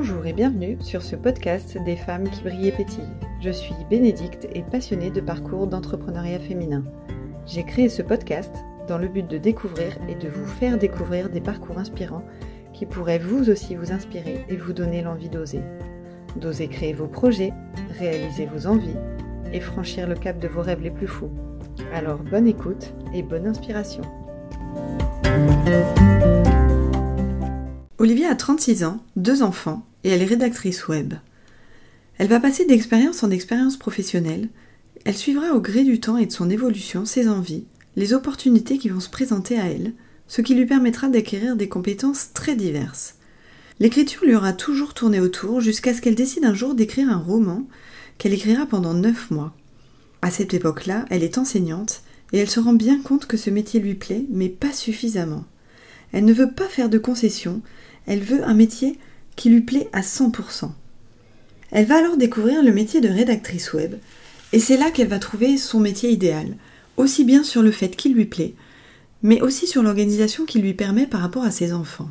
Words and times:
Bonjour 0.00 0.26
et 0.26 0.32
bienvenue 0.32 0.78
sur 0.80 1.02
ce 1.02 1.16
podcast 1.16 1.76
des 1.84 1.96
femmes 1.96 2.30
qui 2.30 2.42
brillent 2.42 2.68
et 2.68 2.72
pétillent. 2.72 3.16
Je 3.40 3.50
suis 3.50 3.74
Bénédicte 3.90 4.46
et 4.54 4.62
passionnée 4.62 5.10
de 5.10 5.20
parcours 5.20 5.66
d'entrepreneuriat 5.66 6.38
féminin. 6.38 6.84
J'ai 7.46 7.64
créé 7.64 7.88
ce 7.88 8.02
podcast 8.02 8.54
dans 8.86 8.96
le 8.96 9.08
but 9.08 9.26
de 9.28 9.38
découvrir 9.38 9.98
et 10.08 10.14
de 10.14 10.28
vous 10.28 10.46
faire 10.46 10.78
découvrir 10.78 11.30
des 11.30 11.40
parcours 11.40 11.78
inspirants 11.78 12.22
qui 12.72 12.86
pourraient 12.86 13.18
vous 13.18 13.50
aussi 13.50 13.74
vous 13.74 13.90
inspirer 13.90 14.44
et 14.48 14.54
vous 14.54 14.72
donner 14.72 15.02
l'envie 15.02 15.30
d'oser. 15.30 15.62
D'oser 16.36 16.68
créer 16.68 16.92
vos 16.92 17.08
projets, 17.08 17.52
réaliser 17.98 18.46
vos 18.46 18.68
envies 18.68 18.96
et 19.52 19.58
franchir 19.58 20.06
le 20.06 20.14
cap 20.14 20.38
de 20.38 20.46
vos 20.46 20.62
rêves 20.62 20.80
les 20.80 20.92
plus 20.92 21.08
fous. 21.08 21.32
Alors 21.92 22.20
bonne 22.20 22.46
écoute 22.46 22.94
et 23.12 23.24
bonne 23.24 23.48
inspiration. 23.48 24.02
Olivia 27.98 28.30
a 28.30 28.36
36 28.36 28.84
ans, 28.84 28.98
deux 29.16 29.42
enfants 29.42 29.82
et 30.04 30.10
elle 30.10 30.22
est 30.22 30.26
rédactrice 30.26 30.88
web. 30.88 31.14
Elle 32.18 32.28
va 32.28 32.40
passer 32.40 32.64
d'expérience 32.64 33.22
en 33.22 33.30
expérience 33.30 33.76
professionnelle. 33.76 34.48
Elle 35.04 35.16
suivra 35.16 35.52
au 35.52 35.60
gré 35.60 35.84
du 35.84 36.00
temps 36.00 36.16
et 36.16 36.26
de 36.26 36.32
son 36.32 36.50
évolution 36.50 37.04
ses 37.04 37.28
envies, 37.28 37.64
les 37.96 38.12
opportunités 38.12 38.78
qui 38.78 38.88
vont 38.88 39.00
se 39.00 39.08
présenter 39.08 39.58
à 39.58 39.66
elle, 39.66 39.92
ce 40.26 40.42
qui 40.42 40.54
lui 40.54 40.66
permettra 40.66 41.08
d'acquérir 41.08 41.56
des 41.56 41.68
compétences 41.68 42.32
très 42.32 42.56
diverses. 42.56 43.14
L'écriture 43.80 44.24
lui 44.24 44.34
aura 44.34 44.52
toujours 44.52 44.94
tourné 44.94 45.20
autour 45.20 45.60
jusqu'à 45.60 45.94
ce 45.94 46.00
qu'elle 46.00 46.16
décide 46.16 46.44
un 46.44 46.54
jour 46.54 46.74
d'écrire 46.74 47.08
un 47.08 47.18
roman 47.18 47.66
qu'elle 48.18 48.34
écrira 48.34 48.66
pendant 48.66 48.94
neuf 48.94 49.30
mois. 49.30 49.54
À 50.20 50.32
cette 50.32 50.52
époque-là, 50.52 51.04
elle 51.10 51.22
est 51.22 51.38
enseignante 51.38 52.02
et 52.32 52.38
elle 52.38 52.50
se 52.50 52.58
rend 52.58 52.72
bien 52.72 53.00
compte 53.00 53.26
que 53.26 53.36
ce 53.36 53.50
métier 53.50 53.78
lui 53.78 53.94
plaît, 53.94 54.26
mais 54.30 54.48
pas 54.48 54.72
suffisamment. 54.72 55.44
Elle 56.10 56.24
ne 56.24 56.32
veut 56.32 56.50
pas 56.50 56.66
faire 56.66 56.88
de 56.88 56.98
concessions 56.98 57.62
elle 58.08 58.20
veut 58.20 58.42
un 58.42 58.54
métier 58.54 58.98
qui 59.38 59.48
lui 59.48 59.60
plaît 59.60 59.88
à 59.92 60.00
100%. 60.00 60.70
Elle 61.70 61.86
va 61.86 61.98
alors 61.98 62.16
découvrir 62.16 62.62
le 62.62 62.72
métier 62.72 63.00
de 63.00 63.08
rédactrice 63.08 63.72
web, 63.72 63.94
et 64.52 64.58
c'est 64.58 64.76
là 64.76 64.90
qu'elle 64.90 65.08
va 65.08 65.20
trouver 65.20 65.56
son 65.56 65.78
métier 65.80 66.10
idéal, 66.10 66.56
aussi 66.96 67.24
bien 67.24 67.44
sur 67.44 67.62
le 67.62 67.70
fait 67.70 67.94
qu'il 67.96 68.14
lui 68.14 68.24
plaît, 68.26 68.54
mais 69.22 69.40
aussi 69.40 69.66
sur 69.66 69.82
l'organisation 69.82 70.44
qu'il 70.44 70.62
lui 70.62 70.74
permet 70.74 71.06
par 71.06 71.20
rapport 71.20 71.44
à 71.44 71.52
ses 71.52 71.72
enfants. 71.72 72.10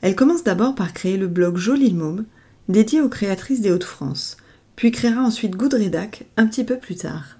Elle 0.00 0.16
commence 0.16 0.44
d'abord 0.44 0.74
par 0.74 0.94
créer 0.94 1.18
le 1.18 1.28
blog 1.28 1.58
Jolie 1.58 1.92
Môme, 1.92 2.24
dédié 2.68 3.00
aux 3.02 3.08
créatrices 3.10 3.60
des 3.60 3.70
Hauts-de-France, 3.70 4.38
puis 4.76 4.90
créera 4.90 5.20
ensuite 5.20 5.56
Good 5.56 5.74
Redac 5.74 6.24
un 6.38 6.46
petit 6.46 6.64
peu 6.64 6.78
plus 6.78 6.96
tard. 6.96 7.36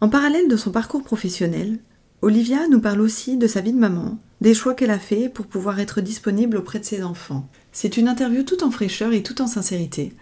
En 0.00 0.08
parallèle 0.08 0.48
de 0.48 0.56
son 0.56 0.70
parcours 0.70 1.02
professionnel, 1.02 1.78
Olivia 2.24 2.68
nous 2.68 2.80
parle 2.80 3.00
aussi 3.00 3.36
de 3.36 3.48
sa 3.48 3.60
vie 3.60 3.72
de 3.72 3.80
maman, 3.80 4.16
des 4.40 4.54
choix 4.54 4.74
qu'elle 4.74 4.92
a 4.92 5.00
faits 5.00 5.34
pour 5.34 5.48
pouvoir 5.48 5.80
être 5.80 6.00
disponible 6.00 6.56
auprès 6.56 6.78
de 6.78 6.84
ses 6.84 7.02
enfants. 7.02 7.48
C'est 7.72 7.96
une 7.96 8.06
interview 8.06 8.44
tout 8.44 8.62
en 8.62 8.70
fraîcheur 8.70 9.12
et 9.12 9.24
tout 9.24 9.42
en 9.42 9.48
sincérité, 9.48 10.12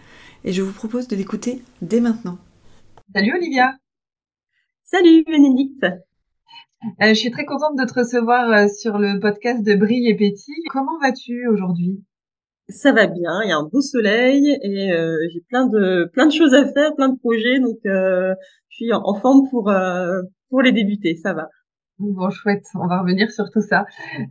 et 0.43 0.51
je 0.51 0.63
vous 0.63 0.73
propose 0.73 1.07
de 1.07 1.15
l'écouter 1.15 1.61
dès 1.83 1.99
maintenant. 2.01 2.39
Salut 3.13 3.35
Olivia 3.35 3.77
Salut 4.83 5.23
Bénédicte 5.25 5.83
euh, 5.83 7.09
Je 7.09 7.13
suis 7.13 7.29
très 7.29 7.45
contente 7.45 7.77
de 7.77 7.85
te 7.85 7.93
recevoir 7.93 8.49
euh, 8.49 8.67
sur 8.67 8.97
le 8.97 9.19
podcast 9.19 9.63
de 9.63 9.75
Brille 9.75 10.09
et 10.09 10.17
Pétit. 10.17 10.63
Comment 10.71 10.97
vas-tu 11.01 11.47
aujourd'hui? 11.49 12.03
Ça 12.67 12.93
va 12.93 13.05
bien, 13.05 13.43
il 13.43 13.49
y 13.49 13.51
a 13.51 13.57
un 13.57 13.69
beau 13.71 13.81
soleil 13.81 14.57
et 14.63 14.91
euh, 14.91 15.19
j'ai 15.31 15.41
plein 15.49 15.67
de 15.67 16.09
plein 16.13 16.25
de 16.25 16.33
choses 16.33 16.55
à 16.55 16.65
faire, 16.65 16.95
plein 16.95 17.09
de 17.09 17.19
projets, 17.19 17.59
donc 17.59 17.77
je 17.85 18.35
suis 18.69 18.91
en, 18.91 19.13
forme 19.19 19.47
pour 19.51 19.71
pour 20.49 20.61
les 20.63 20.71
débuter, 20.71 21.15
ça 21.15 21.33
va. 21.33 21.47
Bon, 22.01 22.31
chouette, 22.31 22.65
on 22.73 22.87
va 22.87 23.01
revenir 23.01 23.29
sur 23.29 23.51
tout 23.51 23.61
ça. 23.61 23.85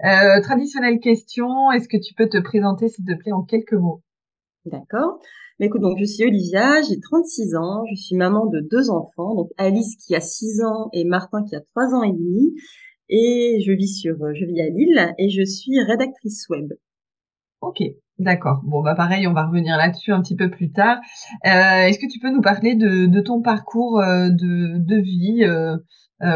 Euh, 0.05 0.41
traditionnelle 0.43 0.99
question, 0.99 1.71
est-ce 1.71 1.87
que 1.87 1.99
tu 1.99 2.15
peux 2.15 2.29
te 2.29 2.39
présenter, 2.39 2.89
s'il 2.89 3.05
te 3.05 3.15
plaît, 3.15 3.31
en 3.31 3.45
quelques 3.45 3.75
mots? 3.75 4.03
D'accord. 4.65 5.21
Écoute, 5.61 5.81
donc 5.81 5.97
je 6.01 6.05
suis 6.05 6.25
Olivia, 6.25 6.83
j'ai 6.83 6.99
36 6.99 7.55
ans, 7.55 7.85
je 7.89 7.95
suis 7.95 8.17
maman 8.17 8.47
de 8.47 8.59
deux 8.59 8.91
enfants, 8.91 9.37
donc 9.37 9.51
Alice 9.57 9.95
qui 10.05 10.17
a 10.17 10.21
6 10.21 10.65
ans 10.65 10.89
et 10.93 11.05
Martin 11.05 11.45
qui 11.45 11.55
a 11.55 11.61
3 11.77 11.95
ans 11.95 12.03
et 12.03 12.13
demi, 12.13 12.57
et 13.09 13.61
je 13.65 13.71
vis 13.71 14.01
sur, 14.01 14.17
je 14.35 14.45
vis 14.47 14.61
à 14.63 14.69
Lille 14.69 15.15
et 15.19 15.31
je 15.31 15.45
suis 15.45 15.81
rédactrice 15.81 16.49
web. 16.49 16.73
Ok, 17.61 17.85
d'accord. 18.19 18.63
Bon, 18.65 18.83
bah 18.83 18.97
pareil, 18.97 19.29
on 19.29 19.33
va 19.33 19.47
revenir 19.47 19.77
là-dessus 19.77 20.11
un 20.11 20.23
petit 20.23 20.35
peu 20.35 20.51
plus 20.51 20.73
tard. 20.73 20.99
Euh, 21.47 21.87
est-ce 21.87 22.01
que 22.01 22.11
tu 22.11 22.19
peux 22.19 22.33
nous 22.33 22.43
parler 22.43 22.75
de, 22.75 23.21
ton 23.21 23.43
parcours 23.43 24.01
euh, 24.01 24.29
de, 24.29 24.79
de 24.79 24.97
vie 24.97 25.45
euh, 25.45 25.77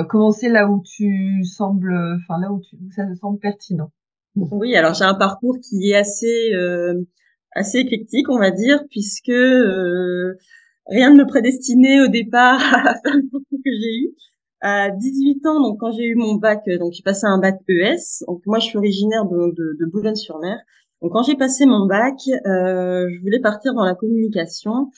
commencer 0.09 0.49
là 0.49 0.69
où 0.69 0.83
tu 0.83 1.45
sembles, 1.45 1.95
enfin 2.17 2.41
là 2.41 2.51
où, 2.53 2.61
tu, 2.61 2.77
ça 2.95 3.07
te 3.07 3.15
semble 3.15 3.39
pertinent? 3.39 3.91
Oui, 4.37 4.75
alors 4.75 4.95
j'ai 4.95 5.05
un 5.05 5.15
parcours 5.15 5.59
qui 5.61 5.91
est 5.91 5.97
assez 5.97 6.53
euh, 6.55 7.05
assez 7.55 7.79
éclectique, 7.79 8.29
on 8.29 8.39
va 8.39 8.51
dire, 8.51 8.85
puisque 8.91 9.29
euh, 9.29 10.35
rien 10.87 11.11
ne 11.11 11.23
me 11.23 11.27
prédestinait 11.27 12.01
au 12.01 12.09
départ 12.09 12.61
à 12.75 12.95
faire 12.95 13.15
le 13.17 13.29
parcours 13.31 13.59
que 13.65 13.71
j'ai 13.71 13.97
eu. 14.03 14.15
À 14.61 14.91
18 14.91 15.47
ans, 15.47 15.61
donc 15.61 15.79
quand 15.79 15.93
j'ai 15.93 16.05
eu 16.05 16.15
mon 16.15 16.37
bac, 16.37 16.65
donc 16.79 16.93
j'ai 16.93 17.03
passé 17.03 17.27
un 17.27 17.39
bac 17.39 17.57
ES. 17.69 18.25
Donc 18.27 18.41
moi, 18.47 18.59
je 18.59 18.67
suis 18.67 18.79
originaire 18.79 19.27
de, 19.27 19.55
de, 19.55 19.77
de 19.79 19.91
Boulogne-sur-Mer. 19.91 20.57
Donc 21.03 21.13
quand 21.13 21.23
j'ai 21.23 21.37
passé 21.37 21.67
mon 21.67 21.87
bac, 21.87 22.15
euh, 22.47 23.07
je 23.11 23.21
voulais 23.21 23.41
partir 23.41 23.75
dans 23.75 23.85
la 23.85 23.95
communication 23.95 24.91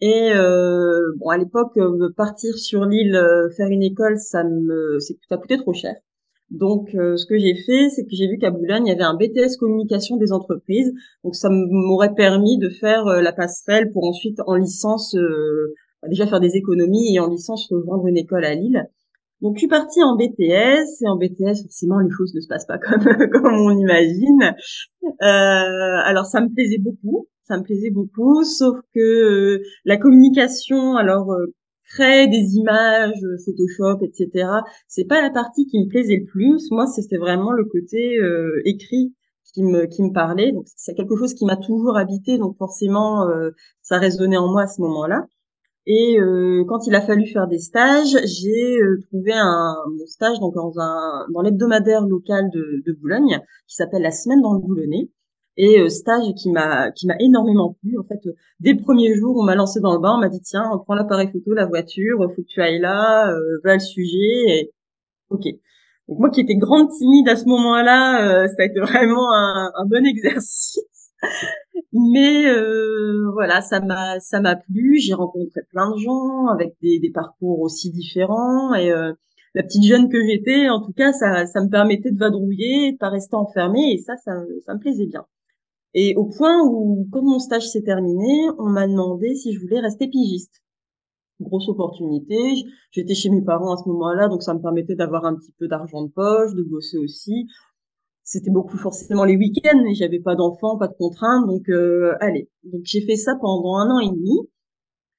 et 0.00 0.32
euh, 0.34 1.12
bon, 1.18 1.28
à 1.28 1.38
l'époque, 1.38 1.76
euh, 1.76 2.10
partir 2.16 2.56
sur 2.58 2.84
l'île, 2.84 3.14
euh, 3.14 3.48
faire 3.56 3.68
une 3.68 3.82
école, 3.82 4.18
ça 4.18 4.44
me, 4.44 4.98
ça 5.00 5.36
coûtait 5.36 5.56
trop 5.56 5.72
cher. 5.72 5.94
Donc, 6.50 6.90
ce 6.92 7.26
que 7.26 7.38
j'ai 7.38 7.54
fait, 7.54 7.88
c'est 7.88 8.04
que 8.04 8.10
j'ai 8.12 8.28
vu 8.28 8.38
qu'à 8.38 8.50
Boulogne, 8.50 8.86
il 8.86 8.90
y 8.90 8.92
avait 8.92 9.02
un 9.02 9.14
BTS 9.14 9.56
communication 9.58 10.16
des 10.18 10.30
entreprises. 10.30 10.92
Donc, 11.24 11.34
ça 11.34 11.48
m'aurait 11.50 12.14
permis 12.14 12.58
de 12.58 12.68
faire 12.68 13.06
la 13.06 13.32
passerelle 13.32 13.90
pour 13.90 14.04
ensuite, 14.04 14.38
en 14.46 14.54
licence, 14.54 15.16
bah, 16.02 16.08
déjà 16.08 16.26
faire 16.26 16.40
des 16.40 16.54
économies 16.56 17.14
et 17.14 17.18
en 17.18 17.28
licence 17.28 17.72
vendre 17.72 18.06
une 18.06 18.18
école 18.18 18.44
à 18.44 18.54
Lille. 18.54 18.88
Donc, 19.40 19.56
je 19.56 19.60
suis 19.60 19.68
partie 19.68 20.02
en 20.02 20.16
BTS 20.16 21.02
et 21.02 21.08
en 21.08 21.16
BTS, 21.16 21.62
forcément, 21.62 21.98
les 21.98 22.10
choses 22.10 22.34
ne 22.34 22.40
se 22.40 22.46
passent 22.46 22.66
pas 22.66 22.78
comme 22.88 23.02
comme 23.32 23.54
on 23.54 23.76
imagine. 23.76 24.54
alors, 25.20 26.26
ça 26.26 26.40
me 26.40 26.54
plaisait 26.54 26.78
beaucoup 26.78 27.26
ça 27.46 27.58
me 27.58 27.62
plaisait 27.62 27.90
beaucoup, 27.90 28.42
sauf 28.44 28.76
que 28.94 29.00
euh, 29.00 29.62
la 29.84 29.96
communication, 29.96 30.96
alors 30.96 31.32
euh, 31.32 31.46
créer 31.84 32.26
des 32.28 32.56
images, 32.56 33.22
euh, 33.22 33.36
Photoshop, 33.44 34.02
etc. 34.02 34.48
C'est 34.88 35.04
pas 35.04 35.20
la 35.22 35.30
partie 35.30 35.66
qui 35.66 35.78
me 35.78 35.88
plaisait 35.88 36.16
le 36.16 36.24
plus. 36.24 36.70
Moi, 36.70 36.86
c'était 36.86 37.18
vraiment 37.18 37.52
le 37.52 37.64
côté 37.64 38.18
écrit 38.64 39.14
qui 39.52 39.62
me 39.62 39.86
qui 39.86 40.02
me 40.02 40.12
parlait. 40.12 40.52
Donc 40.52 40.64
c'est 40.76 40.94
quelque 40.94 41.16
chose 41.16 41.34
qui 41.34 41.44
m'a 41.44 41.56
toujours 41.56 41.96
habité. 41.96 42.38
Donc 42.38 42.56
forcément, 42.56 43.28
ça 43.82 43.98
résonnait 43.98 44.36
en 44.36 44.50
moi 44.50 44.62
à 44.62 44.66
ce 44.66 44.80
moment-là. 44.82 45.26
Et 45.86 46.16
quand 46.68 46.86
il 46.86 46.94
a 46.94 47.02
fallu 47.02 47.26
faire 47.26 47.46
des 47.46 47.58
stages, 47.58 48.16
j'ai 48.24 48.78
trouvé 49.08 49.32
un 49.34 49.74
mon 49.98 50.06
stage 50.06 50.40
donc 50.40 50.54
dans 50.54 50.72
un 50.78 51.26
dans 51.32 51.42
l'hebdomadaire 51.42 52.06
local 52.06 52.50
de, 52.52 52.82
de 52.86 52.92
Boulogne 52.92 53.38
qui 53.68 53.76
s'appelle 53.76 54.02
La 54.02 54.10
Semaine 54.10 54.40
dans 54.40 54.54
le 54.54 54.60
Boulonnais 54.60 55.10
et 55.56 55.80
euh, 55.80 55.88
stage 55.88 56.34
qui 56.36 56.50
m'a 56.50 56.90
qui 56.92 57.06
m'a 57.06 57.16
énormément 57.20 57.76
plu. 57.80 57.98
En 57.98 58.04
fait, 58.04 58.20
euh, 58.26 58.34
dès 58.60 58.72
le 58.72 58.82
premier 58.82 59.14
jour, 59.14 59.36
on 59.38 59.44
m'a 59.44 59.54
lancé 59.54 59.80
dans 59.80 59.94
le 59.94 60.00
bain, 60.00 60.14
on 60.16 60.20
m'a 60.20 60.28
dit 60.28 60.40
tiens, 60.40 60.70
prends 60.84 60.94
l'appareil 60.94 61.28
photo, 61.32 61.52
la 61.54 61.66
voiture, 61.66 62.18
faut 62.34 62.42
que 62.42 62.46
tu 62.48 62.60
ailles 62.62 62.80
là, 62.80 63.30
euh, 63.32 63.58
voilà 63.62 63.76
le 63.76 63.80
sujet. 63.80 64.48
Et... 64.48 64.72
Ok. 65.30 65.44
Donc 66.08 66.18
moi 66.18 66.30
qui 66.30 66.40
étais 66.40 66.56
grande 66.56 66.90
timide 66.90 67.28
à 67.28 67.36
ce 67.36 67.46
moment-là, 67.46 68.44
euh, 68.44 68.48
ça 68.48 68.62
a 68.62 68.64
été 68.66 68.80
vraiment 68.80 69.32
un, 69.34 69.72
un 69.76 69.86
bon 69.86 70.04
exercice. 70.06 70.78
Mais 71.92 72.46
euh, 72.48 73.30
voilà, 73.32 73.60
ça 73.62 73.80
m'a 73.80 74.20
ça 74.20 74.40
m'a 74.40 74.56
plu. 74.56 74.98
J'ai 74.98 75.14
rencontré 75.14 75.60
plein 75.70 75.90
de 75.90 75.96
gens 75.98 76.46
avec 76.48 76.74
des, 76.82 76.98
des 76.98 77.10
parcours 77.10 77.60
aussi 77.60 77.90
différents 77.90 78.74
et 78.74 78.90
euh, 78.92 79.12
la 79.54 79.62
petite 79.62 79.84
jeune 79.84 80.08
que 80.10 80.20
j'étais, 80.26 80.68
en 80.68 80.80
tout 80.84 80.92
cas, 80.92 81.12
ça, 81.12 81.46
ça 81.46 81.60
me 81.62 81.68
permettait 81.70 82.10
de 82.10 82.18
vadrouiller, 82.18 82.92
de 82.92 82.98
pas 82.98 83.08
rester 83.08 83.36
enfermée 83.36 83.92
et 83.92 83.98
ça, 83.98 84.16
ça, 84.16 84.32
ça 84.66 84.74
me 84.74 84.80
plaisait 84.80 85.06
bien. 85.06 85.24
Et 85.94 86.14
au 86.16 86.24
point 86.26 86.60
où, 86.64 87.08
quand 87.12 87.22
mon 87.22 87.38
stage 87.38 87.68
s'est 87.68 87.82
terminé, 87.82 88.48
on 88.58 88.68
m'a 88.68 88.86
demandé 88.86 89.34
si 89.36 89.52
je 89.52 89.60
voulais 89.60 89.80
rester 89.80 90.08
pigiste. 90.08 90.62
Grosse 91.40 91.68
opportunité. 91.68 92.36
J'étais 92.90 93.14
chez 93.14 93.30
mes 93.30 93.42
parents 93.42 93.74
à 93.74 93.76
ce 93.76 93.88
moment-là, 93.88 94.28
donc 94.28 94.42
ça 94.42 94.54
me 94.54 94.60
permettait 94.60 94.96
d'avoir 94.96 95.24
un 95.24 95.36
petit 95.36 95.52
peu 95.58 95.68
d'argent 95.68 96.02
de 96.02 96.10
poche, 96.10 96.54
de 96.54 96.62
bosser 96.62 96.98
aussi. 96.98 97.46
C'était 98.24 98.50
beaucoup 98.50 98.76
forcément 98.76 99.24
les 99.24 99.36
week-ends, 99.36 99.84
et 99.88 99.94
j'avais 99.94 100.20
pas 100.20 100.34
d'enfants, 100.34 100.78
pas 100.78 100.88
de 100.88 100.94
contraintes, 100.94 101.46
donc 101.46 101.68
euh, 101.68 102.14
allez. 102.20 102.50
Donc 102.64 102.82
j'ai 102.84 103.02
fait 103.02 103.16
ça 103.16 103.36
pendant 103.40 103.76
un 103.76 103.90
an 103.90 104.00
et 104.00 104.10
demi. 104.10 104.38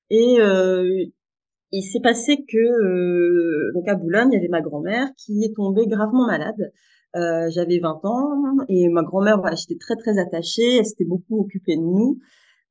Et 0.10 0.40
euh, 0.40 1.06
il 1.72 1.84
s'est 1.84 2.00
passé 2.02 2.46
que 2.48 2.58
euh, 2.58 3.72
donc 3.74 3.88
à 3.88 3.96
Boulogne, 3.96 4.30
il 4.32 4.36
y 4.36 4.38
avait 4.38 4.48
ma 4.48 4.62
grand-mère 4.62 5.10
qui 5.18 5.44
est 5.44 5.56
tombée 5.56 5.88
gravement 5.88 6.26
malade. 6.28 6.72
Euh, 7.16 7.50
j'avais 7.50 7.80
20 7.80 8.02
ans 8.04 8.58
et 8.68 8.90
ma 8.90 9.02
grand-mère, 9.02 9.40
voilà, 9.40 9.56
j'étais 9.56 9.78
très 9.80 9.96
très 9.96 10.18
attachée, 10.18 10.80
elle 10.80 10.86
s'était 10.86 11.06
beaucoup 11.06 11.40
occupée 11.40 11.78
de 11.78 11.82
nous 11.82 12.20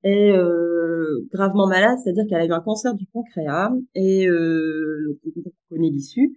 et 0.03 0.33
euh, 0.33 1.27
gravement 1.33 1.67
malade, 1.67 1.97
c'est-à-dire 2.03 2.25
qu'elle 2.29 2.43
avait 2.43 2.53
un 2.53 2.61
cancer 2.61 2.95
du 2.95 3.07
pancréas 3.07 3.73
et 3.95 4.29
euh, 4.29 5.19
on 5.37 5.51
connaît 5.71 5.89
l'issue. 5.89 6.37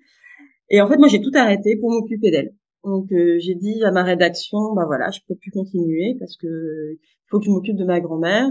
Et 0.70 0.80
en 0.82 0.88
fait, 0.88 0.98
moi, 0.98 1.10
j'ai 1.10 1.22
tout 1.22 1.32
arrêté 1.34 1.76
pour 1.78 1.92
m'occuper 1.92 2.32
d'elle. 2.32 2.54
Donc 2.86 3.10
j'ai 3.10 3.56
dit 3.56 3.84
à 3.84 3.92
ma 3.92 4.04
rédaction, 4.04 4.74
bah 4.74 4.86
voilà, 4.86 5.10
je 5.12 5.20
peux 5.28 5.36
plus 5.36 5.52
continuer 5.52 6.16
parce 6.20 6.38
que 6.38 6.48
faut 7.30 7.40
que 7.40 7.46
je 7.46 7.52
m'occupe 7.52 7.76
de 7.76 7.84
ma 7.84 8.00
grand-mère. 8.00 8.50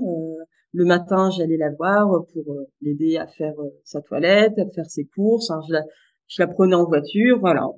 le 0.73 0.85
matin, 0.85 1.31
j'allais 1.31 1.57
la 1.57 1.71
voir 1.71 2.09
pour 2.35 2.45
l'aider 2.83 3.17
à 3.17 3.27
faire 3.27 3.55
sa 3.85 4.03
toilette, 4.03 4.59
à 4.59 4.67
faire 4.75 4.87
ses 4.87 5.07
courses. 5.07 5.51
je, 5.69 5.73
la, 5.73 5.83
je 6.29 6.43
la 6.43 6.49
prenais 6.49 6.75
en 6.75 6.85
voiture, 6.85 7.39
voilà. 7.41 7.71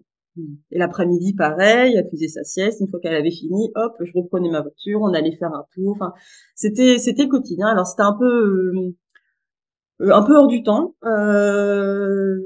Et 0.70 0.79
l'après-midi, 0.79 1.35
pareil, 1.35 1.94
elle 1.96 2.08
faisait 2.11 2.29
sa 2.29 2.44
sieste. 2.44 2.81
Une 2.81 2.88
fois 2.88 3.00
qu'elle 3.00 3.14
avait 3.14 3.31
fini, 3.31 3.70
hop, 3.75 3.93
je 4.00 4.12
reprenais 4.14 4.50
ma 4.50 4.62
voiture, 4.62 5.00
on 5.02 5.12
allait 5.12 5.37
faire 5.37 5.52
un 5.52 5.64
tour. 5.75 5.93
Enfin, 5.96 6.12
c'était 6.55 6.99
c'était 6.99 7.29
quotidien. 7.29 7.69
Alors 7.69 7.87
c'était 7.87 8.02
un 8.02 8.17
peu 8.19 8.94
euh, 10.00 10.11
un 10.12 10.23
peu 10.23 10.37
hors 10.37 10.46
du 10.46 10.62
temps 10.62 10.94
euh, 11.05 12.37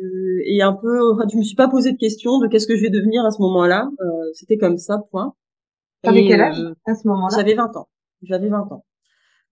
et 0.46 0.62
un 0.62 0.72
peu. 0.72 1.12
Enfin, 1.12 1.24
je 1.30 1.36
me 1.36 1.42
suis 1.42 1.56
pas 1.56 1.68
posé 1.68 1.92
de 1.92 1.98
questions 1.98 2.38
de 2.38 2.48
qu'est-ce 2.48 2.66
que 2.66 2.76
je 2.76 2.82
vais 2.82 2.90
devenir 2.90 3.24
à 3.24 3.30
ce 3.30 3.40
moment-là. 3.42 3.90
Euh, 4.00 4.30
c'était 4.34 4.56
comme 4.56 4.78
ça, 4.78 4.98
point. 5.10 5.34
T'avais 6.02 6.26
quel 6.26 6.40
âge 6.40 6.60
à 6.86 6.94
ce 6.94 7.06
moment-là? 7.08 7.36
J'avais 7.36 7.54
20 7.54 7.76
ans. 7.76 7.88
J'avais 8.22 8.48
20 8.48 8.72
ans. 8.72 8.84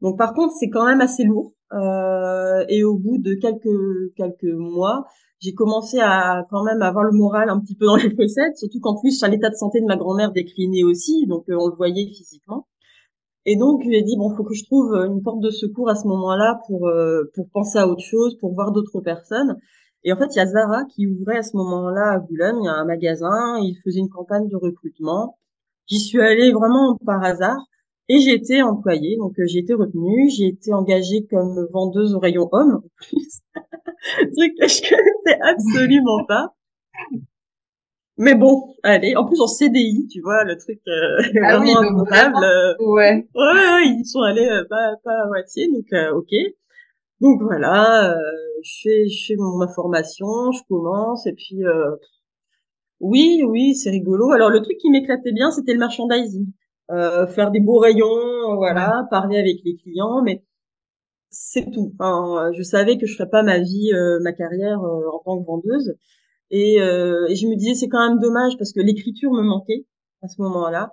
Donc 0.01 0.19
par 0.19 0.33
contre, 0.35 0.55
c'est 0.59 0.71
quand 0.71 0.87
même 0.87 1.01
assez 1.01 1.25
lourd. 1.25 1.53
Euh, 1.73 2.65
et 2.69 2.83
au 2.85 2.97
bout 2.97 3.19
de 3.19 3.35
quelques 3.35 4.15
quelques 4.17 4.53
mois, 4.55 5.05
j'ai 5.41 5.55
commencé 5.55 5.99
à 6.01 6.45
quand 6.51 6.65
même 6.65 6.83
avoir 6.83 7.05
le 7.05 7.13
moral 7.13 7.49
un 7.49 7.61
petit 7.61 7.77
peu 7.77 7.87
dans 7.87 7.97
les 7.97 8.11
possèdes, 8.17 8.57
surtout 8.57 8.81
qu'en 8.81 8.99
plus 9.01 9.23
l'état 9.27 9.51
de 9.51 9.55
santé 9.55 9.81
de 9.81 9.87
ma 9.87 9.97
grand-mère 9.97 10.33
déclinait 10.33 10.83
aussi, 10.85 11.27
donc 11.27 11.49
euh, 11.49 11.57
on 11.59 11.69
le 11.69 11.77
voyait 11.77 12.07
physiquement. 12.07 12.67
Et 13.47 13.57
donc 13.57 13.83
j'ai 13.85 14.03
dit 14.03 14.17
bon, 14.17 14.35
faut 14.37 14.45
que 14.45 14.55
je 14.55 14.65
trouve 14.65 14.95
une 14.95 15.23
porte 15.23 15.41
de 15.41 15.51
secours 15.51 15.89
à 15.89 15.95
ce 15.95 16.07
moment-là 16.09 16.61
pour 16.67 16.89
euh, 16.89 17.31
pour 17.35 17.49
penser 17.51 17.79
à 17.79 17.89
autre 17.89 18.03
chose, 18.03 18.37
pour 18.39 18.55
voir 18.55 18.73
d'autres 18.73 19.01
personnes. 19.01 19.57
Et 20.05 20.13
en 20.13 20.17
fait, 20.17 20.29
il 20.35 20.39
y 20.39 20.41
a 20.41 20.47
Zara 20.47 20.85
qui 20.87 21.07
ouvrait 21.07 21.39
à 21.39 21.43
ce 21.43 21.57
moment-là 21.57 22.13
à 22.13 22.19
Boulogne, 22.19 22.59
il 22.63 22.67
y 22.67 22.69
a 22.69 22.75
un 22.75 22.85
magasin, 22.85 23.59
il 23.59 23.77
faisait 23.85 24.01
une 24.01 24.09
campagne 24.09 24.49
de 24.49 24.57
recrutement. 24.57 25.39
J'y 25.87 25.99
suis 26.01 26.21
allée 26.21 26.53
vraiment 26.53 26.97
par 27.05 27.23
hasard. 27.23 27.59
Et 28.13 28.19
j'ai 28.19 28.33
été 28.33 28.61
employée, 28.61 29.17
donc 29.19 29.39
euh, 29.39 29.45
j'ai 29.47 29.61
été 29.61 29.73
retenue, 29.73 30.29
j'ai 30.31 30.49
été 30.49 30.73
engagée 30.73 31.29
comme 31.31 31.69
vendeuse 31.73 32.13
au 32.13 32.19
rayon 32.19 32.49
homme, 32.51 32.83
en 32.85 32.89
plus. 32.97 33.41
truc 33.55 34.53
que 34.59 34.67
je 34.67 34.81
connaissais 34.83 35.41
absolument 35.41 36.25
pas. 36.27 36.53
Mais 38.17 38.35
bon, 38.35 38.75
allez, 38.83 39.15
en 39.15 39.25
plus 39.25 39.41
en 39.41 39.47
CDI, 39.47 40.09
tu 40.11 40.23
vois, 40.23 40.43
le 40.43 40.59
truc 40.59 40.81
euh, 40.89 41.23
ah 41.41 41.59
vraiment 41.59 41.81
oui, 41.83 42.17
euh, 42.43 42.75
ouais. 42.81 43.29
ouais. 43.33 43.87
ils 43.87 44.05
sont 44.05 44.23
allés 44.23 44.49
euh, 44.49 44.65
pas, 44.69 44.97
pas 45.05 45.23
à 45.23 45.27
moitié, 45.29 45.69
donc 45.69 45.87
ok. 46.13 46.35
Donc 47.21 47.41
voilà, 47.43 48.17
je 48.65 48.73
fais, 48.83 49.09
je 49.09 49.27
fais 49.29 49.37
ma 49.39 49.69
formation, 49.69 50.51
je 50.51 50.63
commence, 50.69 51.29
et 51.29 51.33
puis 51.33 51.61
oui, 52.99 53.45
oui, 53.47 53.77
c'est 53.77 53.91
rigolo. 53.91 54.33
Alors 54.33 54.51
le 54.51 54.63
truc 54.63 54.79
qui 54.79 54.91
m'éclatait 54.91 55.31
bien, 55.31 55.53
c'était 55.53 55.75
le 55.75 55.79
merchandising. 55.79 56.49
Euh, 56.91 57.27
faire 57.29 57.51
des 57.53 57.61
beaux 57.61 57.79
rayons, 57.79 58.57
voilà, 58.57 59.07
parler 59.11 59.39
avec 59.39 59.59
les 59.65 59.77
clients, 59.77 60.23
mais 60.23 60.45
c'est 61.31 61.71
tout. 61.71 61.93
Enfin, 61.95 62.51
je 62.57 62.63
savais 62.63 62.99
que 62.99 63.07
je 63.07 63.15
ferais 63.17 63.31
pas 63.31 63.43
ma 63.45 63.59
vie, 63.61 63.93
euh, 63.95 64.19
ma 64.23 64.33
carrière 64.33 64.83
euh, 64.83 65.09
en 65.13 65.21
tant 65.25 65.41
que 65.41 65.47
vendeuse, 65.47 65.95
et, 66.51 66.77
et 66.79 67.37
je 67.37 67.47
me 67.47 67.57
disais 67.57 67.75
c'est 67.75 67.89
quand 67.89 68.09
même 68.09 68.19
dommage 68.19 68.57
parce 68.59 68.73
que 68.73 68.81
l'écriture 68.81 69.31
me 69.33 69.43
manquait 69.43 69.87
à 70.23 70.29
ce 70.29 70.43
moment-là, 70.43 70.93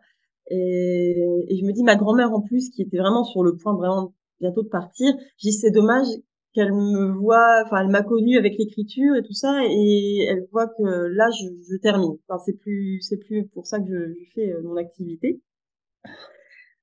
et, 0.51 1.15
et 1.49 1.57
je 1.57 1.65
me 1.65 1.73
dis 1.73 1.83
ma 1.83 1.95
grand-mère 1.95 2.31
en 2.33 2.41
plus 2.41 2.69
qui 2.69 2.83
était 2.83 2.97
vraiment 2.99 3.23
sur 3.23 3.43
le 3.43 3.55
point 3.57 3.75
vraiment 3.75 4.13
bientôt 4.39 4.61
de 4.63 4.69
partir, 4.69 5.13
j'ai 5.37 5.51
c'est 5.51 5.71
dommage 5.71 6.07
qu'elle 6.53 6.73
me 6.73 7.11
voit, 7.11 7.63
enfin 7.65 7.81
elle 7.81 7.89
m'a 7.89 8.03
connue 8.03 8.37
avec 8.37 8.57
l'écriture 8.59 9.15
et 9.15 9.23
tout 9.23 9.33
ça, 9.33 9.61
et 9.65 10.25
elle 10.29 10.47
voit 10.51 10.67
que 10.67 10.83
là 10.83 11.29
je, 11.31 11.47
je 11.71 11.77
termine. 11.77 12.17
Enfin 12.27 12.39
c'est 12.45 12.57
plus 12.59 13.01
c'est 13.01 13.17
plus 13.17 13.47
pour 13.47 13.65
ça 13.65 13.79
que 13.79 13.87
je, 13.87 14.13
je 14.13 14.31
fais 14.35 14.53
mon 14.63 14.75
activité. 14.77 15.41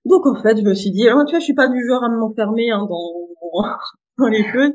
Donc 0.04 0.26
en 0.26 0.34
fait, 0.42 0.58
je 0.58 0.62
me 0.62 0.74
suis 0.74 0.90
dit, 0.90 1.08
ah, 1.08 1.24
tu 1.26 1.32
vois, 1.32 1.38
je 1.38 1.44
suis 1.44 1.54
pas 1.54 1.68
du 1.68 1.86
genre 1.86 2.04
à 2.04 2.08
m'enfermer 2.08 2.70
hein, 2.70 2.86
dans, 4.18 4.28
les 4.28 4.44
choses. 4.44 4.72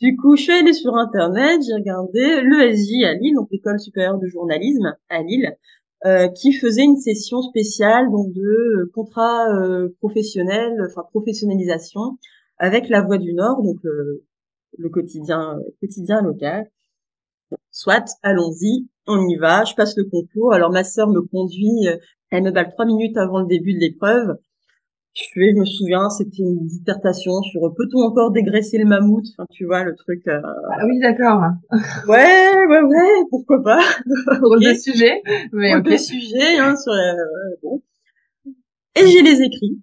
Du 0.00 0.16
coup, 0.16 0.36
je 0.36 0.42
suis 0.42 0.52
allée 0.52 0.72
sur 0.72 0.96
Internet, 0.96 1.60
j'ai 1.66 1.74
regardé 1.74 2.42
l'ESJ 2.42 3.04
à 3.04 3.14
Lille, 3.14 3.34
donc 3.34 3.48
l'école 3.52 3.78
supérieure 3.78 4.18
de 4.18 4.26
journalisme 4.26 4.96
à 5.08 5.22
Lille, 5.22 5.56
euh, 6.04 6.28
qui 6.28 6.52
faisait 6.52 6.82
une 6.82 6.96
session 6.96 7.42
spéciale 7.42 8.10
donc 8.10 8.32
de 8.32 8.90
contrat 8.94 9.54
euh, 9.54 9.90
professionnel, 10.00 10.72
enfin 10.88 11.02
professionnalisation, 11.10 12.18
avec 12.58 12.88
La 12.88 13.02
Voix 13.02 13.18
du 13.18 13.34
Nord, 13.34 13.62
donc 13.62 13.76
le, 13.84 14.88
quotidien 14.88 15.58
quotidien 15.80 16.22
local. 16.22 16.68
Soit, 17.70 18.04
allons-y, 18.22 18.88
on 19.06 19.28
y 19.28 19.36
va, 19.36 19.64
je 19.64 19.74
passe 19.74 19.96
le 19.96 20.04
concours. 20.04 20.52
Alors 20.52 20.70
ma 20.70 20.84
sœur 20.84 21.08
me 21.08 21.20
conduit, 21.20 21.86
euh, 21.86 21.96
elle 22.32 22.44
me 22.44 22.50
balle 22.50 22.70
trois 22.70 22.86
minutes 22.86 23.16
avant 23.16 23.40
le 23.40 23.46
début 23.46 23.74
de 23.74 23.78
l'épreuve. 23.78 24.36
Je, 25.14 25.22
je 25.34 25.58
me 25.58 25.66
souviens, 25.66 26.08
c'était 26.08 26.42
une 26.42 26.66
dissertation 26.66 27.42
sur 27.42 27.60
peut-on 27.74 28.00
encore 28.00 28.32
dégraisser 28.32 28.78
le 28.78 28.86
mammouth? 28.86 29.26
Enfin, 29.36 29.46
tu 29.50 29.66
vois, 29.66 29.84
le 29.84 29.94
truc. 29.94 30.26
Euh... 30.26 30.40
Ah 30.42 30.86
oui, 30.86 30.98
d'accord. 31.00 31.42
ouais, 32.08 32.66
ouais, 32.66 32.80
ouais, 32.80 33.24
pourquoi 33.28 33.62
pas? 33.62 33.82
Pour 34.40 34.52
okay. 34.52 34.70
le 34.70 34.74
sujet, 34.74 35.22
mais 35.52 35.74
Pour 35.74 35.90
le 35.90 35.98
sujet, 35.98 36.58
hein, 36.58 36.74
sur 36.76 36.92
euh, 36.92 37.12
bon. 37.62 37.82
Et 38.96 39.06
j'ai 39.06 39.20
les 39.20 39.42
écrits. 39.42 39.82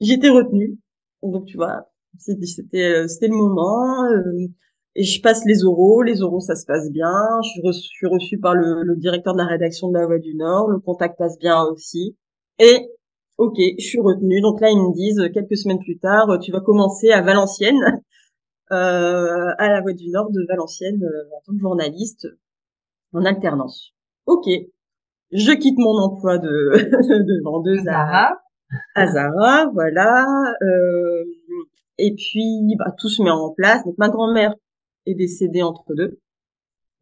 J'étais 0.00 0.30
retenue. 0.30 0.78
Donc, 1.22 1.44
tu 1.44 1.58
vois, 1.58 1.90
c'était 2.18 2.46
c'était 2.46 3.06
c'était 3.08 3.28
le 3.28 3.34
moment. 3.34 4.04
Euh, 4.06 4.48
et 4.96 5.04
je 5.04 5.22
passe 5.22 5.44
les 5.44 5.64
oraux, 5.64 6.02
les 6.02 6.22
oraux 6.22 6.40
ça 6.40 6.56
se 6.56 6.66
passe 6.66 6.90
bien, 6.90 7.12
je 7.44 7.48
suis 7.48 7.62
reçue, 7.62 8.06
reçue 8.06 8.38
par 8.38 8.54
le, 8.54 8.82
le, 8.82 8.96
directeur 8.96 9.34
de 9.34 9.38
la 9.38 9.46
rédaction 9.46 9.88
de 9.88 9.94
La 9.94 10.06
Voix 10.06 10.18
du 10.18 10.34
Nord, 10.34 10.68
le 10.68 10.80
contact 10.80 11.16
passe 11.18 11.38
bien 11.38 11.62
aussi. 11.64 12.16
Et 12.58 12.90
ok, 13.38 13.56
je 13.78 13.84
suis 13.84 14.00
retenue. 14.00 14.40
Donc 14.40 14.60
là 14.60 14.68
ils 14.70 14.78
me 14.78 14.94
disent 14.94 15.30
quelques 15.32 15.56
semaines 15.56 15.78
plus 15.78 15.98
tard, 15.98 16.38
tu 16.40 16.52
vas 16.52 16.60
commencer 16.60 17.10
à 17.10 17.22
Valenciennes, 17.22 18.02
euh, 18.72 19.54
à 19.58 19.68
La 19.68 19.80
Voix 19.80 19.92
du 19.92 20.10
Nord 20.10 20.30
de 20.30 20.44
Valenciennes 20.48 21.02
euh, 21.02 21.36
en 21.36 21.40
tant 21.46 21.52
que 21.52 21.60
journaliste 21.60 22.26
en 23.12 23.24
alternance. 23.24 23.92
Ok, 24.26 24.48
je 25.32 25.52
quitte 25.52 25.78
mon 25.78 25.98
emploi 25.98 26.38
de, 26.38 26.48
de 26.48 27.44
vendeuse 27.44 27.86
à, 27.88 28.32
à 28.94 29.06
Zara, 29.06 29.66
voilà. 29.72 30.26
Euh, 30.62 31.24
et 31.98 32.14
puis 32.14 32.74
bah, 32.78 32.92
tout 32.98 33.08
se 33.08 33.22
met 33.22 33.30
en 33.30 33.50
place. 33.50 33.84
Donc 33.84 33.94
ma 33.98 34.08
grand-mère 34.08 34.54
est 35.06 35.14
décédé 35.14 35.62
entre 35.62 35.94
deux. 35.94 36.20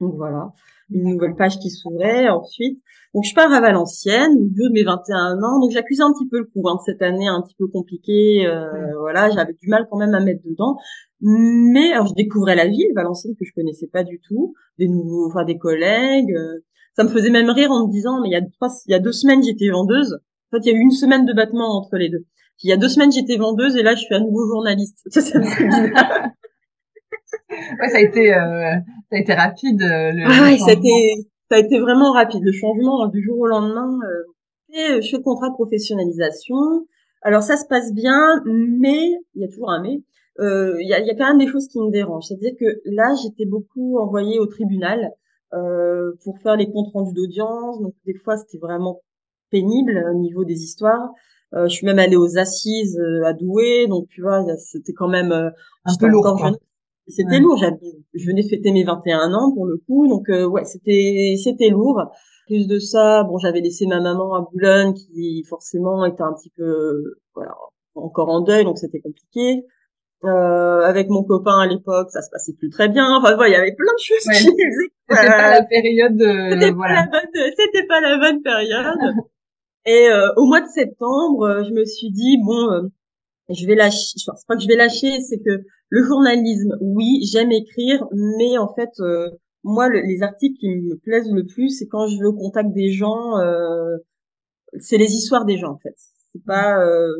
Donc 0.00 0.14
voilà, 0.14 0.52
une 0.90 1.14
nouvelle 1.14 1.34
page 1.34 1.58
qui 1.58 1.70
s'ouvrait 1.70 2.28
ensuite. 2.28 2.80
Donc 3.14 3.24
je 3.24 3.34
pars 3.34 3.52
à 3.52 3.60
Valenciennes, 3.60 4.36
au 4.38 4.44
bout 4.44 4.68
de 4.68 4.72
mes 4.72 4.84
21 4.84 5.42
ans. 5.42 5.60
Donc 5.60 5.72
j'accusais 5.72 6.02
un 6.02 6.12
petit 6.12 6.28
peu 6.28 6.38
le 6.38 6.44
coup 6.44 6.68
hein, 6.68 6.78
cette 6.86 7.02
année 7.02 7.26
un 7.26 7.42
petit 7.42 7.56
peu 7.58 7.66
compliquée. 7.66 8.46
Euh, 8.46 8.96
Voilà, 9.00 9.30
j'avais 9.30 9.54
du 9.54 9.68
mal 9.68 9.88
quand 9.90 9.98
même 9.98 10.14
à 10.14 10.20
mettre 10.20 10.42
dedans. 10.44 10.76
Mais 11.20 11.92
alors 11.92 12.06
je 12.06 12.14
découvrais 12.14 12.54
la 12.54 12.68
ville, 12.68 12.92
Valenciennes 12.94 13.34
que 13.34 13.44
je 13.44 13.52
connaissais 13.54 13.88
pas 13.88 14.04
du 14.04 14.20
tout, 14.20 14.54
des 14.78 14.86
nouveaux, 14.86 15.26
enfin 15.26 15.44
des 15.44 15.58
collègues. 15.58 16.32
Euh, 16.32 16.64
ça 16.94 17.02
me 17.02 17.08
faisait 17.08 17.30
même 17.30 17.50
rire 17.50 17.72
en 17.72 17.86
me 17.86 17.92
disant 17.92 18.20
mais 18.22 18.28
il 18.28 18.32
y 18.32 18.36
a 18.36 18.42
trois, 18.42 18.68
il 18.86 18.92
y 18.92 18.94
a 18.94 19.00
deux 19.00 19.12
semaines 19.12 19.42
j'étais 19.42 19.70
vendeuse. 19.70 20.14
En 20.52 20.56
fait 20.56 20.66
il 20.66 20.72
y 20.72 20.76
a 20.76 20.78
eu 20.78 20.80
une 20.80 20.92
semaine 20.92 21.26
de 21.26 21.32
battement 21.32 21.76
entre 21.76 21.96
les 21.96 22.08
deux. 22.08 22.24
il 22.62 22.70
y 22.70 22.72
a 22.72 22.76
deux 22.76 22.88
semaines 22.88 23.10
j'étais 23.10 23.36
vendeuse 23.36 23.74
et 23.76 23.82
là 23.82 23.96
je 23.96 24.02
suis 24.02 24.14
à 24.14 24.20
nouveau 24.20 24.46
journaliste. 24.46 25.00
Ça, 25.10 25.20
ça 25.20 25.40
me 25.40 25.44
ouais, 27.80 27.88
ça 27.88 27.98
a 27.98 28.00
été, 28.00 28.34
euh, 28.34 28.74
ça 29.10 29.16
a 29.16 29.18
été 29.18 29.34
rapide. 29.34 29.82
Euh, 29.82 30.12
le, 30.12 30.24
ah, 30.26 30.56
ça 30.58 30.70
a 30.70 30.72
été, 30.72 31.28
ça 31.50 31.56
a 31.56 31.58
été 31.58 31.78
vraiment 31.78 32.12
rapide. 32.12 32.42
Le 32.42 32.52
changement 32.52 33.06
du 33.08 33.22
jour 33.22 33.38
au 33.38 33.46
lendemain. 33.46 33.98
Euh, 34.04 34.32
et 34.70 35.00
je 35.00 35.08
fais 35.08 35.16
le 35.16 35.22
contrat 35.22 35.48
de 35.48 35.54
professionnalisation. 35.54 36.56
Alors 37.22 37.42
ça 37.42 37.56
se 37.56 37.66
passe 37.66 37.92
bien, 37.92 38.42
mais 38.44 39.12
il 39.34 39.42
y 39.42 39.44
a 39.44 39.48
toujours 39.48 39.70
un 39.70 39.82
mais. 39.82 40.02
Euh, 40.40 40.76
il 40.80 40.88
y, 40.88 40.94
a, 40.94 41.00
y 41.00 41.10
a 41.10 41.14
quand 41.16 41.26
même 41.26 41.38
des 41.38 41.48
choses 41.48 41.66
qui 41.68 41.80
me 41.80 41.90
dérangent. 41.90 42.26
C'est-à-dire 42.28 42.52
que 42.60 42.80
là, 42.84 43.12
j'étais 43.20 43.44
beaucoup 43.44 43.98
envoyée 43.98 44.38
au 44.38 44.46
tribunal 44.46 45.10
euh, 45.52 46.12
pour 46.22 46.38
faire 46.38 46.56
les 46.56 46.70
comptes 46.70 46.92
rendus 46.92 47.14
d'audience. 47.14 47.80
Donc 47.80 47.94
des 48.06 48.14
fois, 48.14 48.36
c'était 48.36 48.58
vraiment 48.58 49.00
pénible 49.50 50.04
au 50.14 50.18
niveau 50.18 50.44
des 50.44 50.62
histoires. 50.62 51.10
Euh, 51.54 51.64
je 51.66 51.74
suis 51.74 51.86
même 51.86 51.98
allée 51.98 52.16
aux 52.16 52.38
assises 52.38 53.00
à 53.24 53.32
Douai, 53.32 53.86
donc 53.88 54.06
tu 54.08 54.20
vois, 54.20 54.44
c'était 54.58 54.92
quand 54.92 55.08
même 55.08 55.32
un 55.32 55.96
peu 55.98 56.06
lourd. 56.06 56.38
Jeune. 56.38 56.56
C'était 57.08 57.40
lourd. 57.40 57.62
Je 58.14 58.26
venais 58.26 58.42
de 58.42 58.48
fêter 58.48 58.72
mes 58.72 58.84
21 58.84 59.32
ans 59.32 59.52
pour 59.54 59.66
le 59.66 59.78
coup, 59.86 60.08
donc 60.08 60.28
euh, 60.28 60.46
ouais, 60.46 60.64
c'était 60.64 61.34
c'était 61.42 61.70
lourd. 61.70 62.02
Plus 62.46 62.66
de 62.66 62.78
ça, 62.78 63.24
bon, 63.24 63.38
j'avais 63.38 63.60
laissé 63.60 63.86
ma 63.86 64.00
maman 64.00 64.34
à 64.34 64.40
Boulogne, 64.40 64.94
qui 64.94 65.44
forcément 65.48 66.04
était 66.04 66.22
un 66.22 66.32
petit 66.32 66.50
peu 66.56 67.16
voilà 67.34 67.54
encore 67.94 68.28
en 68.28 68.40
deuil, 68.40 68.64
donc 68.64 68.78
c'était 68.78 69.00
compliqué. 69.00 69.64
Euh, 70.24 70.80
avec 70.80 71.08
mon 71.10 71.22
copain 71.22 71.60
à 71.60 71.66
l'époque, 71.66 72.10
ça 72.10 72.22
se 72.22 72.30
passait 72.30 72.52
plus 72.58 72.70
très 72.70 72.88
bien. 72.88 73.06
Enfin, 73.16 73.36
voilà, 73.36 73.48
il 73.48 73.52
y 73.52 73.56
avait 73.56 73.74
plein 73.74 73.92
de 73.92 74.02
choses 74.02 74.26
ouais. 74.26 74.34
qui 74.34 74.46
C'était 75.08 75.26
pas 75.28 75.50
la 75.50 75.62
période. 75.62 76.16
De... 76.16 76.50
C'était 76.50 76.72
voilà. 76.72 77.06
pas 77.06 77.20
la 77.20 77.20
bonne. 77.20 77.52
C'était 77.56 77.86
pas 77.86 78.00
la 78.00 78.18
bonne 78.18 78.42
période. 78.42 78.96
Et 79.86 80.08
euh, 80.10 80.28
au 80.36 80.44
mois 80.44 80.60
de 80.60 80.66
septembre, 80.66 81.46
euh, 81.46 81.64
je 81.64 81.72
me 81.72 81.84
suis 81.84 82.10
dit 82.10 82.36
bon, 82.44 82.70
euh, 82.72 82.82
je 83.48 83.66
vais 83.66 83.74
lâcher. 83.74 84.14
C'est 84.16 84.46
pas 84.46 84.56
que 84.56 84.62
je 84.62 84.68
vais 84.68 84.76
lâcher, 84.76 85.20
c'est 85.20 85.38
que 85.38 85.64
le 85.90 86.02
journalisme, 86.02 86.76
oui, 86.80 87.20
j'aime 87.30 87.52
écrire, 87.52 88.06
mais 88.12 88.58
en 88.58 88.72
fait, 88.74 88.90
euh, 89.00 89.30
moi, 89.64 89.88
les 89.88 90.22
articles 90.22 90.58
qui 90.58 90.68
me 90.68 90.96
plaisent 90.96 91.30
le 91.32 91.44
plus, 91.46 91.70
c'est 91.70 91.86
quand 91.86 92.06
je 92.06 92.18
veux 92.18 92.28
au 92.28 92.36
contact 92.36 92.72
des 92.72 92.90
gens. 92.90 93.38
Euh, 93.38 93.96
c'est 94.80 94.98
les 94.98 95.12
histoires 95.12 95.44
des 95.44 95.56
gens 95.56 95.72
en 95.72 95.78
fait. 95.78 95.94
C'est 96.32 96.44
pas 96.44 96.84
euh, 96.84 97.10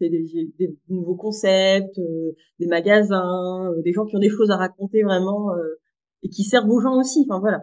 des, 0.00 0.08
des, 0.58 0.76
nouveaux 0.88 1.14
concepts, 1.14 1.98
euh, 1.98 2.32
des 2.58 2.66
magasins, 2.66 3.70
euh, 3.70 3.82
des 3.82 3.92
gens 3.92 4.06
qui 4.06 4.16
ont 4.16 4.20
des 4.20 4.30
choses 4.30 4.50
à 4.50 4.56
raconter 4.56 5.02
vraiment 5.02 5.50
et 6.22 6.28
qui 6.28 6.44
servent 6.44 6.70
aux 6.70 6.80
gens 6.80 6.98
aussi. 6.98 7.26
Enfin 7.28 7.40
voilà. 7.40 7.62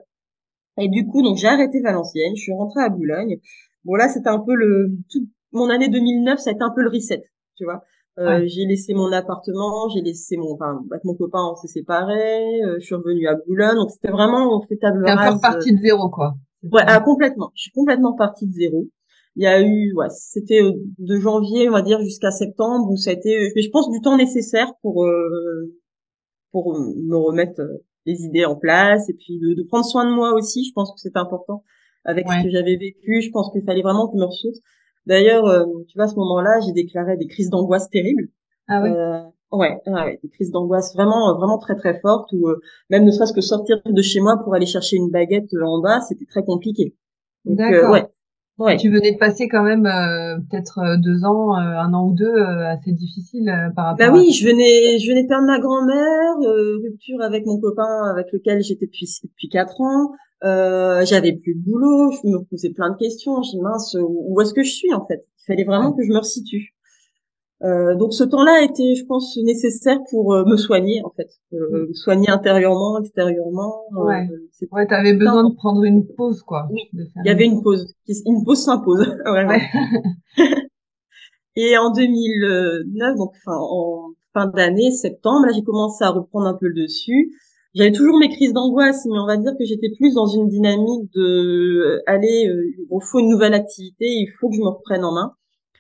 Et 0.80 0.90
du 0.90 1.08
coup, 1.08 1.24
donc 1.24 1.38
j'ai 1.38 1.48
arrêté 1.48 1.82
Valenciennes, 1.82 2.36
je 2.36 2.42
suis 2.42 2.54
rentrée 2.54 2.82
à 2.82 2.90
Boulogne. 2.90 3.38
Bon 3.84 3.96
là, 3.96 4.10
c'était 4.10 4.30
un 4.30 4.40
peu 4.40 4.54
le 4.54 4.92
tout 5.10 5.28
mon 5.54 5.70
année 5.70 5.90
2009, 5.90 6.40
ça 6.40 6.50
a 6.50 6.54
été 6.54 6.62
un 6.62 6.72
peu 6.72 6.82
le 6.82 6.90
reset, 6.90 7.24
tu 7.56 7.64
vois. 7.64 7.84
Euh, 8.20 8.44
J'ai 8.48 8.66
laissé 8.66 8.94
mon 8.94 9.12
appartement, 9.12 9.90
j'ai 9.90 10.02
laissé 10.02 10.38
mon, 10.38 10.54
enfin, 10.54 10.84
avec 10.92 11.04
mon 11.04 11.14
copain, 11.14 11.52
on 11.52 11.56
s'est 11.56 11.68
séparés. 11.68 12.64
Euh, 12.64 12.78
je 12.80 12.86
suis 12.86 12.96
revenue 12.96 13.28
à 13.28 13.36
Boulogne, 13.36 13.76
donc 13.76 13.92
c'était 13.92 14.12
vraiment 14.12 14.58
on 14.58 14.62
fait 14.66 14.78
table 14.78 15.06
rase. 15.06 15.34
un 15.34 15.34
peu 15.36 15.42
partie 15.42 15.76
de 15.76 15.80
zéro, 15.80 16.10
quoi. 16.10 16.34
Ouais, 16.64 16.82
ah, 16.88 17.00
complètement. 17.00 17.52
Je 17.56 17.64
suis 17.64 17.72
complètement 17.72 18.14
partie 18.14 18.48
de 18.48 18.54
zéro. 18.54 18.88
Il 19.36 19.44
y 19.44 19.48
a 19.48 19.62
eu, 19.62 19.94
ouais, 19.94 20.08
c'était 20.10 20.64
euh, 20.64 20.72
de 20.98 21.20
janvier, 21.20 21.70
on 21.70 21.74
va 21.74 21.84
dire, 21.84 22.02
jusqu'à 22.02 22.32
septembre, 22.32 22.90
où 22.90 22.98
ça 22.98 23.12
a 23.12 23.14
été, 23.14 23.52
mais 23.56 23.62
je 23.62 23.70
pense, 23.70 23.90
du 23.92 24.02
temps 24.02 24.18
nécessaire 24.18 24.74
pour 24.82 25.06
euh, 25.06 25.76
pour 26.52 26.76
me 26.76 27.18
remettre 27.18 27.62
les 28.08 28.24
idées 28.24 28.46
en 28.46 28.56
place 28.56 29.10
et 29.10 29.14
puis 29.14 29.38
de, 29.38 29.54
de, 29.54 29.64
prendre 29.68 29.86
soin 29.86 30.10
de 30.10 30.16
moi 30.16 30.34
aussi. 30.34 30.66
Je 30.66 30.72
pense 30.74 30.92
que 30.92 31.00
c'est 31.00 31.18
important 31.18 31.64
avec 32.04 32.26
ce 32.28 32.44
que 32.44 32.50
j'avais 32.50 32.78
vécu. 32.78 33.22
Je 33.22 33.30
pense 33.30 33.52
qu'il 33.52 33.62
fallait 33.64 33.84
vraiment 33.84 34.08
que 34.08 34.14
je 34.14 34.22
me 34.22 34.26
ressource. 34.26 34.60
D'ailleurs, 35.08 35.46
euh, 35.46 35.66
tu 35.88 35.98
vois, 35.98 36.06
à 36.06 36.08
ce 36.10 36.16
moment-là, 36.16 36.60
j'ai 36.66 36.74
déclaré 36.74 37.16
des 37.16 37.28
crises 37.28 37.50
d'angoisse 37.50 37.90
terribles. 37.90 38.28
Ah 38.68 38.82
oui. 38.84 38.90
Euh, 38.90 39.22
ouais, 39.54 39.80
ouais, 39.88 40.20
des 40.22 40.30
crises 40.30 40.52
d'angoisse 40.52 40.94
vraiment, 40.94 41.34
vraiment 41.38 41.58
très 41.58 41.76
très 41.76 41.98
fortes. 42.02 42.30
Ou 42.34 42.50
euh, 42.50 42.60
même 42.90 43.06
ne 43.06 43.12
serait-ce 43.12 43.32
que 43.32 43.40
sortir 43.40 43.78
de 43.86 44.02
chez 44.02 44.20
moi 44.20 44.38
pour 44.44 44.54
aller 44.54 44.66
chercher 44.66 44.98
une 44.98 45.10
baguette 45.10 45.50
en 45.66 45.80
bas, 45.80 46.02
c'était 46.02 46.26
très 46.26 46.44
compliqué. 46.44 46.94
D'accord. 47.46 47.92
ouais. 47.92 48.06
Ouais. 48.60 48.76
Tu 48.78 48.90
venais 48.90 49.12
de 49.12 49.20
passer 49.20 49.48
quand 49.48 49.62
même 49.62 49.84
peut-être 50.50 50.98
deux 50.98 51.24
ans, 51.26 51.54
un 51.54 51.94
an 51.94 52.08
ou 52.08 52.16
deux 52.16 52.42
assez 52.66 52.92
difficile 52.92 53.46
par 53.76 53.86
rapport. 53.86 54.08
Bah 54.08 54.12
oui, 54.12 54.32
je 54.32 54.48
venais, 54.48 54.98
je 54.98 55.08
venais 55.12 55.22
de 55.22 55.28
perdre 55.28 55.46
ma 55.46 55.60
grand-mère, 55.60 56.38
rupture 56.82 57.22
avec 57.22 57.46
mon 57.46 57.60
copain 57.60 58.10
avec 58.10 58.32
lequel 58.34 58.64
j'étais 58.64 58.88
depuis 58.88 59.08
depuis 59.24 59.50
quatre 59.50 59.80
ans. 59.80 60.10
Euh, 60.44 61.03
j'avais 61.06 61.34
plus 61.34 61.56
de 61.56 61.63
boulot, 61.63 62.12
je 62.12 62.27
me 62.27 62.44
posais 62.44 62.70
plein 62.70 62.91
de 62.91 62.98
questions. 62.98 63.41
J'ai 63.41 63.60
mince, 63.60 63.96
où 64.00 64.39
est-ce 64.41 64.53
que 64.53 64.63
je 64.63 64.72
suis 64.72 64.94
en 64.94 65.06
fait? 65.06 65.25
Il 65.39 65.46
fallait 65.48 65.63
vraiment 65.63 65.94
que 65.94 66.03
je 66.03 66.10
me 66.10 66.20
resitue. 66.20 66.75
Euh, 67.63 67.96
donc 67.96 68.13
ce 68.13 68.24
temps-là 68.24 68.60
a 68.60 68.62
été, 68.62 68.94
je 68.96 69.03
pense, 69.06 69.36
nécessaire 69.38 69.98
pour 70.12 70.34
euh, 70.34 70.46
me 70.46 70.58
soigner 70.58 71.01
en 71.03 71.10
fait, 71.10 71.29
euh, 71.53 71.88
mm. 71.89 71.94
soigner 71.96 72.29
intérieurement, 72.29 73.00
extérieurement. 73.00 73.82
Ouais. 73.94 74.27
ouais, 74.72 74.86
t'avais 74.86 75.13
besoin 75.13 75.50
de 75.50 75.56
prendre 75.56 75.84
une 75.84 76.06
pause 76.06 76.44
quoi. 76.44 76.67
Oui. 76.72 76.82
Il 76.94 77.25
y 77.25 77.29
avait 77.29 77.46
une 77.46 77.63
pause, 77.63 77.96
une 78.08 78.44
pause 78.44 78.63
s'impose. 78.63 79.08
Ouais. 79.25 79.62
Et 81.56 81.75
en 81.75 81.91
2009, 81.91 83.17
donc 83.17 83.32
enfin 83.32 83.58
en 83.60 84.12
fin 84.34 84.46
d'année, 84.46 84.91
septembre, 84.91 85.48
là 85.48 85.53
j'ai 85.56 85.63
commencé 85.63 86.03
à 86.03 86.10
reprendre 86.10 86.46
un 86.46 86.53
peu 86.53 86.67
le 86.67 86.84
dessus. 86.84 87.34
J'avais 87.77 87.91
toujours 87.91 88.17
mes 88.17 88.29
crises 88.29 88.53
d'angoisse, 88.53 89.05
mais 89.05 89.19
on 89.19 89.27
va 89.27 89.38
dire 89.38 89.51
que 89.57 89.63
j'étais 89.63 89.89
plus 89.96 90.15
dans 90.15 90.25
une 90.25 90.48
dynamique 90.48 91.12
de 91.13 91.22
euh, 91.22 92.01
aller, 92.07 92.48
euh, 92.48 92.74
il 92.75 93.00
faut 93.03 93.19
une 93.19 93.29
nouvelle 93.29 93.53
activité, 93.53 94.05
il 94.07 94.31
faut 94.39 94.50
que 94.50 94.55
je 94.55 94.62
me 94.62 94.69
reprenne 94.69 95.05
en 95.05 95.13
main. 95.13 95.34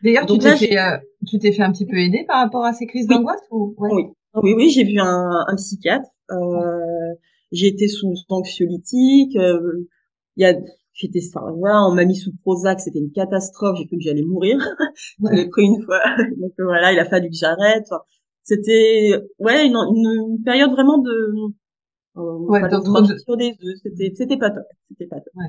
D'ailleurs, 0.03 0.27
tu 0.27 0.37
t'es 0.37 0.55
fait, 0.55 0.77
euh, 0.77 0.97
tu 1.27 1.39
t'es 1.39 1.51
fait 1.51 1.63
un 1.63 1.71
petit 1.71 1.87
peu 1.87 1.97
aider 1.97 2.23
par 2.27 2.43
rapport 2.43 2.63
à 2.63 2.73
ces 2.73 2.85
crises 2.85 3.07
d'angoisse 3.07 3.41
ou 3.49 3.73
Oui, 3.79 4.03
oui, 4.35 4.53
oui, 4.55 4.69
j'ai 4.69 4.83
vu 4.83 4.99
un, 4.99 5.29
un 5.47 5.55
psychiatre. 5.55 6.07
Euh, 6.29 7.15
j'ai 7.51 7.67
été 7.67 7.87
sous 7.87 8.13
anxiolytique. 8.29 9.33
il 9.33 9.87
y 10.35 10.45
a, 10.45 10.53
j'étais, 10.93 11.21
enfin, 11.33 11.51
voilà, 11.57 11.83
on 11.87 11.95
m'a 11.95 12.05
mis 12.05 12.15
sous 12.15 12.31
Prozac, 12.43 12.79
c'était 12.79 12.99
une 12.99 13.11
catastrophe. 13.11 13.75
J'ai 13.79 13.87
cru 13.87 13.97
que 13.97 14.03
j'allais 14.03 14.21
mourir. 14.21 14.59
J'avais 15.23 15.49
pris 15.49 15.63
une 15.63 15.81
fois, 15.83 16.01
donc 16.37 16.53
voilà, 16.59 16.93
il 16.93 16.99
a 16.99 17.05
fallu 17.05 17.29
que 17.29 17.35
j'arrête. 17.35 17.89
c'était, 18.43 19.15
ouais, 19.39 19.65
une, 19.65 19.75
une 19.75 20.43
période 20.43 20.69
vraiment 20.69 20.99
de 20.99 21.55
ouais, 22.17 22.61
sur 23.19 23.37
des 23.37 23.51
œufs, 23.63 23.77
c'était 23.83 24.13
c'était 24.15 24.37
pas 24.37 24.49
top, 24.51 24.63
c'était 24.89 25.07
pas 25.07 25.17
top. 25.17 25.33
Ouais. 25.35 25.45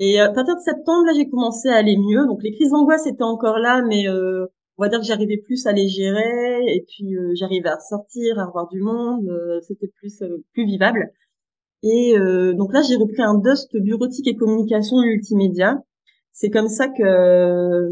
Et 0.00 0.20
euh, 0.20 0.30
à 0.30 0.32
partir 0.32 0.56
de 0.56 0.60
septembre, 0.60 1.06
là, 1.06 1.12
j'ai 1.14 1.28
commencé 1.28 1.68
à 1.68 1.76
aller 1.76 1.96
mieux. 1.96 2.26
Donc 2.26 2.42
les 2.42 2.52
crises 2.52 2.70
d'angoisse 2.70 3.06
étaient 3.06 3.22
encore 3.22 3.58
là, 3.58 3.82
mais 3.82 4.08
euh, 4.08 4.46
on 4.78 4.82
va 4.82 4.88
dire 4.88 4.98
que 5.00 5.04
j'arrivais 5.06 5.36
plus 5.36 5.66
à 5.66 5.72
les 5.72 5.88
gérer. 5.88 6.64
Et 6.74 6.84
puis 6.88 7.14
euh, 7.16 7.32
j'arrivais 7.34 7.68
à 7.68 7.78
sortir, 7.78 8.38
à 8.38 8.46
voir 8.46 8.68
du 8.68 8.80
monde. 8.80 9.28
Euh, 9.28 9.60
c'était 9.60 9.88
plus 9.88 10.22
plus 10.54 10.64
vivable. 10.64 11.12
Et 11.82 12.14
donc 12.54 12.74
là, 12.74 12.82
j'ai 12.82 12.96
repris 12.96 13.22
un 13.22 13.38
dust 13.38 13.74
bureautique 13.74 14.26
et 14.28 14.36
communication 14.36 14.98
multimédia. 15.00 15.82
C'est 16.32 16.50
comme 16.50 16.68
ça 16.68 16.88
que 16.88 17.90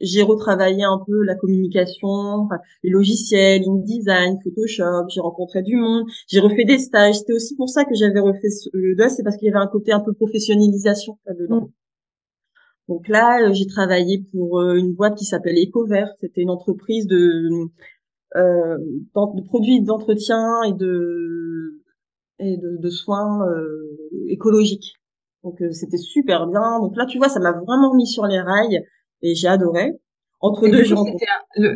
j'ai 0.00 0.22
retravaillé 0.22 0.84
un 0.84 1.00
peu 1.06 1.24
la 1.24 1.34
communication, 1.34 2.48
les 2.82 2.90
logiciels, 2.90 3.62
InDesign, 3.66 4.38
Photoshop, 4.42 5.08
j'ai 5.08 5.20
rencontré 5.20 5.62
du 5.62 5.76
monde, 5.76 6.04
j'ai 6.28 6.40
refait 6.40 6.64
des 6.64 6.78
stages. 6.78 7.16
C'était 7.16 7.32
aussi 7.32 7.56
pour 7.56 7.68
ça 7.68 7.84
que 7.84 7.94
j'avais 7.94 8.20
refait 8.20 8.48
le 8.72 8.94
DOS, 8.94 9.08
c'est 9.16 9.22
parce 9.22 9.36
qu'il 9.36 9.46
y 9.46 9.50
avait 9.50 9.62
un 9.62 9.66
côté 9.66 9.92
un 9.92 10.00
peu 10.00 10.12
professionnalisation 10.12 11.18
là-dedans. 11.26 11.62
Mm. 11.62 11.72
Donc 12.88 13.06
là, 13.08 13.42
euh, 13.42 13.52
j'ai 13.52 13.66
travaillé 13.66 14.24
pour 14.32 14.60
euh, 14.60 14.74
une 14.76 14.94
boîte 14.94 15.16
qui 15.16 15.24
s'appelle 15.24 15.56
EcoVert. 15.56 16.08
C'était 16.20 16.40
une 16.40 16.50
entreprise 16.50 17.06
de, 17.06 17.50
euh, 18.36 18.78
de 18.78 19.42
produits 19.46 19.82
d'entretien 19.82 20.62
et 20.62 20.72
de 20.72 21.82
et 22.40 22.56
de, 22.56 22.76
de 22.80 22.88
soins 22.90 23.46
euh, 23.48 23.98
écologiques. 24.28 24.94
Donc 25.42 25.60
c'était 25.72 25.98
super 25.98 26.46
bien. 26.46 26.80
Donc 26.80 26.96
là, 26.96 27.04
tu 27.06 27.18
vois, 27.18 27.28
ça 27.28 27.40
m'a 27.40 27.52
vraiment 27.52 27.94
mis 27.94 28.06
sur 28.06 28.26
les 28.26 28.40
rails 28.40 28.84
et 29.22 29.34
j'ai 29.34 29.48
adoré. 29.48 29.92
Entre 30.40 30.68
deux 30.68 30.84
jours. 30.84 31.04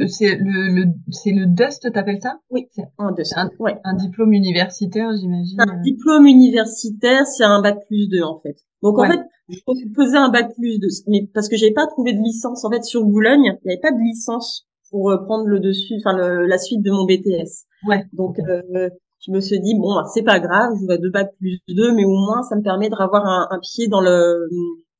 C'est 0.07 0.37
le, 0.37 0.75
le, 0.75 0.85
c'est 1.11 1.33
le 1.33 1.47
DUST, 1.47 1.93
t'appelles 1.93 2.21
ça? 2.23 2.39
Oui, 2.51 2.69
c'est 2.71 2.85
un 2.97 3.11
DUST. 3.11 3.33
Un, 3.37 3.51
ouais. 3.59 3.77
un 3.83 3.97
diplôme 3.97 4.33
universitaire, 4.33 5.11
j'imagine. 5.19 5.61
Un 5.61 5.83
diplôme 5.83 6.27
universitaire, 6.27 7.27
c'est 7.27 7.43
un 7.43 7.61
bac 7.61 7.79
plus 7.89 8.09
2 8.09 8.23
en 8.23 8.39
fait. 8.41 8.55
Donc 8.83 8.99
en 8.99 9.07
fait, 9.07 9.21
je 9.49 9.59
faisais 9.97 10.17
un 10.17 10.29
bac 10.31 10.55
plus 10.55 10.79
2, 10.79 10.87
mais 11.09 11.29
parce 11.35 11.49
que 11.49 11.57
j'avais 11.57 11.73
pas 11.73 11.87
trouvé 11.89 12.13
de 12.13 12.21
licence 12.21 12.65
en 12.65 12.71
fait 12.71 12.85
sur 12.85 13.05
Boulogne, 13.05 13.45
il 13.45 13.67
n'y 13.67 13.73
avait 13.73 13.81
pas 13.81 13.91
de 13.93 13.99
licence 13.99 14.69
pour 14.91 15.11
euh, 15.11 15.19
prendre 15.25 15.47
le 15.47 15.59
dessus, 15.59 15.95
enfin 15.99 16.17
la 16.17 16.59
suite 16.59 16.83
de 16.83 16.91
mon 16.91 17.05
BTS. 17.05 17.67
Ouais. 17.89 18.05
Donc 18.13 18.39
euh, 18.39 18.91
je 19.27 19.33
me 19.33 19.41
suis 19.41 19.61
dit 19.61 19.75
bon, 19.75 19.95
bah, 19.95 20.05
c'est 20.13 20.23
pas 20.23 20.39
grave, 20.39 20.75
je 20.81 20.87
vais 20.87 20.99
deux 20.99 21.11
bac 21.11 21.33
plus 21.39 21.59
2, 21.69 21.95
mais 21.95 22.05
au 22.05 22.15
moins 22.15 22.43
ça 22.43 22.55
me 22.55 22.63
permet 22.63 22.89
de 22.91 22.95
avoir 22.95 23.27
un, 23.27 23.49
un 23.51 23.59
pied 23.59 23.89
dans 23.89 24.01
le 24.01 24.49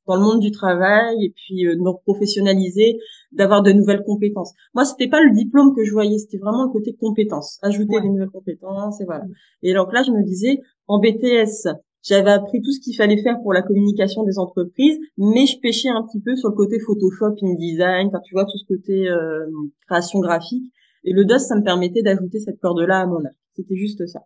dans 0.07 0.15
le 0.15 0.21
monde 0.21 0.39
du 0.39 0.51
travail 0.51 1.23
et 1.23 1.33
puis 1.35 1.65
euh, 1.65 1.75
de 1.75 1.79
me 1.79 1.91
professionnaliser, 2.03 2.99
d'avoir 3.31 3.61
de 3.61 3.71
nouvelles 3.71 4.03
compétences. 4.03 4.53
Moi, 4.73 4.85
c'était 4.85 5.07
pas 5.07 5.21
le 5.21 5.33
diplôme 5.33 5.75
que 5.75 5.83
je 5.83 5.91
voyais, 5.91 6.17
c'était 6.17 6.37
vraiment 6.37 6.63
le 6.63 6.71
côté 6.71 6.93
compétences, 6.93 7.59
ajouter 7.61 7.99
des 8.01 8.09
nouvelles 8.09 8.29
compétences 8.29 9.01
et 9.01 9.05
voilà. 9.05 9.23
Et 9.61 9.73
donc 9.73 9.93
là, 9.93 10.03
je 10.03 10.11
me 10.11 10.23
disais, 10.23 10.59
en 10.87 10.99
BTS, 10.99 11.69
j'avais 12.03 12.31
appris 12.31 12.61
tout 12.61 12.71
ce 12.71 12.81
qu'il 12.81 12.95
fallait 12.95 13.21
faire 13.21 13.41
pour 13.41 13.53
la 13.53 13.61
communication 13.61 14.23
des 14.23 14.37
entreprises, 14.37 14.99
mais 15.17 15.45
je 15.45 15.59
pêchais 15.59 15.89
un 15.89 16.03
petit 16.03 16.19
peu 16.19 16.35
sur 16.35 16.49
le 16.49 16.55
côté 16.55 16.79
Photoshop, 16.79 17.35
InDesign, 17.41 18.07
enfin 18.07 18.19
tu 18.25 18.33
vois 18.33 18.43
tout 18.43 18.57
ce 18.57 18.65
côté 18.65 19.07
euh, 19.07 19.45
création 19.87 20.19
graphique. 20.19 20.71
Et 21.05 21.13
le 21.13 21.25
DOS, 21.25 21.39
ça 21.39 21.55
me 21.55 21.63
permettait 21.63 22.01
d'ajouter 22.01 22.39
cette 22.39 22.59
corde-là 22.59 23.01
à 23.01 23.05
mon 23.05 23.17
art. 23.17 23.31
C'était 23.55 23.75
juste 23.75 24.05
ça. 24.07 24.21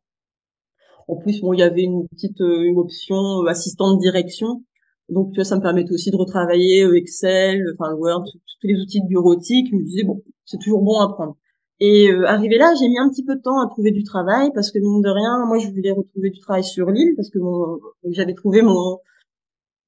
En 1.07 1.15
plus, 1.15 1.41
bon, 1.41 1.53
il 1.53 1.59
y 1.59 1.63
avait 1.63 1.83
une 1.83 2.07
petite 2.07 2.41
euh, 2.41 2.63
une 2.63 2.77
option 2.77 3.43
euh, 3.43 3.47
assistante 3.47 3.99
direction 3.99 4.63
donc, 5.09 5.31
tu 5.31 5.37
vois, 5.37 5.45
ça 5.45 5.55
me 5.55 5.61
permettait 5.61 5.93
aussi 5.93 6.11
de 6.11 6.17
retravailler 6.17 6.83
euh, 6.83 6.97
Excel, 6.97 7.63
enfin 7.79 7.93
Word, 7.93 8.25
tous 8.25 8.67
les 8.67 8.79
outils 8.79 9.01
de 9.01 9.07
bureautique. 9.07 9.67
Je 9.71 9.75
me 9.75 9.83
disais, 9.83 10.03
bon, 10.03 10.21
c'est 10.45 10.57
toujours 10.57 10.81
bon 10.81 10.99
à 10.99 11.07
prendre. 11.13 11.37
Et 11.79 12.11
euh, 12.11 12.25
arrivé 12.27 12.57
là, 12.57 12.73
j'ai 12.79 12.89
mis 12.89 12.97
un 12.97 13.09
petit 13.09 13.23
peu 13.23 13.35
de 13.35 13.41
temps 13.41 13.59
à 13.59 13.67
trouver 13.69 13.91
du 13.91 14.03
travail 14.03 14.49
parce 14.53 14.71
que 14.71 14.79
mine 14.79 15.01
de 15.01 15.09
rien, 15.09 15.45
moi, 15.45 15.59
je 15.59 15.69
voulais 15.69 15.91
retrouver 15.91 16.31
du 16.31 16.39
travail 16.39 16.63
sur 16.63 16.89
l'île 16.89 17.13
parce 17.15 17.29
que 17.29 17.39
j'avais 18.11 18.33
trouvé 18.33 18.61
mon 18.61 18.97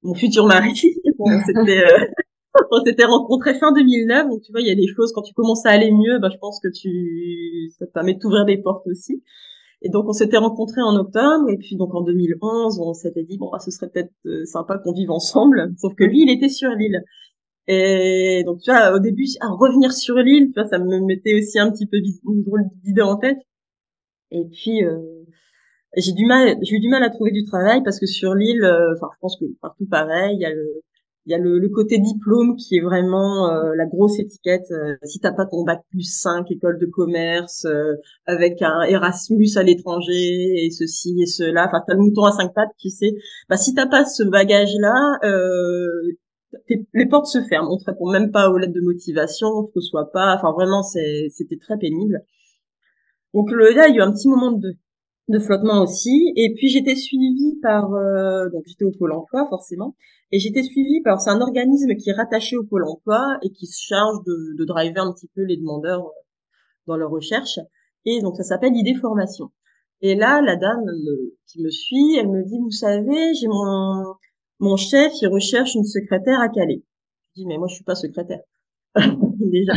mon 0.02 0.14
futur 0.14 0.46
mari. 0.46 0.72
euh, 1.20 2.06
on 2.70 2.84
s'était 2.84 3.04
rencontrés 3.04 3.54
fin 3.54 3.72
2009, 3.72 4.28
donc 4.28 4.42
tu 4.42 4.52
vois, 4.52 4.60
il 4.60 4.68
y 4.68 4.70
a 4.70 4.74
des 4.74 4.86
choses 4.96 5.12
quand 5.12 5.22
tu 5.22 5.34
commences 5.34 5.66
à 5.66 5.70
aller 5.70 5.90
mieux, 5.90 6.18
bah, 6.20 6.28
je 6.32 6.38
pense 6.38 6.60
que 6.60 6.68
tu 6.68 7.70
ça 7.78 7.86
te 7.86 7.92
permet 7.92 8.14
de 8.14 8.18
t'ouvrir 8.20 8.44
des 8.44 8.58
portes 8.58 8.86
aussi. 8.86 9.22
Et 9.82 9.88
donc 9.88 10.06
on 10.08 10.12
s'était 10.12 10.36
rencontrés 10.36 10.82
en 10.82 10.94
octobre 10.96 11.48
et 11.48 11.56
puis 11.56 11.76
donc 11.76 11.94
en 11.94 12.02
2011 12.02 12.80
on 12.80 12.92
s'était 12.92 13.22
dit 13.24 13.38
bon 13.38 13.50
ah, 13.54 13.58
ce 13.58 13.70
serait 13.70 13.88
peut-être 13.88 14.12
euh, 14.26 14.44
sympa 14.44 14.78
qu'on 14.78 14.92
vive 14.92 15.10
ensemble. 15.10 15.72
Sauf 15.78 15.94
que 15.94 16.04
lui 16.04 16.22
il 16.22 16.30
était 16.30 16.48
sur 16.48 16.70
l'île. 16.70 17.02
Et 17.66 18.42
donc 18.44 18.60
tu 18.60 18.70
vois 18.70 18.92
au 18.94 18.98
début 18.98 19.24
à 19.40 19.48
revenir 19.48 19.92
sur 19.92 20.16
l'île, 20.16 20.48
tu 20.52 20.60
vois 20.60 20.68
ça 20.68 20.78
me 20.78 21.00
mettait 21.06 21.34
aussi 21.34 21.58
un 21.58 21.70
petit 21.70 21.86
peu 21.86 21.98
une 21.98 22.42
drôle 22.44 22.64
d'idée 22.82 23.02
en 23.02 23.16
tête. 23.16 23.38
Et 24.30 24.44
puis 24.44 24.84
euh, 24.84 24.98
j'ai 25.96 26.12
du 26.12 26.26
mal 26.26 26.56
j'ai 26.62 26.76
eu 26.76 26.80
du 26.80 26.88
mal 26.88 27.02
à 27.02 27.10
trouver 27.10 27.32
du 27.32 27.44
travail 27.44 27.82
parce 27.82 27.98
que 27.98 28.06
sur 28.06 28.34
l'île 28.34 28.64
euh, 28.64 28.94
enfin 28.96 29.08
je 29.14 29.18
pense 29.20 29.38
que 29.38 29.44
partout 29.60 29.86
pareil 29.86 30.36
il 30.36 30.42
y 30.42 30.44
a 30.44 30.50
le 30.50 30.82
il 31.26 31.32
y 31.32 31.34
a 31.34 31.38
le, 31.38 31.68
côté 31.68 31.98
diplôme 31.98 32.56
qui 32.56 32.76
est 32.76 32.80
vraiment 32.80 33.50
euh, 33.50 33.74
la 33.76 33.86
grosse 33.86 34.18
étiquette. 34.18 34.70
Euh, 34.70 34.96
si 35.04 35.20
t'as 35.20 35.32
pas 35.32 35.46
ton 35.46 35.64
bac 35.64 35.82
plus 35.90 36.02
5, 36.02 36.50
école 36.50 36.78
de 36.78 36.86
commerce, 36.86 37.66
euh, 37.66 37.94
avec 38.26 38.62
un 38.62 38.82
Erasmus 38.82 39.50
à 39.56 39.62
l'étranger 39.62 40.64
et 40.64 40.70
ceci 40.70 41.20
et 41.20 41.26
cela, 41.26 41.66
enfin 41.66 41.82
t'as 41.86 41.94
le 41.94 42.00
mouton 42.00 42.24
à 42.24 42.32
cinq 42.32 42.54
pattes 42.54 42.72
qui 42.78 42.90
sait. 42.90 43.14
Bah 43.48 43.56
si 43.56 43.74
t'as 43.74 43.86
pas 43.86 44.04
ce 44.04 44.22
bagage-là, 44.22 45.18
les 46.94 47.06
portes 47.06 47.26
se 47.26 47.42
ferment. 47.42 47.74
On 47.74 47.78
te 47.78 47.84
répond 47.84 48.10
même 48.10 48.30
pas 48.30 48.50
aux 48.50 48.58
lettres 48.58 48.72
de 48.72 48.80
motivation, 48.80 49.48
on 49.48 49.64
te 49.64 49.72
reçoit 49.74 50.10
pas. 50.12 50.34
Enfin 50.36 50.52
vraiment, 50.52 50.82
c'était 50.82 51.58
très 51.58 51.78
pénible. 51.78 52.24
Donc 53.34 53.50
là, 53.52 53.88
il 53.88 53.94
y 53.94 53.98
a 54.00 54.04
eu 54.04 54.08
un 54.08 54.12
petit 54.12 54.28
moment 54.28 54.52
de, 54.52 54.74
de 55.30 55.38
flottement 55.38 55.82
aussi. 55.82 56.32
Et 56.36 56.54
puis 56.54 56.68
j'étais 56.68 56.94
suivie 56.94 57.58
par, 57.62 57.90
donc 58.52 58.64
j'étais 58.66 58.84
au 58.84 58.92
pôle 58.92 59.12
emploi 59.12 59.46
forcément. 59.48 59.94
Et 60.32 60.38
j'étais 60.38 60.62
suivie 60.62 61.00
par, 61.02 61.20
c'est 61.20 61.30
un 61.30 61.40
organisme 61.40 61.96
qui 61.96 62.10
est 62.10 62.12
rattaché 62.12 62.56
au 62.56 62.62
Pôle 62.64 62.84
emploi 62.84 63.38
et 63.42 63.50
qui 63.50 63.66
se 63.66 63.82
charge 63.82 64.22
de, 64.24 64.56
de 64.56 64.64
driver 64.64 65.04
un 65.04 65.12
petit 65.12 65.28
peu 65.34 65.42
les 65.42 65.56
demandeurs 65.56 66.06
euh, 66.06 66.10
dans 66.86 66.96
leur 66.96 67.10
recherche. 67.10 67.58
Et 68.04 68.20
donc 68.20 68.36
ça 68.36 68.44
s'appelle 68.44 68.76
idée 68.76 68.94
formation. 68.94 69.50
Et 70.02 70.14
là, 70.14 70.40
la 70.40 70.56
dame 70.56 70.84
qui 71.46 71.60
me 71.62 71.70
suit, 71.70 72.16
elle 72.16 72.28
me 72.28 72.44
dit, 72.44 72.58
vous 72.58 72.70
savez, 72.70 73.34
j'ai 73.34 73.48
mon, 73.48 74.14
mon 74.60 74.76
chef, 74.76 75.12
il 75.20 75.28
recherche 75.28 75.74
une 75.74 75.84
secrétaire 75.84 76.40
à 76.40 76.48
Calais. 76.48 76.82
Je 77.34 77.42
dis, 77.42 77.46
mais 77.46 77.58
moi, 77.58 77.66
je 77.68 77.74
suis 77.74 77.84
pas 77.84 77.94
secrétaire. 77.94 78.40
Déjà. 78.94 79.74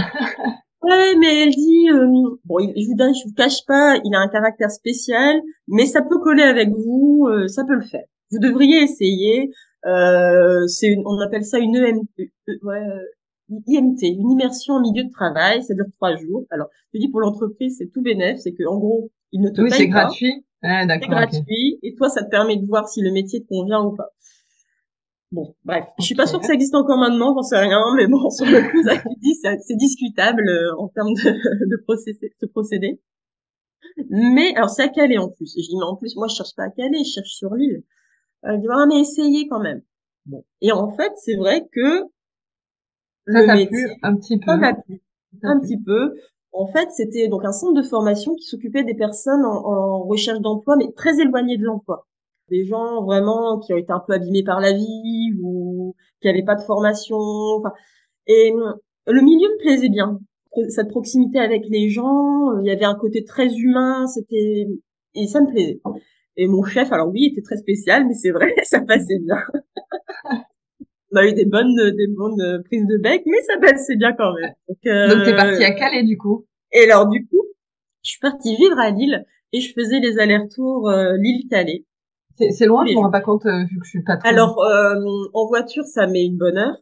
Ouais, 0.84 1.16
mais 1.18 1.44
elle 1.44 1.52
dit, 1.52 1.90
euh, 1.92 2.08
bon, 2.46 2.60
je 2.60 2.86
vous 2.86 2.98
je 2.98 3.28
vous 3.28 3.34
cache 3.36 3.66
pas, 3.66 3.98
il 4.04 4.13
a 4.13 4.20
un 4.20 4.28
caractère 4.28 4.70
spécial, 4.70 5.42
mais 5.68 5.86
ça 5.86 6.02
peut 6.02 6.20
coller 6.20 6.44
avec 6.44 6.70
vous, 6.70 7.28
euh, 7.30 7.48
ça 7.48 7.63
peut 7.63 7.75
le 7.75 7.82
faire. 7.82 8.04
Vous 8.32 8.40
devriez 8.40 8.82
essayer. 8.82 9.52
Euh, 9.86 10.68
c'est 10.68 10.88
une, 10.88 11.04
on 11.06 11.20
appelle 11.20 11.46
ça 11.46 11.60
une 11.60 11.75
EMT, 11.75 12.10
euh, 12.20 12.54
ouais, 12.63 12.80
euh, 12.80 13.60
IMT, 13.68 14.02
une 14.04 14.32
immersion 14.32 14.75
en 14.75 14.82
milieu 14.82 15.04
de 15.04 15.12
travail. 15.12 15.63
Ça 15.63 15.74
dure 15.74 15.86
trois 15.96 16.16
jours. 16.18 16.46
Alors, 16.50 16.68
je 16.94 17.00
dis 17.00 17.10
pour 17.10 17.22
l'entreprise, 17.22 17.78
c'est 17.78 17.88
tout 17.88 18.02
bénéf, 18.02 18.40
c'est 18.40 18.54
que 18.54 18.68
en 18.68 18.78
gros, 18.78 19.10
il 19.32 19.42
ne 19.42 19.50
te 19.50 19.62
oui, 19.62 19.72
c'est 19.72 19.88
gratuit. 19.88 20.46
Ah, 20.63 20.86
c'est 20.88 21.08
gratuit. 21.08 21.80
Et 21.84 21.96
toi, 21.96 22.10
ça 22.10 22.24
te 22.24 22.30
permet 22.30 22.58
de 22.58 22.66
voir 22.66 22.88
si 22.88 23.02
le 23.02 23.12
métier 23.12 23.42
te 23.42 23.48
convient 23.48 23.82
ou 23.84 23.96
pas. 23.96 24.10
Bon, 25.34 25.56
bref, 25.66 25.86
je 25.98 26.06
suis 26.06 26.13
pas 26.13 26.28
sûre 26.28 26.40
que 26.40 26.46
ça 26.46 26.54
existe 26.54 26.75
encore 26.75 27.00
maintenant, 27.00 27.34
j'en 27.34 27.42
sais 27.42 27.58
rien, 27.58 27.82
mais 27.96 28.06
bon, 28.06 28.30
sur 28.30 28.46
le 28.46 28.70
coup, 28.70 28.84
ça, 28.84 29.58
c'est 29.60 29.75
discutable 29.75 30.44
en 30.78 30.88
termes 30.90 31.13
de, 31.16 31.22
de 31.72 31.84
procédé, 31.84 32.36
de 32.40 32.48
procédé. 32.48 33.02
Mais 34.10 34.56
alors 34.56 34.70
c'est 34.70 34.84
à 34.84 34.90
Calais 34.90 35.18
en 35.18 35.30
plus. 35.30 35.58
Et 35.58 35.63
je 35.63 35.70
dis 35.70 35.75
mais 35.75 35.86
en 35.86 35.96
plus 35.96 36.16
moi 36.16 36.28
je 36.28 36.36
cherche 36.36 36.56
pas 36.56 36.66
à 36.66 36.70
Calais, 36.70 37.04
je 37.04 37.12
cherche 37.16 37.32
sur 37.32 37.56
l'île. 37.56 37.84
Elle 38.44 38.62
dit 38.62 38.68
ah 38.70 38.86
mais 38.88 39.00
essayez 39.00 39.48
quand 39.48 39.60
même. 39.60 39.82
Bon. 40.28 40.46
Et 40.62 40.72
en 40.72 40.92
fait, 40.92 41.12
c'est 41.18 41.36
vrai 41.36 41.68
que 41.72 42.04
le 43.25 43.48
métier 43.48 43.98
un 44.04 44.16
petit 44.16 44.38
peu. 44.38 44.52
Ça 44.52 44.74
plu. 44.86 45.02
Un 45.42 45.60
petit 45.60 45.82
peu. 45.82 46.13
En 46.52 46.68
fait, 46.68 46.92
c'était 46.92 47.28
donc 47.28 47.44
un 47.44 47.52
centre 47.52 47.74
de 47.74 47.82
formation 47.82 48.36
qui 48.36 48.46
s'occupait 48.46 48.84
des 48.84 48.94
personnes 48.94 49.44
en, 49.44 49.66
en 49.66 50.04
recherche 50.04 50.40
d'emploi, 50.42 50.75
mais 50.75 50.92
très 50.92 51.20
éloignées 51.20 51.58
de 51.58 51.63
l'emploi. 51.63 52.08
Des 52.50 52.65
gens 52.65 53.03
vraiment 53.03 53.59
qui 53.59 53.73
ont 53.73 53.77
été 53.77 53.91
un 53.91 54.01
peu 54.05 54.13
abîmés 54.13 54.43
par 54.43 54.59
la 54.59 54.73
vie 54.73 55.33
ou 55.41 55.95
qui 56.21 56.27
n'avaient 56.27 56.43
pas 56.43 56.55
de 56.55 56.62
formation. 56.62 57.17
Enfin, 57.17 57.73
et 58.27 58.53
le 59.07 59.21
milieu 59.21 59.47
me 59.47 59.59
plaisait 59.59 59.89
bien. 59.89 60.19
Cette 60.69 60.89
proximité 60.89 61.39
avec 61.39 61.63
les 61.67 61.89
gens, 61.89 62.59
il 62.59 62.67
y 62.67 62.71
avait 62.71 62.85
un 62.85 62.95
côté 62.95 63.23
très 63.23 63.53
humain, 63.55 64.05
c'était 64.07 64.67
et 65.15 65.27
ça 65.27 65.41
me 65.41 65.47
plaisait. 65.47 65.81
Et 66.38 66.47
mon 66.47 66.63
chef, 66.63 66.91
alors 66.91 67.09
oui, 67.09 67.25
était 67.25 67.41
très 67.41 67.57
spécial, 67.57 68.05
mais 68.07 68.13
c'est 68.13 68.31
vrai, 68.31 68.53
ça 68.63 68.81
passait 68.81 69.19
bien. 69.19 69.38
On 71.12 71.17
a 71.17 71.27
eu 71.27 71.33
des 71.33 71.45
bonnes, 71.45 71.75
des 71.75 72.07
bonnes 72.07 72.63
prises 72.63 72.88
de 72.88 72.97
bec, 72.97 73.23
mais 73.25 73.41
ça 73.41 73.59
passait 73.59 73.95
bien 73.95 74.13
quand 74.13 74.33
même. 74.33 74.53
Donc, 74.67 74.77
euh... 74.88 75.15
Donc 75.15 75.25
t'es 75.25 75.35
parti 75.35 75.63
à 75.63 75.71
Calais 75.71 76.03
du 76.03 76.17
coup. 76.17 76.45
Et 76.71 76.89
alors 76.89 77.07
du 77.07 77.25
coup, 77.27 77.43
je 78.03 78.12
suis 78.12 78.19
partie 78.19 78.55
vivre 78.55 78.79
à 78.79 78.89
Lille 78.89 79.23
et 79.51 79.59
je 79.59 79.73
faisais 79.73 80.00
les 80.00 80.17
allers-retours 80.17 80.89
euh, 80.89 81.15
Lille-Calais. 81.17 81.85
C'est 82.38 82.66
loin, 82.66 82.86
je 82.86 82.94
me 82.94 83.00
rends 83.00 83.12
pas 83.12 83.22
compte 83.22 83.46
euh, 83.46 83.63
vu 83.66 83.80
que 83.80 83.86
je 83.86 83.90
suis 83.90 84.04
pas. 84.04 84.18
Très 84.18 84.30
alors 84.30 84.62
euh, 84.63 84.96
en 85.34 85.46
voiture, 85.48 85.86
ça 85.86 86.08
met 86.08 86.25
une 86.25 86.38
bonne 86.38 86.58
heure. 86.58 86.78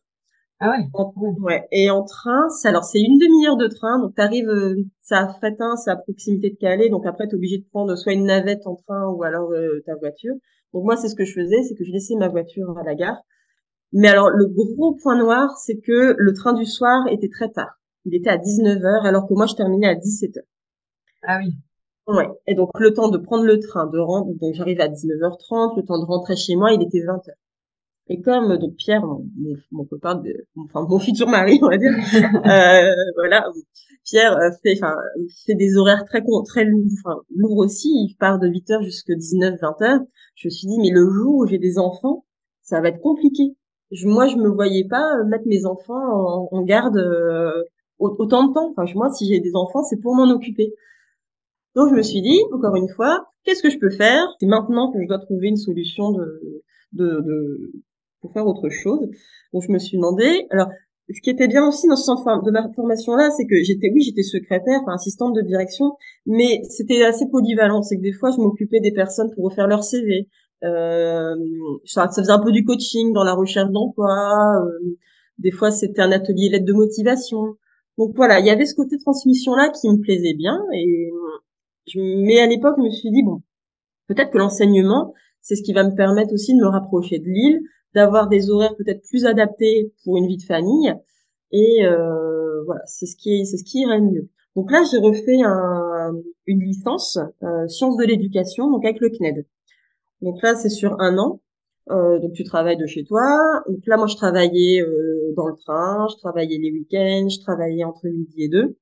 Ah 0.63 0.69
ouais. 0.69 1.35
ouais. 1.39 1.67
Et 1.71 1.89
en 1.89 2.03
train, 2.03 2.47
alors 2.65 2.83
c'est 2.83 3.01
une 3.01 3.17
demi-heure 3.17 3.57
de 3.57 3.67
train, 3.67 3.99
donc 3.99 4.13
t'arrives, 4.13 4.47
euh, 4.47 4.75
c'est 5.01 5.15
à 5.15 5.27
Frétin, 5.27 5.75
c'est 5.75 5.89
à 5.89 5.95
proximité 5.95 6.51
de 6.51 6.55
Calais, 6.55 6.87
donc 6.89 7.07
après 7.07 7.27
t'es 7.27 7.33
obligé 7.33 7.57
de 7.57 7.65
prendre 7.71 7.95
soit 7.95 8.13
une 8.13 8.25
navette 8.25 8.67
en 8.67 8.75
train 8.75 9.07
ou 9.09 9.23
alors 9.23 9.51
euh, 9.51 9.81
ta 9.87 9.95
voiture. 9.95 10.35
Donc 10.73 10.83
moi 10.83 10.97
c'est 10.97 11.09
ce 11.09 11.15
que 11.15 11.25
je 11.25 11.33
faisais, 11.33 11.63
c'est 11.63 11.73
que 11.73 11.83
je 11.83 11.91
laissais 11.91 12.13
ma 12.15 12.27
voiture 12.27 12.77
à 12.77 12.83
la 12.83 12.93
gare. 12.93 13.17
Mais 13.91 14.07
alors 14.07 14.29
le 14.29 14.45
gros 14.45 14.93
point 15.01 15.17
noir, 15.17 15.57
c'est 15.57 15.79
que 15.79 16.15
le 16.15 16.33
train 16.33 16.53
du 16.53 16.65
soir 16.65 17.07
était 17.09 17.29
très 17.29 17.49
tard. 17.49 17.79
Il 18.05 18.13
était 18.13 18.29
à 18.29 18.37
19h 18.37 19.03
alors 19.03 19.27
que 19.27 19.33
moi 19.33 19.47
je 19.47 19.55
terminais 19.55 19.87
à 19.87 19.95
17h. 19.95 20.41
Ah 21.23 21.39
oui. 21.39 21.55
Ouais. 22.07 22.27
Et 22.47 22.55
donc 22.55 22.69
le 22.79 22.93
temps 22.93 23.09
de 23.09 23.17
prendre 23.17 23.45
le 23.45 23.59
train, 23.59 23.87
de 23.87 23.99
rentrer, 23.99 24.33
donc 24.35 24.53
j'arrivais 24.55 24.83
à 24.83 24.89
19h30, 24.89 25.77
le 25.77 25.83
temps 25.83 25.99
de 25.99 26.05
rentrer 26.05 26.35
chez 26.35 26.55
moi, 26.55 26.73
il 26.73 26.81
était 26.81 26.99
20h. 26.99 27.31
Et 28.07 28.21
comme 28.21 28.57
donc 28.57 28.75
Pierre, 28.75 29.05
mon, 29.05 29.25
mon, 29.71 29.85
copain, 29.85 30.15
de, 30.15 30.45
enfin 30.57 30.85
mon 30.89 30.99
futur 30.99 31.27
mari, 31.27 31.59
on 31.61 31.69
va 31.69 31.77
dire, 31.77 31.91
euh, 32.45 32.95
voilà, 33.15 33.45
Pierre 34.03 34.37
euh, 34.37 34.49
fait, 34.63 34.73
enfin 34.77 34.95
fait 35.45 35.55
des 35.55 35.77
horaires 35.77 36.03
très 36.05 36.21
très 36.45 36.65
lourds, 36.65 36.83
enfin 37.05 37.21
lourds 37.35 37.57
aussi. 37.57 37.89
Il 37.89 38.15
part 38.19 38.39
de 38.39 38.47
8 38.47 38.69
h 38.69 38.83
jusqu'à 38.83 39.15
19, 39.15 39.59
20 39.61 39.75
h 39.79 39.99
Je 40.35 40.47
me 40.47 40.49
suis 40.49 40.67
dit, 40.67 40.79
mais 40.79 40.89
le 40.89 41.09
jour 41.09 41.35
où 41.37 41.47
j'ai 41.47 41.59
des 41.59 41.77
enfants, 41.77 42.25
ça 42.61 42.81
va 42.81 42.89
être 42.89 43.01
compliqué. 43.01 43.55
Je, 43.91 44.07
moi, 44.07 44.27
je 44.27 44.37
me 44.37 44.49
voyais 44.49 44.85
pas 44.85 45.23
mettre 45.25 45.45
mes 45.47 45.65
enfants 45.65 46.47
en, 46.51 46.61
garde 46.63 46.97
euh, 46.97 47.63
autant 47.99 48.47
de 48.47 48.53
temps. 48.53 48.73
Enfin, 48.75 48.91
moi, 48.95 49.11
si 49.11 49.27
j'ai 49.27 49.39
des 49.39 49.55
enfants, 49.55 49.83
c'est 49.83 49.99
pour 50.01 50.15
m'en 50.15 50.29
occuper. 50.31 50.73
Donc, 51.75 51.89
je 51.89 51.95
me 51.95 52.01
suis 52.01 52.21
dit, 52.21 52.39
encore 52.53 52.75
une 52.75 52.89
fois, 52.89 53.27
qu'est-ce 53.43 53.63
que 53.63 53.69
je 53.69 53.79
peux 53.79 53.89
faire? 53.89 54.27
C'est 54.39 54.47
maintenant 54.47 54.91
que 54.91 55.01
je 55.01 55.07
dois 55.07 55.19
trouver 55.19 55.47
une 55.47 55.57
solution 55.57 56.11
de, 56.11 56.63
de, 56.93 57.21
de, 57.21 57.71
pour 58.21 58.31
faire 58.33 58.47
autre 58.47 58.69
chose. 58.69 59.09
Donc 59.53 59.63
je 59.63 59.71
me 59.71 59.79
suis 59.79 59.97
demandé. 59.97 60.45
Alors, 60.51 60.69
ce 61.13 61.21
qui 61.21 61.29
était 61.29 61.47
bien 61.47 61.67
aussi 61.67 61.87
dans 61.87 61.95
ce 61.95 62.05
centre 62.05 62.41
de 62.43 62.51
ma 62.51 62.71
formation 62.73 63.15
là, 63.15 63.31
c'est 63.31 63.45
que 63.45 63.61
j'étais, 63.63 63.91
oui, 63.93 64.01
j'étais 64.01 64.23
secrétaire, 64.23 64.79
enfin, 64.81 64.93
assistante 64.93 65.35
de 65.35 65.41
direction, 65.41 65.97
mais 66.25 66.61
c'était 66.69 67.03
assez 67.03 67.27
polyvalent. 67.29 67.81
C'est 67.81 67.97
que 67.97 68.01
des 68.01 68.13
fois, 68.13 68.31
je 68.31 68.37
m'occupais 68.37 68.79
des 68.79 68.93
personnes 68.93 69.31
pour 69.35 69.45
refaire 69.45 69.67
leur 69.67 69.83
CV. 69.83 70.29
Euh, 70.63 71.35
ça, 71.85 72.07
faisait 72.07 72.31
un 72.31 72.39
peu 72.39 72.51
du 72.51 72.63
coaching 72.63 73.13
dans 73.13 73.23
la 73.23 73.33
recherche 73.33 73.71
d'emploi. 73.71 74.63
Euh, 74.63 74.97
des 75.39 75.51
fois, 75.51 75.71
c'était 75.71 76.01
un 76.01 76.11
atelier 76.11 76.49
lettre 76.49 76.65
de 76.65 76.73
motivation. 76.73 77.55
Donc 77.97 78.13
voilà, 78.15 78.39
il 78.39 78.45
y 78.45 78.49
avait 78.49 78.65
ce 78.65 78.75
côté 78.75 78.97
transmission 78.97 79.53
là 79.55 79.69
qui 79.69 79.89
me 79.89 79.99
plaisait 79.99 80.33
bien. 80.33 80.59
Et 80.73 81.09
je, 81.87 81.99
mais 81.99 82.39
à 82.39 82.47
l'époque, 82.47 82.75
je 82.77 82.83
me 82.83 82.89
suis 82.89 83.11
dit 83.11 83.23
bon, 83.23 83.41
peut-être 84.07 84.31
que 84.31 84.37
l'enseignement, 84.37 85.13
c'est 85.41 85.55
ce 85.55 85.63
qui 85.63 85.73
va 85.73 85.83
me 85.83 85.95
permettre 85.95 86.33
aussi 86.33 86.53
de 86.55 86.61
me 86.61 86.67
rapprocher 86.67 87.19
de 87.19 87.25
Lille, 87.25 87.61
d'avoir 87.95 88.27
des 88.29 88.49
horaires 88.49 88.75
peut-être 88.77 89.01
plus 89.09 89.25
adaptés 89.25 89.93
pour 90.03 90.17
une 90.17 90.27
vie 90.27 90.37
de 90.37 90.43
famille. 90.43 90.93
Et 91.51 91.85
euh, 91.85 92.63
voilà, 92.65 92.81
c'est 92.85 93.05
ce 93.05 93.15
qui 93.15 93.45
c'est 93.45 93.57
ce 93.57 93.63
qui 93.63 93.81
irait 93.81 94.01
mieux. 94.01 94.29
Donc 94.55 94.71
là, 94.71 94.83
j'ai 94.89 94.97
refait 94.97 95.41
un, 95.43 96.13
une 96.45 96.59
licence 96.59 97.17
euh, 97.43 97.67
sciences 97.67 97.97
de 97.97 98.03
l'éducation, 98.03 98.69
donc 98.69 98.83
avec 98.85 98.99
le 98.99 99.09
CNED. 99.09 99.45
Donc 100.21 100.41
là, 100.41 100.55
c'est 100.55 100.69
sur 100.69 100.99
un 100.99 101.17
an. 101.17 101.41
Euh, 101.89 102.19
donc 102.19 102.33
tu 102.33 102.43
travailles 102.43 102.77
de 102.77 102.85
chez 102.85 103.03
toi. 103.03 103.63
Donc 103.67 103.79
là, 103.87 103.97
moi, 103.97 104.07
je 104.07 104.15
travaillais 104.15 104.81
euh, 104.81 105.33
dans 105.35 105.47
le 105.47 105.55
train, 105.55 106.07
je 106.11 106.17
travaillais 106.17 106.57
les 106.57 106.71
week-ends, 106.71 107.27
je 107.29 107.39
travaillais 107.39 107.83
entre 107.83 108.07
midi 108.07 108.43
et 108.43 108.49
deux. 108.49 108.77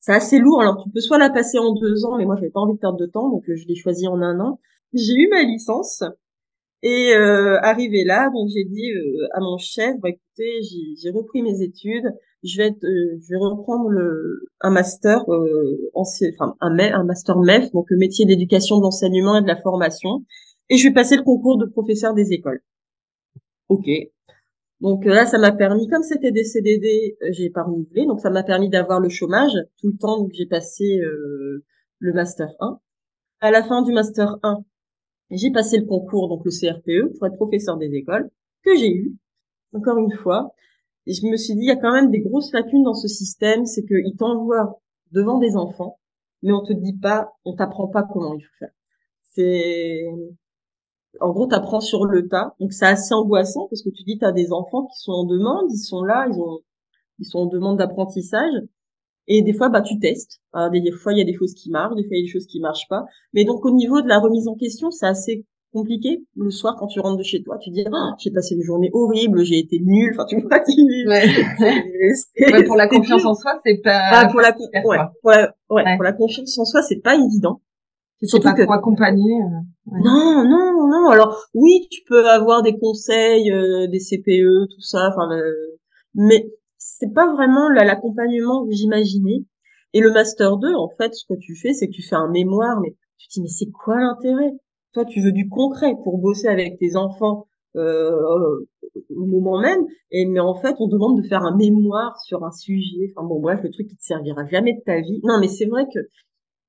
C'est 0.00 0.12
assez 0.12 0.38
lourd. 0.38 0.60
Alors 0.62 0.82
tu 0.82 0.90
peux 0.90 1.00
soit 1.00 1.18
la 1.18 1.30
passer 1.30 1.58
en 1.58 1.74
deux 1.74 2.04
ans, 2.04 2.16
mais 2.18 2.24
moi, 2.24 2.36
j'avais 2.36 2.50
pas 2.50 2.60
envie 2.60 2.74
de 2.74 2.78
perdre 2.78 2.98
de 2.98 3.06
temps, 3.06 3.30
donc 3.30 3.48
euh, 3.48 3.56
je 3.56 3.66
l'ai 3.66 3.74
choisi 3.74 4.06
en 4.08 4.20
un 4.22 4.40
an. 4.40 4.60
J'ai 4.92 5.14
eu 5.14 5.28
ma 5.28 5.42
licence. 5.42 6.02
Et 6.82 7.12
euh, 7.14 7.58
arrivé 7.62 8.04
là, 8.04 8.30
donc 8.30 8.48
j'ai 8.54 8.64
dit 8.64 8.92
euh, 8.92 9.26
à 9.34 9.40
mon 9.40 9.58
chef, 9.58 9.96
bah, 10.00 10.10
écoutez, 10.10 10.60
j'ai 11.02 11.10
repris 11.10 11.42
mes 11.42 11.60
études, 11.60 12.04
je 12.44 12.56
vais 12.58 12.70
euh, 12.70 13.18
je 13.20 13.28
vais 13.30 13.36
reprendre 13.36 13.88
le 13.88 14.44
un 14.60 14.70
master 14.70 15.24
euh, 15.28 15.90
enfin 15.94 16.54
un, 16.60 16.78
un 16.78 17.04
master 17.04 17.36
MEF, 17.38 17.72
donc 17.72 17.86
le 17.90 17.96
métier 17.98 18.26
d'éducation, 18.26 18.78
de 18.78 18.82
l'enseignement 18.82 19.38
et 19.38 19.42
de 19.42 19.48
la 19.48 19.56
formation, 19.56 20.24
et 20.70 20.76
je 20.76 20.86
vais 20.86 20.94
passer 20.94 21.16
le 21.16 21.24
concours 21.24 21.58
de 21.58 21.66
professeur 21.66 22.14
des 22.14 22.32
écoles. 22.32 22.60
Ok. 23.68 23.88
Donc 24.80 25.04
là, 25.04 25.26
ça 25.26 25.38
m'a 25.38 25.52
permis, 25.52 25.88
comme 25.88 26.02
c'était 26.02 26.30
des 26.30 26.44
CDD, 26.44 27.16
j'ai 27.30 27.50
pas 27.50 27.64
renouvelé, 27.64 28.06
donc 28.06 28.20
ça 28.20 28.30
m'a 28.30 28.44
permis 28.44 28.68
d'avoir 28.68 29.00
le 29.00 29.08
chômage 29.08 29.52
tout 29.80 29.88
le 29.88 29.96
temps. 29.98 30.18
Donc 30.18 30.30
j'ai 30.34 30.46
passé 30.46 31.00
le 31.98 32.12
master 32.12 32.48
1. 32.60 32.80
À 33.40 33.50
la 33.50 33.62
fin 33.62 33.82
du 33.82 33.92
master 33.92 34.38
1, 34.42 34.64
j'ai 35.30 35.50
passé 35.50 35.78
le 35.78 35.86
concours, 35.86 36.28
donc 36.28 36.44
le 36.44 36.50
CRPE, 36.50 37.16
pour 37.16 37.26
être 37.26 37.36
professeur 37.36 37.76
des 37.76 37.92
écoles, 37.94 38.30
que 38.64 38.76
j'ai 38.76 38.92
eu, 38.92 39.16
encore 39.72 39.98
une 39.98 40.12
fois. 40.12 40.54
Et 41.06 41.12
je 41.12 41.26
me 41.26 41.36
suis 41.36 41.54
dit, 41.54 41.62
il 41.62 41.68
y 41.68 41.70
a 41.70 41.76
quand 41.76 41.92
même 41.92 42.10
des 42.10 42.20
grosses 42.20 42.52
lacunes 42.52 42.82
dans 42.82 42.94
ce 42.94 43.08
système, 43.08 43.64
c'est 43.64 43.84
qu'il 43.84 44.16
t'envoie 44.16 44.80
devant 45.12 45.38
des 45.38 45.56
enfants, 45.56 45.98
mais 46.42 46.52
on 46.52 46.62
te 46.62 46.72
dit 46.72 46.96
pas, 46.96 47.32
on 47.44 47.54
t'apprend 47.54 47.88
pas 47.88 48.02
comment 48.02 48.34
il 48.34 48.42
faut 48.42 48.56
faire. 48.58 48.72
C'est, 49.22 50.04
en 51.20 51.30
gros, 51.30 51.46
t'apprends 51.46 51.80
sur 51.80 52.04
le 52.04 52.28
tas. 52.28 52.54
Donc 52.60 52.72
c'est 52.72 52.86
assez 52.86 53.14
angoissant 53.14 53.66
parce 53.68 53.82
que 53.82 53.90
tu 53.90 54.02
dis 54.04 54.18
t'as 54.18 54.32
des 54.32 54.52
enfants 54.52 54.86
qui 54.86 55.00
sont 55.00 55.12
en 55.12 55.24
demande, 55.24 55.66
ils 55.70 55.78
sont 55.78 56.02
là, 56.02 56.26
ils 56.30 56.38
ont, 56.40 56.60
ils 57.18 57.26
sont 57.26 57.40
en 57.40 57.46
demande 57.46 57.78
d'apprentissage. 57.78 58.54
Et 59.28 59.42
des 59.42 59.52
fois, 59.52 59.68
bah, 59.68 59.82
tu 59.82 59.98
testes. 59.98 60.40
des 60.72 60.90
fois, 60.90 61.12
il 61.12 61.18
y 61.18 61.22
a 61.22 61.24
des 61.24 61.34
choses 61.34 61.52
qui 61.52 61.70
marchent, 61.70 61.94
des 61.96 62.02
fois, 62.02 62.16
il 62.16 62.20
y 62.20 62.22
a 62.22 62.24
des 62.24 62.32
choses 62.32 62.46
qui 62.46 62.60
marchent 62.60 62.88
pas. 62.88 63.04
Mais 63.34 63.44
donc, 63.44 63.64
au 63.66 63.70
niveau 63.70 64.00
de 64.00 64.08
la 64.08 64.18
remise 64.18 64.48
en 64.48 64.54
question, 64.54 64.90
c'est 64.90 65.06
assez 65.06 65.44
compliqué. 65.72 66.24
Le 66.34 66.50
soir, 66.50 66.76
quand 66.78 66.86
tu 66.86 66.98
rentres 67.00 67.18
de 67.18 67.22
chez 67.22 67.42
toi, 67.42 67.58
tu 67.58 67.70
dis, 67.70 67.84
oh, 67.92 68.10
j'ai 68.18 68.30
passé 68.30 68.54
une 68.54 68.62
journée 68.62 68.88
horrible, 68.94 69.44
j'ai 69.44 69.58
été 69.58 69.80
nulle. 69.80 70.12
Enfin, 70.14 70.24
tu 70.24 70.40
vois, 70.40 70.58
ouais. 70.66 72.64
pour 72.64 72.76
la 72.76 72.88
confiance 72.88 73.26
en 73.26 73.34
soi, 73.34 73.60
c'est 73.66 73.82
pas. 73.82 74.00
Ah, 74.12 74.28
pour 74.30 74.40
la, 74.40 74.56
ouais, 74.56 74.98
pour 75.20 75.30
la, 75.30 75.54
ouais, 75.68 75.96
pour 75.96 76.04
la 76.04 76.12
confiance 76.14 76.58
en 76.58 76.64
soi, 76.64 76.80
c'est 76.80 77.02
pas 77.02 77.14
évident. 77.16 77.60
C'est 78.22 78.42
pas 78.42 78.52
que... 78.52 78.64
pour 78.64 78.72
accompagner. 78.72 79.40
Euh, 79.42 79.90
non, 80.04 80.44
non, 80.44 80.88
non. 80.88 81.08
Alors 81.10 81.46
oui, 81.54 81.86
tu 81.90 82.02
peux 82.06 82.28
avoir 82.28 82.62
des 82.62 82.76
conseils, 82.78 83.50
euh, 83.52 83.86
des 83.86 84.00
CPE, 84.00 84.68
tout 84.74 84.80
ça. 84.80 85.08
Enfin, 85.08 85.28
mais 86.14 86.50
c'est 86.78 87.12
pas 87.12 87.32
vraiment 87.32 87.68
l'accompagnement 87.68 88.66
que 88.66 88.72
j'imaginais. 88.72 89.44
Et 89.94 90.00
le 90.00 90.12
master 90.12 90.58
2, 90.58 90.74
en 90.74 90.88
fait, 90.98 91.14
ce 91.14 91.24
que 91.26 91.38
tu 91.38 91.56
fais, 91.56 91.72
c'est 91.72 91.86
que 91.86 91.92
tu 91.92 92.02
fais 92.02 92.16
un 92.16 92.28
mémoire, 92.28 92.80
mais 92.80 92.94
tu 93.18 93.28
te 93.28 93.32
dis 93.34 93.42
mais 93.42 93.48
c'est 93.48 93.70
quoi 93.70 93.96
l'intérêt? 93.96 94.52
Toi, 94.92 95.04
tu 95.04 95.20
veux 95.20 95.32
du 95.32 95.48
concret 95.48 95.94
pour 96.04 96.18
bosser 96.18 96.48
avec 96.48 96.78
tes 96.78 96.96
enfants 96.96 97.46
euh, 97.76 98.10
au 99.10 99.26
moment 99.26 99.60
même, 99.60 99.84
et 100.10 100.26
mais 100.26 100.40
en 100.40 100.54
fait, 100.54 100.74
on 100.80 100.88
demande 100.88 101.22
de 101.22 101.26
faire 101.26 101.42
un 101.42 101.56
mémoire 101.56 102.18
sur 102.20 102.44
un 102.44 102.50
sujet. 102.50 103.12
Enfin 103.14 103.26
bon, 103.26 103.40
bref, 103.40 103.60
le 103.62 103.70
truc 103.70 103.88
qui 103.88 103.96
te 103.96 104.02
servira 104.02 104.46
jamais 104.46 104.74
de 104.74 104.80
ta 104.84 105.00
vie. 105.00 105.20
Non, 105.24 105.38
mais 105.40 105.48
c'est 105.48 105.66
vrai 105.66 105.84
que 105.92 106.00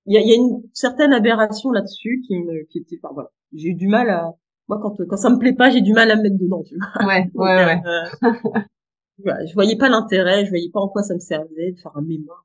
il 0.10 0.16
y 0.16 0.18
a, 0.18 0.22
y 0.22 0.32
a, 0.32 0.36
une 0.36 0.64
certaine 0.74 1.14
aberration 1.14 1.70
là-dessus 1.70 2.24
qui 2.28 2.36
me, 2.40 2.64
qui 2.64 2.80
était, 2.80 3.00
enfin 3.02 3.14
voilà, 3.14 3.30
j'ai 3.54 3.70
eu 3.70 3.76
du 3.76 3.88
mal 3.88 4.10
à, 4.10 4.32
moi 4.68 4.80
quand 4.82 4.98
quand 5.08 5.18
ça 5.18 5.30
me 5.30 5.38
plaît 5.38 5.54
pas, 5.54 5.70
j'ai 5.70 5.82
du 5.82 5.94
mal 5.94 6.10
à 6.10 6.16
me 6.16 6.24
mettre 6.24 6.38
dedans, 6.38 6.64
tu 6.64 6.76
vois. 6.78 7.08
Ouais, 7.08 7.30
ouais, 7.36 7.66
ouais. 7.66 7.82
Euh, 7.86 8.32
voilà, 9.24 9.46
je 9.46 9.54
voyais 9.54 9.78
pas 9.78 9.88
l'intérêt, 9.88 10.46
je 10.46 10.50
voyais 10.50 10.72
pas 10.72 10.80
en 10.80 10.90
quoi 10.90 11.04
ça 11.04 11.14
me 11.14 11.20
servait 11.20 11.74
de 11.74 11.80
faire 11.80 11.96
un 11.96 12.02
mémoire. 12.02 12.44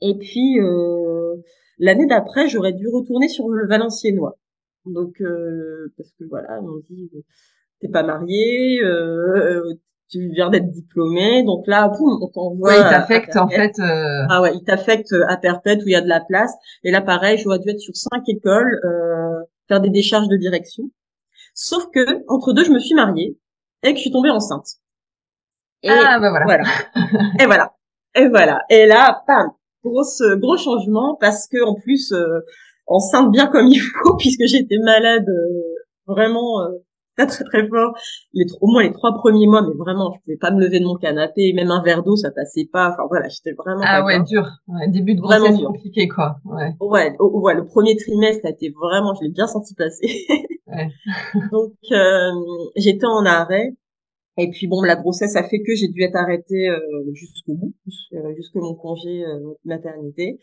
Et 0.00 0.14
puis 0.16 0.60
euh, 0.60 1.36
l'année 1.78 2.06
d'après, 2.06 2.48
j'aurais 2.48 2.72
dû 2.72 2.86
retourner 2.86 3.28
sur 3.28 3.48
le 3.48 3.66
Valenciennois. 3.66 4.38
Donc 4.86 5.20
euh, 5.20 5.92
parce 5.96 6.12
que 6.12 6.24
voilà, 6.24 6.60
on 6.62 6.78
dit 6.88 7.10
t'es 7.80 7.88
pas 7.88 8.04
marié, 8.04 8.80
euh, 8.84 9.74
tu 10.10 10.28
viens 10.32 10.50
d'être 10.50 10.70
diplômé, 10.70 11.44
donc 11.44 11.66
là, 11.66 11.88
poum, 11.88 12.18
on 12.20 12.28
t'envoie. 12.28 12.70
Ouais, 12.70 12.76
il 12.78 12.82
t'affecte 12.82 13.36
en 13.36 13.48
fait. 13.48 13.78
Euh... 13.78 14.26
Ah 14.28 14.42
ouais, 14.42 14.54
il 14.54 14.64
t'affecte 14.64 15.14
à 15.28 15.36
perpète 15.36 15.82
où 15.82 15.88
il 15.88 15.92
y 15.92 15.96
a 15.96 16.00
de 16.00 16.08
la 16.08 16.20
place. 16.20 16.52
Et 16.84 16.90
là, 16.90 17.00
pareil, 17.00 17.38
j'aurais 17.38 17.58
dû 17.58 17.70
être 17.70 17.80
sur 17.80 17.94
cinq 17.94 18.28
écoles, 18.28 18.80
euh, 18.84 19.44
faire 19.68 19.80
des 19.80 19.90
décharges 19.90 20.28
de 20.28 20.36
direction. 20.36 20.84
Sauf 21.54 21.86
que 21.94 22.24
entre 22.28 22.52
deux, 22.52 22.64
je 22.64 22.72
me 22.72 22.78
suis 22.78 22.94
mariée 22.94 23.38
et 23.82 23.92
que 23.92 23.96
je 23.96 24.02
suis 24.02 24.12
tombée 24.12 24.30
enceinte. 24.30 24.66
Et 25.82 25.90
ah 25.90 26.18
bah 26.20 26.30
voilà. 26.30 26.44
voilà. 26.44 26.64
et 27.40 27.46
voilà. 27.46 27.74
Et 28.14 28.28
voilà. 28.28 28.62
Et 28.68 28.86
là, 28.86 29.22
pam, 29.26 29.50
grosse 29.84 30.22
gros 30.36 30.56
changement 30.56 31.16
parce 31.20 31.46
que 31.46 31.62
en 31.64 31.74
plus 31.74 32.12
euh, 32.12 32.40
enceinte 32.86 33.30
bien 33.30 33.46
comme 33.46 33.66
il 33.66 33.78
faut 33.78 34.16
puisque 34.18 34.44
j'étais 34.46 34.78
malade 34.84 35.28
euh, 35.28 35.74
vraiment 36.06 36.62
euh, 36.62 36.84
très 37.26 37.44
très 37.44 37.44
très 37.44 37.68
fort. 37.68 37.94
Les 38.32 38.44
au 38.60 38.66
moins 38.66 38.82
les 38.82 38.92
trois 38.92 39.14
premiers 39.14 39.46
mois 39.46 39.62
mais 39.62 39.74
vraiment 39.76 40.12
je 40.12 40.20
pouvais 40.20 40.36
pas 40.36 40.50
me 40.50 40.60
lever 40.60 40.80
de 40.80 40.84
mon 40.84 40.96
canapé. 40.96 41.52
Même 41.52 41.70
un 41.70 41.82
verre 41.82 42.02
d'eau 42.02 42.16
ça 42.16 42.30
passait 42.30 42.68
pas. 42.72 42.90
Enfin 42.90 43.04
voilà 43.08 43.28
j'étais 43.28 43.52
vraiment 43.52 43.82
ah 43.84 44.04
ouais 44.04 44.22
dur. 44.22 44.48
Début 44.88 45.14
de 45.14 45.20
grossesse 45.20 45.40
vraiment 45.40 45.72
compliqué 45.72 46.08
quoi. 46.08 46.36
Ouais. 46.44 46.74
Ouais, 46.80 47.16
ouais 47.18 47.54
le 47.54 47.64
premier 47.64 47.96
trimestre 47.96 48.46
a 48.46 48.50
été 48.50 48.70
vraiment 48.70 49.14
je 49.14 49.24
l'ai 49.24 49.30
bien 49.30 49.46
senti 49.46 49.74
passer. 49.74 50.26
Ouais. 50.72 50.88
donc 51.50 51.72
j'étais 52.76 53.06
en 53.06 53.24
arrêt. 53.24 53.74
Et 54.40 54.48
puis 54.50 54.66
bon, 54.66 54.82
la 54.82 54.96
grossesse 54.96 55.36
a 55.36 55.42
fait 55.42 55.60
que 55.62 55.74
j'ai 55.74 55.88
dû 55.88 56.02
être 56.02 56.16
arrêtée 56.16 56.68
euh, 56.68 56.80
jusqu'au 57.12 57.54
bout, 57.54 57.74
euh, 58.14 58.34
jusqu'à 58.36 58.60
mon 58.60 58.74
congé 58.74 59.24
euh, 59.24 59.54
maternité. 59.64 60.38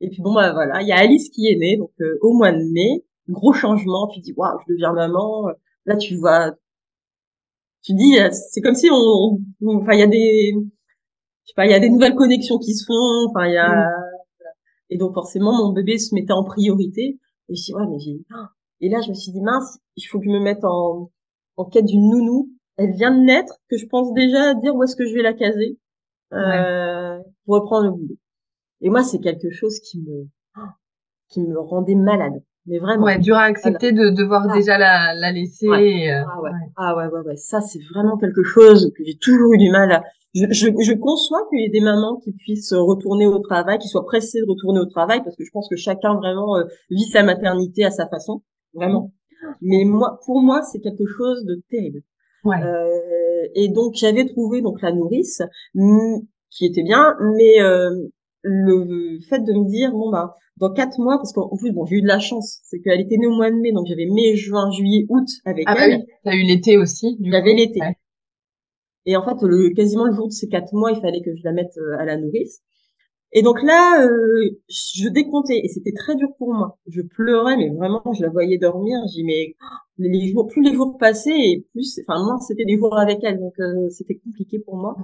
Et 0.00 0.10
puis 0.10 0.22
bon, 0.22 0.34
bah 0.34 0.52
voilà, 0.52 0.80
il 0.82 0.88
y 0.88 0.92
a 0.92 0.98
Alice 0.98 1.28
qui 1.30 1.48
est 1.48 1.56
née, 1.56 1.76
donc 1.76 1.90
euh, 2.00 2.18
au 2.20 2.34
mois 2.34 2.52
de 2.52 2.62
mai, 2.72 3.04
gros 3.28 3.52
changement. 3.52 4.08
Tu 4.08 4.20
dis 4.20 4.32
waouh, 4.36 4.58
je 4.66 4.72
deviens 4.72 4.92
maman. 4.92 5.48
Là, 5.86 5.96
tu 5.96 6.16
vois, 6.16 6.52
tu 7.82 7.94
dis, 7.94 8.16
c'est 8.32 8.60
comme 8.60 8.74
si 8.74 8.88
on, 8.90 9.38
enfin, 9.66 9.92
il 9.94 10.00
y 10.00 10.02
a 10.02 10.06
des, 10.06 10.52
je 10.54 11.48
sais 11.48 11.54
pas, 11.56 11.66
il 11.66 11.70
y 11.70 11.74
a 11.74 11.80
des 11.80 11.90
nouvelles 11.90 12.14
connexions 12.14 12.58
qui 12.58 12.74
se 12.74 12.84
font. 12.86 13.28
Enfin, 13.28 13.46
il 13.46 13.54
y 13.54 13.58
a, 13.58 13.68
mm. 13.68 13.90
et 14.90 14.98
donc 14.98 15.14
forcément, 15.14 15.52
mon 15.52 15.72
bébé 15.72 15.98
se 15.98 16.14
mettait 16.14 16.32
en 16.32 16.44
priorité. 16.44 17.18
Et 17.48 17.56
je 17.56 17.62
dis 17.64 17.74
ouais, 17.74 17.86
mais 17.88 17.98
j'ai, 17.98 18.20
et 18.80 18.88
là, 18.88 19.00
je 19.00 19.10
me 19.10 19.14
suis 19.14 19.32
dit 19.32 19.40
mince, 19.40 19.78
il 19.96 20.02
faut 20.04 20.18
que 20.18 20.26
je 20.26 20.30
me 20.30 20.40
mette 20.40 20.64
en, 20.64 21.10
en 21.56 21.64
quête 21.64 21.84
d'une 21.84 22.08
nounou 22.08 22.50
elle 22.76 22.92
vient 22.92 23.16
de 23.16 23.22
naître, 23.22 23.60
que 23.68 23.76
je 23.76 23.86
pense 23.86 24.12
déjà 24.14 24.50
à 24.50 24.54
dire 24.54 24.74
où 24.74 24.82
est-ce 24.82 24.96
que 24.96 25.06
je 25.06 25.14
vais 25.14 25.22
la 25.22 25.34
caser 25.34 25.78
euh, 26.32 27.18
pour 27.44 27.56
reprendre 27.56 27.86
le 27.86 27.92
boulot. 27.92 28.16
Et 28.80 28.90
moi, 28.90 29.02
c'est 29.02 29.20
quelque 29.20 29.50
chose 29.50 29.78
qui 29.80 30.00
me 30.00 30.28
qui 31.28 31.40
me 31.40 31.58
rendait 31.58 31.94
malade. 31.94 32.42
Mais 32.66 32.78
vraiment. 32.78 33.04
Ouais, 33.04 33.18
dur 33.18 33.36
à 33.36 33.42
accepter 33.42 33.92
de 33.92 34.10
devoir 34.10 34.46
ah. 34.48 34.54
déjà 34.54 34.78
la, 34.78 35.14
la 35.14 35.32
laisser. 35.32 35.66
Euh, 35.66 36.22
ah, 36.26 36.40
ouais. 36.42 36.50
ah 36.76 36.96
ouais, 36.96 37.06
ouais, 37.06 37.20
ouais, 37.26 37.36
Ça, 37.36 37.60
c'est 37.60 37.80
vraiment 37.92 38.16
quelque 38.16 38.42
chose 38.42 38.92
que 38.96 39.04
j'ai 39.04 39.16
toujours 39.16 39.54
eu 39.54 39.58
du 39.58 39.70
mal 39.70 39.90
à. 39.92 40.02
Je, 40.34 40.46
je, 40.50 40.68
je 40.82 40.92
conçois 40.94 41.46
qu'il 41.50 41.60
y 41.60 41.64
ait 41.64 41.68
des 41.68 41.82
mamans 41.82 42.16
qui 42.16 42.32
puissent 42.32 42.72
retourner 42.72 43.26
au 43.26 43.38
travail, 43.40 43.78
qui 43.78 43.88
soient 43.88 44.06
pressées 44.06 44.40
de 44.40 44.46
retourner 44.48 44.80
au 44.80 44.86
travail, 44.86 45.22
parce 45.22 45.36
que 45.36 45.44
je 45.44 45.50
pense 45.52 45.68
que 45.68 45.76
chacun 45.76 46.14
vraiment 46.14 46.56
euh, 46.56 46.64
vit 46.90 47.04
sa 47.04 47.22
maternité 47.22 47.84
à 47.84 47.90
sa 47.90 48.08
façon, 48.08 48.42
vraiment. 48.72 49.12
Mais 49.60 49.84
moi, 49.84 50.20
pour 50.24 50.40
moi, 50.40 50.62
c'est 50.62 50.80
quelque 50.80 51.04
chose 51.06 51.44
de 51.44 51.60
terrible. 51.68 52.00
Euh, 52.46 53.48
et 53.54 53.68
donc 53.68 53.94
j'avais 53.94 54.26
trouvé 54.26 54.62
donc 54.62 54.82
la 54.82 54.92
nourrice 54.92 55.42
qui 56.50 56.66
était 56.66 56.82
bien, 56.82 57.16
mais 57.36 57.62
euh, 57.62 57.90
le 58.42 59.18
fait 59.28 59.40
de 59.40 59.52
me 59.52 59.68
dire 59.68 59.92
bon 59.92 60.10
bah 60.10 60.36
dans 60.56 60.72
quatre 60.72 60.98
mois 60.98 61.16
parce 61.16 61.32
qu'en 61.32 61.56
plus 61.56 61.72
bon 61.72 61.86
j'ai 61.86 61.96
eu 61.96 62.02
de 62.02 62.06
la 62.08 62.18
chance 62.18 62.60
c'est 62.64 62.80
qu'elle 62.80 63.00
était 63.00 63.16
née 63.16 63.26
au 63.26 63.34
mois 63.34 63.50
de 63.50 63.56
mai 63.56 63.72
donc 63.72 63.86
j'avais 63.86 64.06
mai 64.06 64.36
juin 64.36 64.70
juillet 64.70 65.06
août 65.08 65.28
avec 65.44 65.64
ah, 65.66 65.74
bah 65.74 65.86
elle. 65.86 66.00
oui, 66.00 66.04
t'as 66.24 66.34
eu 66.34 66.42
l'été 66.42 66.76
aussi. 66.76 67.16
J'avais 67.20 67.54
l'été. 67.54 67.80
Et 69.06 69.16
en 69.16 69.24
fait 69.24 69.46
le 69.46 69.70
quasiment 69.74 70.04
le 70.04 70.14
jour 70.14 70.28
de 70.28 70.32
ces 70.32 70.48
quatre 70.48 70.72
mois 70.72 70.92
il 70.92 71.00
fallait 71.00 71.22
que 71.22 71.34
je 71.34 71.42
la 71.44 71.52
mette 71.52 71.76
euh, 71.78 71.98
à 71.98 72.04
la 72.04 72.16
nourrice. 72.16 72.62
Et 73.34 73.40
donc 73.40 73.62
là, 73.62 74.04
euh, 74.04 74.50
je 74.68 75.08
décomptais 75.08 75.58
et 75.64 75.68
c'était 75.68 75.92
très 75.92 76.14
dur 76.16 76.28
pour 76.36 76.52
moi. 76.52 76.78
Je 76.86 77.00
pleurais, 77.00 77.56
mais 77.56 77.70
vraiment, 77.70 78.02
je 78.12 78.22
la 78.22 78.28
voyais 78.28 78.58
dormir. 78.58 78.98
J'ai 79.14 79.22
mais 79.22 79.54
les 79.98 80.30
jours, 80.30 80.46
plus 80.48 80.62
les 80.62 80.74
jours 80.74 80.98
passaient 80.98 81.30
et 81.38 81.66
plus, 81.72 81.98
enfin 82.06 82.22
moi, 82.22 82.38
c'était 82.46 82.66
des 82.66 82.76
jours 82.76 82.98
avec 82.98 83.20
elle, 83.22 83.38
donc 83.38 83.54
euh, 83.58 83.88
c'était 83.88 84.16
compliqué 84.18 84.58
pour 84.58 84.76
moi. 84.76 84.96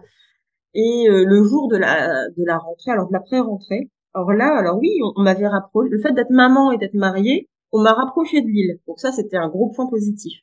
Et 0.75 1.09
euh, 1.09 1.25
le 1.25 1.43
jour 1.45 1.69
de 1.69 1.77
la 1.77 2.29
de 2.37 2.45
la 2.45 2.59
rentrée, 2.59 2.91
alors 2.91 3.09
de 3.09 3.13
la 3.13 3.21
pré-rentrée, 3.21 3.91
alors 4.15 4.33
là, 4.33 4.57
alors 4.57 4.79
oui, 4.79 4.91
on, 5.17 5.23
m'avait 5.23 5.47
rapproché. 5.47 5.91
Le 5.91 6.01
fait 6.01 6.13
d'être 6.13 6.31
maman 6.31 6.73
et 6.73 6.79
d'être 6.79 6.95
mariée, 6.95 7.49
on 7.73 7.81
m'a 7.83 7.93
rapproché 7.93 8.43
de 8.43 8.47
l'île. 8.47 8.81
Donc 8.87 9.01
ça, 9.01 9.13
c'était 9.13 9.37
un 9.37 9.49
gros 9.49 9.71
point 9.71 9.87
positif. 9.89 10.41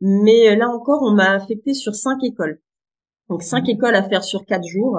Mais 0.00 0.54
là 0.56 0.68
encore, 0.68 1.02
on 1.02 1.12
m'a 1.12 1.30
affecté 1.32 1.74
sur 1.74 1.94
cinq 1.94 2.22
écoles. 2.24 2.60
Donc 3.28 3.42
cinq 3.42 3.66
mmh. 3.66 3.70
écoles 3.70 3.94
à 3.94 4.02
faire 4.02 4.24
sur 4.24 4.44
quatre 4.44 4.66
jours. 4.66 4.98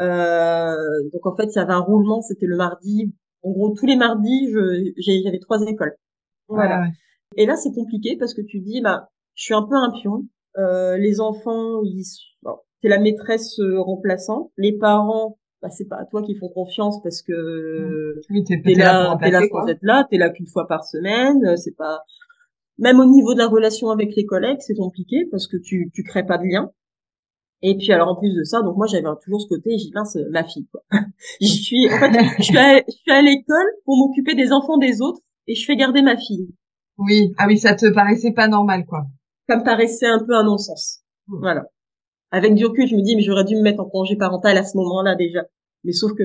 Euh, 0.00 0.76
donc 1.12 1.26
en 1.26 1.36
fait, 1.36 1.46
il 1.46 1.56
y 1.56 1.58
avait 1.58 1.72
un 1.72 1.80
roulement, 1.80 2.20
c'était 2.22 2.46
le 2.46 2.56
mardi. 2.56 3.14
En 3.42 3.50
gros, 3.50 3.74
tous 3.74 3.86
les 3.86 3.96
mardis, 3.96 4.50
j'avais 4.96 5.38
trois 5.38 5.60
écoles. 5.62 5.96
Voilà. 6.48 6.86
Et 7.36 7.46
là, 7.46 7.56
c'est 7.56 7.72
compliqué 7.72 8.16
parce 8.16 8.34
que 8.34 8.42
tu 8.42 8.60
dis, 8.60 8.80
bah, 8.80 9.10
je 9.34 9.44
suis 9.44 9.54
un 9.54 9.62
peu 9.62 9.74
un 9.74 9.90
pion. 9.90 10.26
Euh, 10.56 10.96
les 10.96 11.20
enfants, 11.20 11.82
ils, 11.82 12.04
bon, 12.42 12.56
t'es 12.84 12.90
la 12.90 13.00
maîtresse 13.00 13.58
euh, 13.60 13.80
remplaçante. 13.80 14.50
Les 14.58 14.76
parents, 14.76 15.38
bah, 15.62 15.70
c'est 15.70 15.88
pas 15.88 15.96
à 15.96 16.04
toi 16.04 16.22
qu'ils 16.22 16.38
font 16.38 16.50
confiance 16.50 17.02
parce 17.02 17.22
que 17.22 18.20
oui, 18.28 18.44
t'es, 18.44 18.56
là, 18.74 19.16
t'es 19.18 19.30
là 19.30 19.40
pour 19.48 19.66
être 19.68 19.82
là, 19.82 20.06
t'es 20.10 20.18
là 20.18 20.28
qu'une 20.28 20.46
fois 20.46 20.68
par 20.68 20.84
semaine. 20.84 21.56
C'est 21.56 21.74
pas, 21.74 22.02
même 22.76 23.00
au 23.00 23.06
niveau 23.06 23.32
de 23.32 23.38
la 23.38 23.48
relation 23.48 23.88
avec 23.88 24.14
les 24.14 24.26
collègues, 24.26 24.58
c'est 24.60 24.74
compliqué 24.74 25.24
parce 25.30 25.46
que 25.46 25.56
tu, 25.56 25.90
tu 25.94 26.02
crées 26.02 26.26
pas 26.26 26.36
de 26.36 26.44
lien. 26.44 26.70
Et 27.62 27.74
puis 27.78 27.90
alors 27.90 28.08
en 28.08 28.16
plus 28.16 28.34
de 28.34 28.44
ça, 28.44 28.60
donc 28.60 28.76
moi 28.76 28.86
j'avais 28.86 29.08
toujours 29.24 29.40
ce 29.40 29.48
côté, 29.48 29.78
j'ai 29.78 29.88
mince 29.94 30.18
ma 30.30 30.44
fille 30.44 30.66
quoi. 30.70 30.82
je 31.40 31.46
suis 31.46 31.86
en 31.90 31.98
fait 31.98 32.12
je 32.36 32.42
suis 32.42 32.58
à, 32.58 32.76
je 32.76 32.92
suis 32.92 33.10
à 33.10 33.22
l'école 33.22 33.66
pour 33.86 33.96
m'occuper 33.96 34.34
des 34.34 34.52
enfants 34.52 34.76
des 34.76 35.00
autres 35.00 35.20
et 35.46 35.54
je 35.54 35.64
fais 35.64 35.76
garder 35.76 36.02
ma 36.02 36.18
fille. 36.18 36.54
Oui, 36.98 37.32
ah 37.38 37.46
oui, 37.46 37.56
ça 37.56 37.74
te 37.74 37.86
paraissait 37.94 38.32
pas 38.32 38.48
normal 38.48 38.84
quoi. 38.84 39.06
Ça 39.48 39.56
me 39.56 39.64
paraissait 39.64 40.06
un 40.06 40.22
peu 40.22 40.34
un 40.36 40.44
non-sens. 40.44 41.00
Mmh. 41.28 41.38
Voilà. 41.40 41.64
Avec 42.30 42.54
du 42.54 42.66
recul, 42.66 42.86
je 42.86 42.96
me 42.96 43.02
dis 43.02 43.16
mais 43.16 43.22
j'aurais 43.22 43.44
dû 43.44 43.56
me 43.56 43.62
mettre 43.62 43.80
en 43.80 43.88
congé 43.88 44.16
parental 44.16 44.56
à 44.56 44.64
ce 44.64 44.76
moment-là 44.76 45.14
déjà. 45.14 45.44
Mais 45.84 45.92
sauf 45.92 46.12
que 46.14 46.24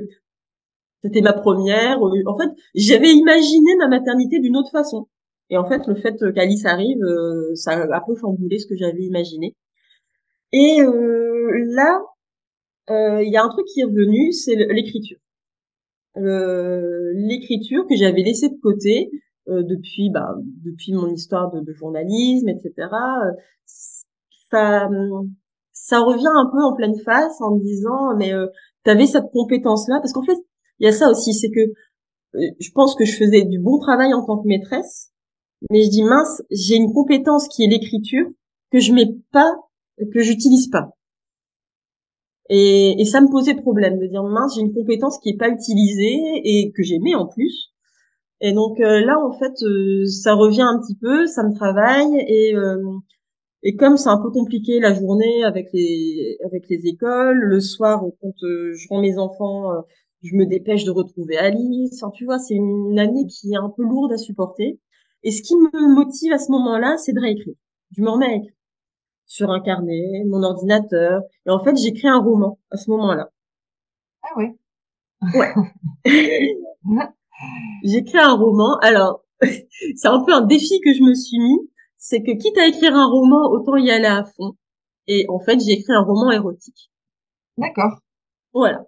c'était 1.04 1.22
ma 1.22 1.34
première. 1.34 2.00
En 2.02 2.38
fait, 2.38 2.50
j'avais 2.76 3.12
imaginé 3.12 3.76
ma 3.78 3.88
maternité 3.88 4.40
d'une 4.40 4.58
autre 4.58 4.72
façon. 4.72 5.08
Et 5.50 5.58
en 5.58 5.68
fait, 5.68 5.88
le 5.88 5.96
fait 5.96 6.16
qu'Alice 6.34 6.66
arrive, 6.66 7.02
euh, 7.04 7.56
ça 7.56 7.72
a 7.72 7.98
un 7.98 8.02
peu 8.06 8.16
chamboulé 8.16 8.60
ce 8.60 8.68
que 8.68 8.76
j'avais 8.76 9.04
imaginé. 9.04 9.56
Et 10.52 10.82
euh, 10.82 11.52
là, 11.74 12.02
euh, 12.90 13.24
il 13.24 13.32
y 13.32 13.38
a 13.38 13.44
un 13.44 13.50
truc 13.50 13.66
qui 13.68 13.82
est 13.82 13.86
revenu, 13.86 14.32
c'est 14.32 14.56
l'écriture. 14.56 15.20
L'écriture 16.16 17.86
que 17.88 17.96
j'avais 17.96 18.24
laissée 18.24 18.50
de 18.50 18.60
côté, 18.62 19.10
depuis 19.48 20.10
bah 20.12 20.36
depuis 20.64 20.94
mon 20.94 21.08
histoire 21.08 21.52
de, 21.52 21.62
de 21.62 21.74
journalisme, 21.74 22.50
etc. 22.50 22.90
ça 24.52 24.90
ça 25.84 26.00
revient 26.00 26.28
un 26.28 26.50
peu 26.52 26.62
en 26.64 26.74
pleine 26.76 26.98
face 27.00 27.40
en 27.42 27.56
me 27.56 27.64
disant 27.64 28.16
mais 28.18 28.34
euh, 28.34 28.48
tu 28.86 28.92
avais 28.92 29.08
cette 29.08 29.32
compétence 29.32 29.88
là 29.88 30.00
parce 30.00 30.14
qu'en 30.14 30.24
fait 30.24 30.38
il 30.80 30.86
y 30.86 30.88
a 30.88 30.92
ça 30.92 31.10
aussi 31.10 31.34
c'est 31.34 31.50
que 31.50 31.62
je 32.34 32.72
pense 32.72 32.96
que 32.96 33.06
je 33.06 33.18
faisais 33.18 33.44
du 33.44 33.60
bon 33.60 33.80
travail 33.80 34.14
en 34.14 34.26
tant 34.26 34.38
que 34.38 34.48
maîtresse 34.48 35.12
mais 35.70 35.84
je 35.84 35.90
dis 35.90 36.04
mince 36.04 36.42
j'ai 36.52 36.76
une 36.76 36.94
compétence 36.94 37.48
qui 37.48 37.64
est 37.64 37.68
l'écriture 37.68 38.28
que 38.72 38.80
je 38.80 38.94
mets 38.94 39.16
pas 39.32 39.56
que 40.14 40.22
j'utilise 40.22 40.70
pas 40.70 40.92
et, 42.50 43.00
et, 43.00 43.06
ça 43.06 43.22
me 43.22 43.30
posait 43.30 43.54
problème 43.54 44.00
de 44.00 44.08
dire 44.08 44.24
mince, 44.24 44.56
j'ai 44.56 44.62
une 44.62 44.74
compétence 44.74 45.20
qui 45.20 45.30
est 45.30 45.38
pas 45.38 45.50
utilisée 45.50 46.18
et 46.44 46.72
que 46.72 46.82
j'aimais 46.82 47.14
en 47.14 47.28
plus. 47.28 47.72
Et 48.42 48.54
donc 48.54 48.80
euh, 48.80 49.06
là, 49.06 49.20
en 49.20 49.32
fait, 49.38 49.54
euh, 49.62 50.06
ça 50.06 50.34
revient 50.34 50.64
un 50.64 50.80
petit 50.80 50.96
peu, 50.96 51.28
ça 51.28 51.44
me 51.44 51.54
travaille 51.54 52.16
et 52.28 52.56
euh, 52.56 52.82
et 53.64 53.76
comme 53.76 53.98
c'est 53.98 54.10
un 54.10 54.22
peu 54.22 54.32
compliqué 54.32 54.80
la 54.80 54.94
journée 54.94 55.44
avec 55.44 55.70
les 55.74 56.38
avec 56.46 56.70
les 56.70 56.88
écoles, 56.88 57.40
le 57.40 57.60
soir 57.60 58.04
quand 58.22 58.34
je 58.42 58.88
rends 58.90 59.02
mes 59.02 59.18
enfants, 59.18 59.72
je 60.24 60.36
me 60.36 60.46
dépêche 60.46 60.84
de 60.86 60.92
retrouver 60.92 61.38
Alice. 61.38 62.02
Enfin, 62.02 62.12
tu 62.12 62.26
vois, 62.26 62.40
c'est 62.40 62.56
une 62.56 63.00
année 63.00 63.26
qui 63.28 63.54
est 63.54 63.58
un 63.58 63.70
peu 63.70 63.84
lourde 63.84 64.12
à 64.14 64.18
supporter. 64.18 64.80
Et 65.24 65.32
ce 65.32 65.42
qui 65.42 65.56
me 65.56 65.96
motive 65.96 66.34
à 66.34 66.40
ce 66.40 66.52
moment-là, 66.52 66.98
c'est 66.98 67.14
de 67.14 67.20
réécrire. 67.20 67.56
Je 67.96 68.02
me 68.02 68.10
remets 68.10 68.28
à 68.28 68.36
écrire 68.36 68.54
sur 69.26 69.52
un 69.52 69.62
carnet, 69.62 70.24
mon 70.28 70.44
ordinateur. 70.44 71.22
Et 71.46 71.50
en 71.52 71.64
fait, 71.64 71.78
j'écris 71.78 72.08
un 72.08 72.20
roman 72.20 72.60
à 72.72 72.78
ce 72.78 72.90
moment-là. 72.92 73.32
Ah 74.24 74.38
ouais. 74.38 74.56
Ouais. 75.36 75.54
j'écris 77.84 78.18
un 78.18 78.36
roman. 78.36 78.78
Alors, 78.82 79.24
c'est 79.42 80.08
un 80.08 80.24
peu 80.24 80.34
un 80.34 80.42
défi 80.42 80.80
que 80.82 80.94
je 80.94 81.02
me 81.04 81.14
suis 81.14 81.40
mis. 81.40 81.69
C'est 82.00 82.24
que 82.24 82.32
quitte 82.32 82.58
à 82.58 82.66
écrire 82.66 82.96
un 82.96 83.08
roman, 83.08 83.52
autant 83.52 83.76
y 83.76 83.92
aller 83.92 84.08
à 84.08 84.24
fond. 84.24 84.54
Et 85.08 85.26
en 85.30 85.40
fait, 85.40 85.60
j'ai 85.60 85.74
écrit 85.74 85.94
un 85.94 86.02
roman 86.02 86.32
érotique. 86.32 86.90
D'accord. 87.58 88.00
Voilà. 88.54 88.86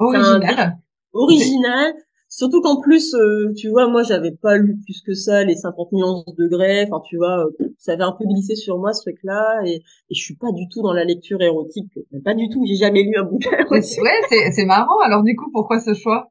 Original. 0.00 0.78
Original. 1.12 1.94
Surtout 2.28 2.60
qu'en 2.60 2.80
plus, 2.80 3.14
euh, 3.14 3.52
tu 3.56 3.68
vois, 3.68 3.86
moi, 3.88 4.02
j'avais 4.02 4.32
pas 4.32 4.56
lu 4.56 4.76
plus 4.84 5.00
que 5.02 5.14
ça 5.14 5.44
les 5.44 5.54
50 5.54 5.92
millions 5.92 6.24
de 6.26 6.42
degrés. 6.42 6.84
Enfin, 6.90 7.00
tu 7.08 7.16
vois, 7.16 7.46
euh, 7.46 7.72
ça 7.78 7.92
avait 7.92 8.02
un 8.02 8.10
peu 8.10 8.24
glissé 8.24 8.56
sur 8.56 8.78
moi 8.78 8.92
ce 8.92 9.02
truc-là, 9.02 9.62
et, 9.64 9.76
et 9.76 10.14
je 10.14 10.20
suis 10.20 10.34
pas 10.34 10.50
du 10.50 10.66
tout 10.68 10.82
dans 10.82 10.92
la 10.92 11.04
lecture 11.04 11.40
érotique. 11.40 11.92
Pas 12.24 12.34
du 12.34 12.48
tout. 12.48 12.64
J'ai 12.66 12.74
jamais 12.74 13.04
lu 13.04 13.16
un 13.16 13.22
bouquin. 13.22 13.52
Érotique. 13.56 14.02
Ouais, 14.02 14.50
c'est 14.50 14.64
marrant. 14.64 14.98
Alors 15.04 15.22
du 15.22 15.36
coup, 15.36 15.48
pourquoi 15.52 15.78
ce 15.78 15.94
choix? 15.94 16.28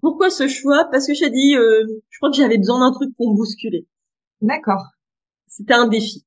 Pourquoi 0.00 0.30
ce 0.30 0.48
choix? 0.48 0.88
Parce 0.90 1.06
que 1.06 1.14
j'ai 1.14 1.30
dit, 1.30 1.54
euh, 1.56 1.86
je 2.10 2.18
crois 2.18 2.30
que 2.30 2.36
j'avais 2.36 2.58
besoin 2.58 2.80
d'un 2.80 2.92
truc 2.92 3.14
pour 3.16 3.30
me 3.30 3.36
bousculer. 3.36 3.86
D'accord. 4.40 4.82
C'était 5.56 5.74
un 5.74 5.86
défi. 5.86 6.24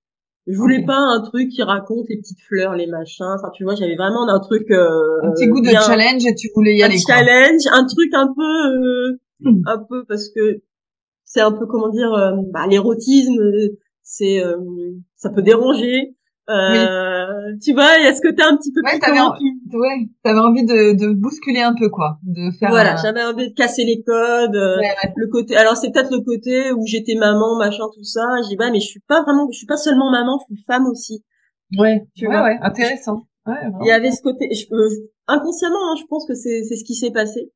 Je 0.48 0.58
voulais 0.58 0.86
pas 0.86 0.98
un 0.98 1.22
truc 1.22 1.50
qui 1.50 1.62
raconte 1.62 2.06
les 2.08 2.18
petites 2.18 2.40
fleurs, 2.40 2.76
les 2.76 2.88
machins. 2.88 3.26
Enfin, 3.38 3.50
tu 3.54 3.66
vois, 3.66 3.76
j'avais 3.76 3.98
vraiment 3.98 4.28
un 4.30 4.40
truc. 4.40 4.72
Euh, 4.72 5.22
un 5.24 5.32
petit 5.32 5.48
goût 5.48 5.60
de 5.60 5.70
challenge 5.70 6.26
et 6.26 6.34
tu 6.34 6.50
voulais 6.56 6.78
y 6.78 6.84
aller. 6.84 6.96
Un 6.96 7.16
challenge, 7.16 7.62
un 7.70 7.86
truc 7.86 8.14
un 8.14 8.34
peu, 8.34 8.42
euh, 8.42 9.20
hmm. 9.42 9.62
un 9.66 9.80
peu 9.80 10.06
parce 10.06 10.30
que 10.30 10.62
c'est 11.26 11.42
un 11.42 11.52
peu 11.52 11.66
comment 11.66 11.90
dire, 11.90 12.14
euh, 12.14 12.32
bah, 12.54 12.68
l'érotisme, 12.70 13.38
c'est, 14.02 14.42
euh, 14.42 14.56
ça 15.18 15.30
peut 15.30 15.42
déranger. 15.42 16.16
Euh, 16.50 16.86
Tu 17.62 17.74
vois, 17.74 17.98
il 18.00 18.06
y 18.06 18.08
a 18.08 18.14
ce 18.14 18.22
côté 18.22 18.44
un 18.44 18.56
petit 18.58 18.72
peu 18.72 18.82
ouais, 18.84 19.00
t'avais, 19.00 19.20
ouais, 19.20 20.10
t'avais 20.24 20.40
envie 20.40 20.64
de, 20.64 20.94
de 20.94 21.14
bousculer 21.14 21.62
un 21.62 21.74
peu 21.74 21.90
quoi, 21.90 22.20
de 22.24 22.52
faire. 22.52 22.70
Voilà, 22.70 22.96
j'avais 22.96 23.24
envie 23.24 23.50
de 23.50 23.54
casser 23.54 23.84
les 23.84 24.02
codes. 24.04 24.56
Euh, 24.56 24.78
le 25.16 25.28
côté, 25.28 25.56
alors 25.56 25.78
c'est 25.78 25.92
peut-être 25.92 26.12
le 26.12 26.22
côté 26.22 26.72
où 26.72 26.86
j'étais 26.86 27.16
maman, 27.16 27.58
machin, 27.58 27.86
tout 27.94 28.04
ça. 28.04 28.26
J'ai 28.50 28.56
bah 28.56 28.72
mais 28.72 28.80
je 28.80 28.88
suis 28.88 29.02
pas 29.02 29.22
vraiment, 29.24 29.48
je 29.52 29.58
suis 29.58 29.68
pas 29.68 29.78
seulement 29.78 30.12
maman, 30.12 30.40
je 30.50 30.56
suis 30.56 30.64
femme 30.66 30.88
aussi. 30.88 31.24
Ouais, 31.78 32.08
tu 32.16 32.26
vois? 32.26 32.44
Ouais, 32.44 32.58
intéressant. 32.62 33.28
il 33.48 33.88
y 33.88 33.92
avait 33.92 34.12
ce 34.12 34.22
côté, 34.22 34.50
je, 34.54 34.66
inconsciemment, 35.28 35.92
hein, 35.92 35.96
je 36.00 36.06
pense 36.10 36.26
que 36.26 36.34
c'est 36.34 36.64
c'est 36.64 36.76
ce 36.76 36.84
qui 36.84 36.96
s'est 36.96 37.12
passé. 37.12 37.52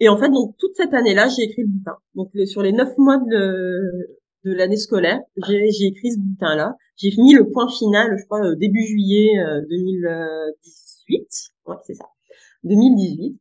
Et 0.00 0.08
en 0.08 0.18
fait, 0.18 0.28
donc 0.28 0.54
toute 0.58 0.74
cette 0.76 0.92
année-là, 0.92 1.28
j'ai 1.28 1.42
écrit 1.44 1.62
le 1.62 1.68
bouquin. 1.68 1.96
Donc 2.14 2.30
sur 2.46 2.62
les 2.62 2.72
neuf 2.72 2.90
mois 2.98 3.18
de, 3.18 4.15
de 4.46 4.54
l'année 4.54 4.76
scolaire. 4.76 5.20
J'ai 5.48 5.86
écrit 5.86 6.12
ce 6.12 6.18
bouquin-là. 6.18 6.76
J'ai 6.96 7.10
fini 7.10 7.34
le 7.34 7.50
point 7.50 7.68
final, 7.68 8.16
je 8.16 8.24
crois, 8.24 8.44
euh, 8.46 8.54
début 8.54 8.86
juillet 8.86 9.32
2018. 9.68 11.18
Euh, 11.68 11.70
ouais, 11.70 11.76
c'est 11.84 11.94
ça. 11.94 12.04
2018. 12.64 13.38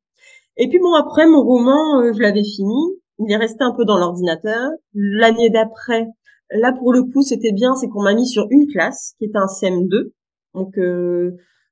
Et 0.57 0.67
puis 0.67 0.79
bon, 0.79 0.93
après, 0.95 1.27
mon 1.27 1.43
roman, 1.43 2.01
euh, 2.01 2.13
je 2.13 2.19
l'avais 2.19 2.43
fini. 2.43 2.75
Il 3.19 3.31
est 3.31 3.37
resté 3.37 3.63
un 3.63 3.71
peu 3.71 3.85
dans 3.85 3.97
l'ordinateur. 3.97 4.71
L'année 4.93 5.49
d'après, 5.49 6.07
là, 6.49 6.73
pour 6.73 6.91
le 6.91 7.03
coup, 7.03 7.21
c'était 7.21 7.53
bien, 7.53 7.75
c'est 7.75 7.87
qu'on 7.87 8.01
m'a 8.01 8.15
mis 8.15 8.27
sur 8.27 8.47
une 8.49 8.67
classe, 8.67 9.13
qui 9.19 9.25
était 9.25 9.37
un 9.37 9.45
CM2. 9.45 10.11
Donc, 10.53 10.73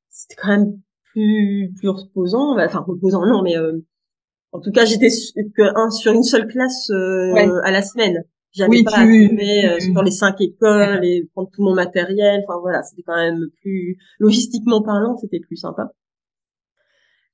c'était 0.10 0.36
quand 0.42 0.50
même 0.50 0.80
plus, 1.12 1.74
plus 1.78 1.90
reposant. 1.90 2.58
Enfin, 2.60 2.84
reposant, 2.88 3.26
non, 3.26 3.42
mais... 3.42 3.56
en 4.54 4.60
tout 4.62 4.72
cas, 4.72 4.86
j'étais 4.86 5.10
sur 5.10 6.14
une 6.14 6.24
seule 6.24 6.48
classe 6.48 6.90
à 6.92 7.72
la 7.72 7.82
semaine. 7.82 8.24
J'avais 8.54 8.84
pas 8.84 9.00
à 9.00 9.06
euh, 9.06 9.80
sur 9.80 10.04
les 10.04 10.12
cinq 10.12 10.40
écoles 10.42 11.04
et 11.04 11.28
prendre 11.34 11.50
tout 11.52 11.64
mon 11.64 11.74
matériel. 11.74 12.44
Enfin 12.48 12.60
voilà, 12.62 12.84
c'était 12.84 13.02
quand 13.02 13.16
même 13.16 13.48
plus 13.62 13.98
logistiquement 14.20 14.82
parlant, 14.84 15.18
c'était 15.18 15.40
plus 15.40 15.58
sympa. 15.58 15.92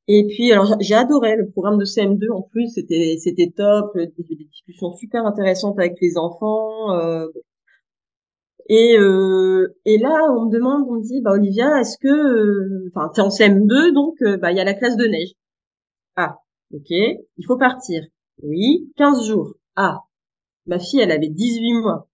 Et 0.08 0.26
puis 0.28 0.52
alors 0.52 0.76
j'ai 0.80 0.96
adoré 0.96 1.36
le 1.36 1.50
programme 1.52 1.78
de 1.78 1.86
CM2 1.86 2.32
en 2.32 2.42
plus, 2.42 2.70
c'était 2.70 3.18
c'était 3.20 3.52
top, 3.56 3.96
des 3.96 4.36
discussions 4.50 4.94
super 4.94 5.26
intéressantes 5.26 5.78
avec 5.78 5.98
les 6.02 6.18
enfants. 6.18 6.94
Euh, 6.94 7.28
et 8.70 8.98
euh, 8.98 9.76
et 9.86 9.98
là 9.98 10.16
on 10.32 10.46
me 10.46 10.52
demande, 10.52 10.86
on 10.90 10.96
me 10.96 11.02
dit 11.04 11.22
bah 11.22 11.34
Olivia, 11.34 11.80
est-ce 11.82 11.98
que 11.98 12.08
euh, 12.08 12.90
enfin 12.94 13.10
t'es 13.14 13.22
en 13.22 13.30
CM2 13.30 13.94
donc 13.94 14.16
euh, 14.22 14.38
bah 14.38 14.52
il 14.52 14.58
y 14.58 14.62
a 14.62 14.64
la 14.64 14.74
classe 14.74 14.96
de 14.96 15.06
neige. 15.06 15.30
Ah 16.16 16.38
ok, 16.74 16.90
il 16.90 17.46
faut 17.46 17.58
partir. 17.58 18.04
Oui, 18.44 18.92
15 18.98 19.28
jours. 19.28 19.56
Ah 19.76 20.06
Ma 20.66 20.80
fille, 20.80 21.00
elle 21.00 21.12
avait 21.12 21.30
18 21.30 21.74
mois. 21.74 22.10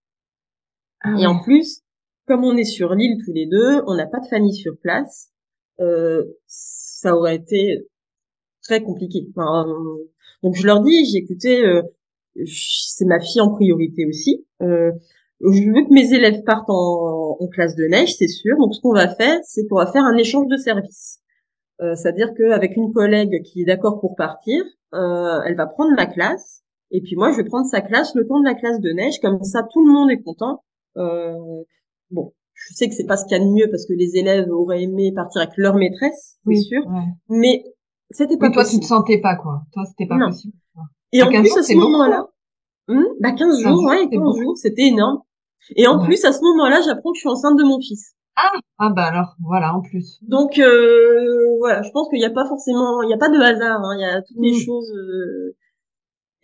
Ah 1.02 1.16
et 1.20 1.26
en 1.26 1.42
plus, 1.42 1.82
comme 2.28 2.44
on 2.44 2.56
est 2.58 2.64
sur 2.64 2.96
l'île 2.96 3.18
tous 3.24 3.34
les 3.34 3.46
deux, 3.46 3.82
on 3.88 3.96
n'a 3.96 4.08
pas 4.08 4.20
de 4.20 4.28
famille 4.28 4.56
sur 4.56 4.78
place, 4.82 5.30
euh, 5.80 6.24
ça 6.48 7.16
aurait 7.16 7.36
été 7.36 7.88
très 8.64 8.82
compliqué. 8.82 9.28
donc 10.44 10.56
je 10.56 10.66
leur 10.66 10.82
dis, 10.82 11.06
j'ai 11.06 11.20
écouté, 11.20 11.64
euh, 11.66 11.82
c'est 12.46 13.06
ma 13.06 13.20
fille 13.20 13.42
en 13.42 13.52
priorité 13.52 14.06
aussi. 14.06 14.46
Euh, 14.62 14.92
je 15.42 15.72
veux 15.72 15.86
que 15.86 15.94
mes 15.94 16.14
élèves 16.14 16.44
partent 16.44 16.70
en, 16.70 17.38
en 17.40 17.48
classe 17.48 17.76
de 17.76 17.86
neige, 17.86 18.16
c'est 18.16 18.28
sûr. 18.28 18.58
Donc 18.58 18.74
ce 18.74 18.82
qu'on 18.82 18.94
va 18.94 19.14
faire, 19.14 19.40
c'est 19.44 19.68
qu'on 19.68 19.78
va 19.78 19.92
faire 19.92 20.04
un 20.04 20.18
échange 20.18 20.48
de 20.48 20.58
services. 20.58 21.20
Euh, 21.82 21.96
C'est-à-dire 21.96 22.34
qu'avec 22.38 22.76
une 22.76 22.94
collègue 22.94 23.44
qui 23.44 23.62
est 23.62 23.66
d'accord 23.66 24.00
pour 24.00 24.16
partir, 24.16 24.64
euh, 24.94 25.42
elle 25.46 25.56
va 25.56 25.68
prendre 25.68 25.94
ma 25.96 26.06
classe 26.06 26.64
et 26.92 27.02
puis 27.02 27.16
moi, 27.16 27.32
je 27.32 27.38
vais 27.38 27.44
prendre 27.44 27.68
sa 27.68 27.82
classe 27.82 28.14
le 28.16 28.28
temps 28.28 28.40
de 28.40 28.46
la 28.46 28.56
classe 28.56 28.80
de 28.80 28.90
neige, 28.92 29.20
comme 29.22 29.44
ça 29.44 29.64
tout 29.64 29.86
le 29.86 29.92
monde 29.92 30.12
est 30.12 30.22
content. 30.22 30.64
Euh, 30.98 31.34
bon, 32.12 32.34
je 32.54 32.74
sais 32.74 32.88
que 32.88 32.96
c'est 32.96 33.06
pas 33.06 33.18
ce 33.18 33.26
qu'il 33.26 33.38
y 33.38 33.42
a 33.42 33.44
de 33.44 33.50
mieux 33.50 33.70
parce 33.70 33.86
que 33.86 33.94
les 33.94 34.18
élèves 34.18 34.50
auraient 34.50 34.84
aimé 34.84 35.12
partir 35.14 35.42
avec 35.42 35.54
leur 35.58 35.76
maîtresse, 35.76 36.38
c'est 36.48 36.56
sûr. 36.56 36.84
Mais 37.30 37.64
c'était 38.12 38.38
pas 38.38 38.48
Mais 38.48 38.54
toi, 38.54 38.66
tu 38.66 38.80
te 38.80 38.86
sentais 38.86 39.20
pas 39.20 39.36
quoi. 39.36 39.64
Toi, 39.74 39.84
c'était 39.86 40.08
pas 40.08 40.18
possible. 40.18 40.54
Et 41.12 41.22
en 41.22 41.30
plus, 41.30 41.58
à 41.58 41.64
ce 41.64 41.76
moment-là, 41.76 42.28
hum, 42.88 43.06
bah 43.20 43.32
15 43.32 43.62
jours, 43.62 43.84
ouais, 43.86 44.08
15 44.10 44.38
jours, 44.38 44.58
c'était 44.58 44.88
énorme. 44.88 45.22
Et 45.76 45.88
en 45.88 46.04
plus, 46.04 46.24
à 46.26 46.32
ce 46.32 46.42
moment-là, 46.42 46.82
j'apprends 46.86 47.12
que 47.12 47.18
je 47.18 47.22
suis 47.22 47.30
enceinte 47.30 47.58
de 47.58 47.64
mon 47.64 47.80
fils. 47.80 48.14
Ah, 48.38 48.60
ah 48.80 48.90
bah 48.90 49.06
alors, 49.06 49.36
voilà, 49.42 49.74
en 49.74 49.82
plus. 49.82 50.20
Donc 50.24 50.60
euh, 50.60 51.58
voilà, 51.60 51.82
je 51.82 51.90
pense 51.92 52.10
qu'il 52.10 52.20
n'y 52.20 52.26
a 52.26 52.32
pas 52.32 52.46
forcément, 52.46 53.02
il 53.02 53.08
n'y 53.08 53.14
a 53.14 53.18
pas 53.18 53.30
de 53.30 53.40
hasard. 53.40 53.82
Hein, 53.84 53.96
il 53.98 54.02
y 54.02 54.06
a 54.06 54.22
toutes 54.22 54.38
les 54.40 54.52
mm. 54.52 54.66
choses. 54.66 54.92
Euh, 54.92 55.56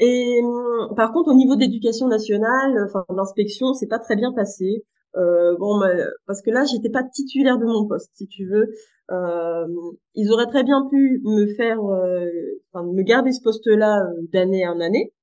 et 0.01 0.41
hum, 0.43 0.93
par 0.95 1.13
contre, 1.13 1.29
au 1.31 1.35
niveau 1.35 1.55
de 1.55 1.61
l'éducation 1.61 2.07
nationale, 2.07 2.85
enfin 2.85 3.05
d'inspection, 3.15 3.73
c'est 3.73 3.87
pas 3.87 3.99
très 3.99 4.15
bien 4.17 4.33
passé. 4.33 4.83
Euh, 5.17 5.55
bon, 5.57 5.79
parce 6.25 6.41
que 6.41 6.51
là, 6.51 6.63
j'étais 6.65 6.89
pas 6.89 7.03
titulaire 7.03 7.57
de 7.59 7.65
mon 7.65 7.87
poste, 7.87 8.11
si 8.15 8.27
tu 8.27 8.47
veux. 8.47 8.67
Euh, 9.11 9.67
ils 10.15 10.31
auraient 10.31 10.47
très 10.47 10.63
bien 10.63 10.87
pu 10.89 11.21
me 11.25 11.53
faire, 11.55 11.79
euh, 11.83 12.29
enfin, 12.71 12.85
me 12.85 13.03
garder 13.03 13.31
ce 13.31 13.41
poste-là 13.41 14.05
euh, 14.05 14.21
d'année 14.31 14.65
en 14.67 14.79
année, 14.79 15.13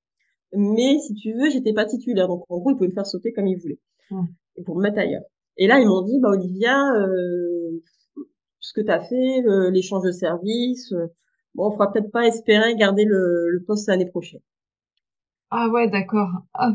mais 0.52 0.98
si 0.98 1.14
tu 1.14 1.32
veux, 1.34 1.50
j'étais 1.50 1.72
pas 1.72 1.86
titulaire, 1.86 2.28
donc 2.28 2.44
en 2.50 2.58
gros, 2.58 2.70
ils 2.70 2.76
pouvaient 2.76 2.88
me 2.88 2.94
faire 2.94 3.06
sauter 3.06 3.32
comme 3.32 3.46
ils 3.46 3.58
voulaient, 3.58 3.80
et 4.56 4.62
pour 4.62 4.76
me 4.76 4.82
mettre 4.82 4.98
ailleurs. 4.98 5.22
Et 5.56 5.66
là, 5.66 5.80
ils 5.80 5.88
m'ont 5.88 6.02
dit, 6.02 6.18
bah 6.20 6.30
Olivia, 6.30 6.92
euh, 6.96 7.82
ce 8.60 8.72
que 8.74 8.82
tu 8.82 8.90
as 8.90 9.00
fait, 9.00 9.42
l'échange 9.70 10.04
de 10.04 10.12
services, 10.12 10.92
bon, 11.54 11.68
on 11.68 11.72
fera 11.72 11.90
peut-être 11.90 12.10
pas 12.10 12.26
espérer 12.26 12.76
garder 12.76 13.04
le, 13.04 13.48
le 13.50 13.64
poste 13.64 13.88
l'année 13.88 14.06
prochaine. 14.10 14.40
Ah 15.50 15.68
ouais, 15.68 15.88
d'accord. 15.88 16.28
Ah, 16.52 16.70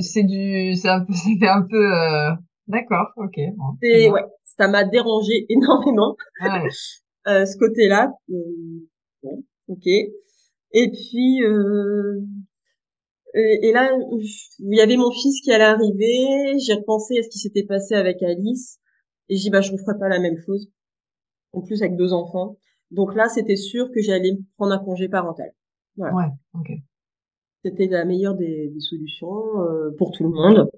c'est 0.00 0.22
du, 0.22 0.76
c'est 0.76 0.88
un 0.88 1.04
peu, 1.04 1.12
c'était 1.24 1.48
un 1.48 1.62
peu, 1.62 1.76
euh... 1.76 2.30
d'accord, 2.68 3.08
ok. 3.16 3.38
Bon, 3.56 3.76
c'est 3.82 4.10
ouais, 4.10 4.24
ça 4.44 4.68
m'a 4.68 4.84
dérangé 4.84 5.46
énormément. 5.48 6.16
Ah 6.40 6.62
ouais. 6.62 6.68
euh, 7.28 7.46
ce 7.46 7.56
côté-là. 7.56 8.12
Euh, 8.30 8.88
bon, 9.22 9.44
ok. 9.68 9.86
Et 9.86 10.90
puis, 10.90 11.42
euh... 11.44 12.20
et, 13.34 13.72
là, 13.72 13.90
il 14.60 14.76
y 14.76 14.80
avait 14.80 14.96
mon 14.96 15.10
fils 15.10 15.40
qui 15.40 15.52
allait 15.52 15.64
arriver. 15.64 16.58
J'ai 16.58 16.74
repensé 16.74 17.18
à 17.18 17.22
ce 17.22 17.28
qui 17.28 17.38
s'était 17.38 17.64
passé 17.64 17.94
avec 17.94 18.22
Alice. 18.22 18.78
Et 19.28 19.36
j'ai 19.36 19.44
dit, 19.44 19.50
bah, 19.50 19.60
je 19.60 19.72
ne 19.72 19.78
ferai 19.78 19.98
pas 19.98 20.08
la 20.08 20.20
même 20.20 20.38
chose. 20.44 20.68
En 21.52 21.62
plus, 21.62 21.82
avec 21.82 21.96
deux 21.96 22.12
enfants. 22.12 22.58
Donc 22.90 23.14
là, 23.14 23.28
c'était 23.28 23.56
sûr 23.56 23.90
que 23.92 24.00
j'allais 24.00 24.32
prendre 24.56 24.72
un 24.72 24.78
congé 24.78 25.08
parental. 25.08 25.52
Voilà. 25.96 26.14
Ouais, 26.14 26.28
ok. 26.54 26.70
C'était 27.64 27.86
la 27.86 28.04
meilleure 28.04 28.34
des, 28.34 28.68
des 28.68 28.80
solutions 28.80 29.62
euh, 29.62 29.90
pour 29.96 30.12
tout 30.12 30.24
le 30.24 30.30
monde. 30.30 30.70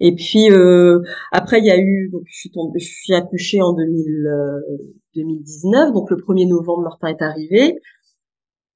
Et 0.00 0.14
puis 0.14 0.50
euh, 0.50 1.00
après, 1.32 1.58
il 1.58 1.64
y 1.64 1.70
a 1.70 1.78
eu 1.78 2.10
donc 2.12 2.22
je 2.26 2.38
suis 2.38 2.50
tombée, 2.50 2.78
je 2.78 2.92
suis 2.92 3.14
accouchée 3.14 3.62
en 3.62 3.72
2000, 3.72 4.30
2019. 5.14 5.88
Euh, 5.88 5.92
donc 5.92 6.10
le 6.10 6.16
1er 6.16 6.48
novembre, 6.48 6.82
Martin 6.82 7.08
est 7.08 7.22
arrivé. 7.22 7.80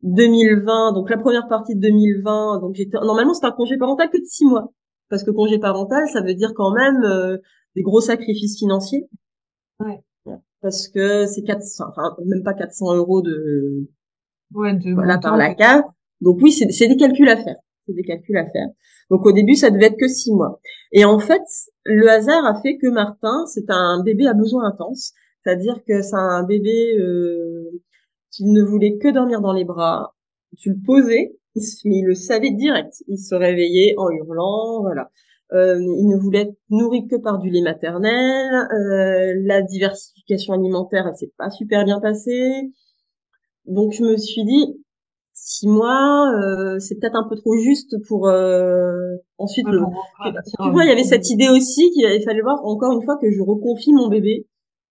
2020, 0.02 0.94
donc 0.94 1.10
la 1.10 1.18
première 1.18 1.46
partie 1.46 1.76
de 1.76 1.80
2020, 1.80 2.60
donc 2.60 2.74
j'étais 2.74 2.98
normalement 2.98 3.34
c'est 3.34 3.46
un 3.46 3.52
congé 3.52 3.76
parental 3.76 4.10
que 4.10 4.18
de 4.18 4.24
six 4.24 4.44
mois, 4.44 4.72
parce 5.08 5.22
que 5.22 5.30
congé 5.30 5.60
parental, 5.60 6.02
ça 6.12 6.22
veut 6.22 6.34
dire 6.34 6.54
quand 6.56 6.72
même 6.72 7.04
euh, 7.04 7.36
des 7.76 7.82
gros 7.82 8.00
sacrifices 8.00 8.58
financiers. 8.58 9.08
Ouais. 9.78 10.02
Parce 10.60 10.88
que 10.88 11.26
c'est 11.26 11.42
400, 11.42 11.84
enfin 11.88 12.16
même 12.24 12.42
pas 12.42 12.54
400 12.54 12.96
euros 12.96 13.22
de, 13.22 13.88
ouais, 14.54 14.74
de 14.74 14.92
voilà 14.92 15.18
par 15.18 15.36
la 15.36 15.54
cave. 15.54 15.82
Donc 16.22 16.38
oui, 16.40 16.52
c'est 16.52 16.88
des 16.88 16.96
calculs 16.96 17.28
à 17.28 17.36
faire, 17.36 17.56
c'est 17.86 17.94
des 17.94 18.04
calculs 18.04 18.36
à 18.38 18.48
faire. 18.50 18.68
Donc 19.10 19.26
au 19.26 19.32
début, 19.32 19.54
ça 19.54 19.70
devait 19.70 19.86
être 19.86 19.98
que 19.98 20.08
six 20.08 20.32
mois. 20.32 20.60
Et 20.92 21.04
en 21.04 21.18
fait, 21.18 21.42
le 21.84 22.08
hasard 22.08 22.46
a 22.46 22.60
fait 22.62 22.78
que 22.78 22.86
Martin, 22.86 23.44
c'est 23.46 23.68
un 23.68 24.02
bébé 24.02 24.26
à 24.26 24.32
besoin 24.32 24.64
intense, 24.64 25.12
c'est-à-dire 25.42 25.82
que 25.86 26.00
c'est 26.00 26.16
un 26.16 26.44
bébé 26.44 26.96
euh, 26.98 27.82
qui 28.30 28.44
ne 28.44 28.62
voulait 28.62 28.96
que 28.98 29.08
dormir 29.08 29.40
dans 29.40 29.52
les 29.52 29.64
bras. 29.64 30.14
Tu 30.58 30.70
le 30.70 30.76
posais, 30.86 31.36
mais 31.84 31.98
il 31.98 32.06
le 32.06 32.14
savait 32.14 32.52
direct. 32.52 32.94
Il 33.08 33.18
se 33.18 33.34
réveillait 33.34 33.94
en 33.98 34.08
hurlant, 34.10 34.82
voilà. 34.82 35.10
Euh, 35.52 35.76
il 35.78 36.08
ne 36.08 36.16
voulait 36.16 36.42
être 36.42 36.56
nourri 36.70 37.06
que 37.06 37.16
par 37.16 37.38
du 37.38 37.50
lait 37.50 37.60
maternel. 37.62 38.54
Euh, 38.72 39.34
la 39.44 39.60
diversification 39.60 40.54
alimentaire, 40.54 41.06
elle 41.08 41.16
s'est 41.16 41.32
pas 41.36 41.50
super 41.50 41.84
bien 41.84 42.00
passée. 42.00 42.70
Donc 43.66 43.92
je 43.92 44.02
me 44.02 44.16
suis 44.16 44.44
dit, 44.44 44.81
six 45.34 45.68
mois, 45.68 46.30
euh, 46.34 46.78
c'est 46.78 46.98
peut-être 46.98 47.16
un 47.16 47.28
peu 47.28 47.36
trop 47.36 47.56
juste 47.56 47.96
pour 48.08 48.28
euh, 48.28 49.16
ensuite. 49.38 49.66
le... 49.68 49.80
tu 50.62 50.70
vois, 50.70 50.84
il 50.84 50.88
y 50.88 50.92
avait 50.92 51.04
cette 51.04 51.28
idée 51.30 51.48
aussi 51.48 51.90
qu'il 51.90 52.22
fallait 52.24 52.42
voir 52.42 52.64
encore 52.64 52.92
une 52.92 53.04
fois 53.04 53.18
que 53.20 53.30
je 53.30 53.40
reconfie 53.42 53.92
mon 53.92 54.08
bébé 54.08 54.46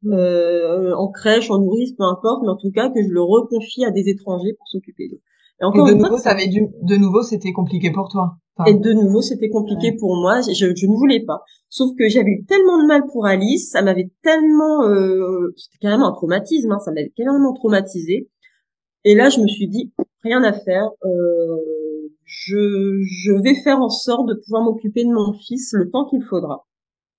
euh, 0.08 0.94
en 0.96 1.12
crèche, 1.12 1.52
en 1.52 1.60
nourrice, 1.60 1.94
peu 1.94 2.04
importe, 2.04 2.42
mais 2.44 2.50
en 2.50 2.58
tout 2.58 2.72
cas 2.72 2.90
que 2.90 3.02
je 3.04 3.10
le 3.10 3.22
reconfie 3.22 3.86
à 3.86 3.92
des 3.92 4.10
étrangers 4.10 4.54
pour 4.58 4.68
s'occuper 4.68 5.08
d'eux. 5.10 5.22
Et 5.62 5.64
encore 5.64 5.88
de 5.88 5.94
nouveau, 5.94 6.18
ça 6.18 6.32
avait 6.32 6.48
dû, 6.48 6.68
de 6.82 6.96
nouveau, 6.96 7.22
c'était 7.22 7.52
compliqué 7.52 7.92
pour 7.92 8.10
toi. 8.10 8.38
et 8.66 8.74
de 8.74 8.94
nouveau, 8.94 9.22
c'était 9.22 9.50
compliqué 9.50 9.92
pour 9.92 10.16
moi. 10.16 10.42
Je, 10.42 10.74
je, 10.76 10.88
ne 10.88 10.96
voulais 10.96 11.24
pas. 11.24 11.44
Sauf 11.70 11.92
que 11.98 12.10
j'avais 12.10 12.32
eu 12.32 12.46
tellement 12.46 12.82
de 12.82 12.88
mal 12.88 13.04
pour 13.12 13.28
Alice, 13.28 13.70
ça 13.70 13.84
m'avait 13.84 14.10
tellement, 14.24 14.86
euh, 14.86 15.54
c'était 15.56 15.78
carrément 15.80 16.08
un 16.08 16.14
traumatisme, 16.14 16.72
hein, 16.72 16.80
ça 16.80 16.92
m'avait 16.92 17.14
carrément 17.16 17.54
traumatisé. 17.54 18.28
Et 19.04 19.14
là, 19.14 19.30
je 19.30 19.40
me 19.40 19.48
suis 19.48 19.68
dit, 19.68 19.94
rien 20.24 20.44
à 20.44 20.54
faire. 20.54 20.90
Euh, 21.04 21.58
je, 22.26 23.02
je 23.04 23.32
vais 23.44 23.56
faire 23.56 23.80
en 23.80 23.90
sorte 23.90 24.28
de 24.28 24.36
pouvoir 24.36 24.64
m'occuper 24.64 25.04
de 25.04 25.12
mon 25.12 25.34
fils 25.34 25.72
le 25.74 25.90
temps 25.90 26.06
qu'il 26.06 26.24
faudra. 26.24 26.66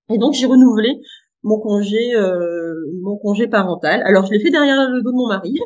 Et 0.09 0.17
donc, 0.17 0.33
j'ai 0.33 0.45
renouvelé 0.45 1.01
mon 1.43 1.59
congé, 1.59 2.15
euh, 2.15 2.73
mon 3.01 3.17
congé 3.17 3.47
parental. 3.47 4.01
Alors, 4.05 4.25
je 4.25 4.31
l'ai 4.31 4.39
fait 4.39 4.49
derrière 4.49 4.89
le 4.89 5.01
dos 5.01 5.11
de 5.11 5.15
mon 5.17 5.27
mari. 5.27 5.59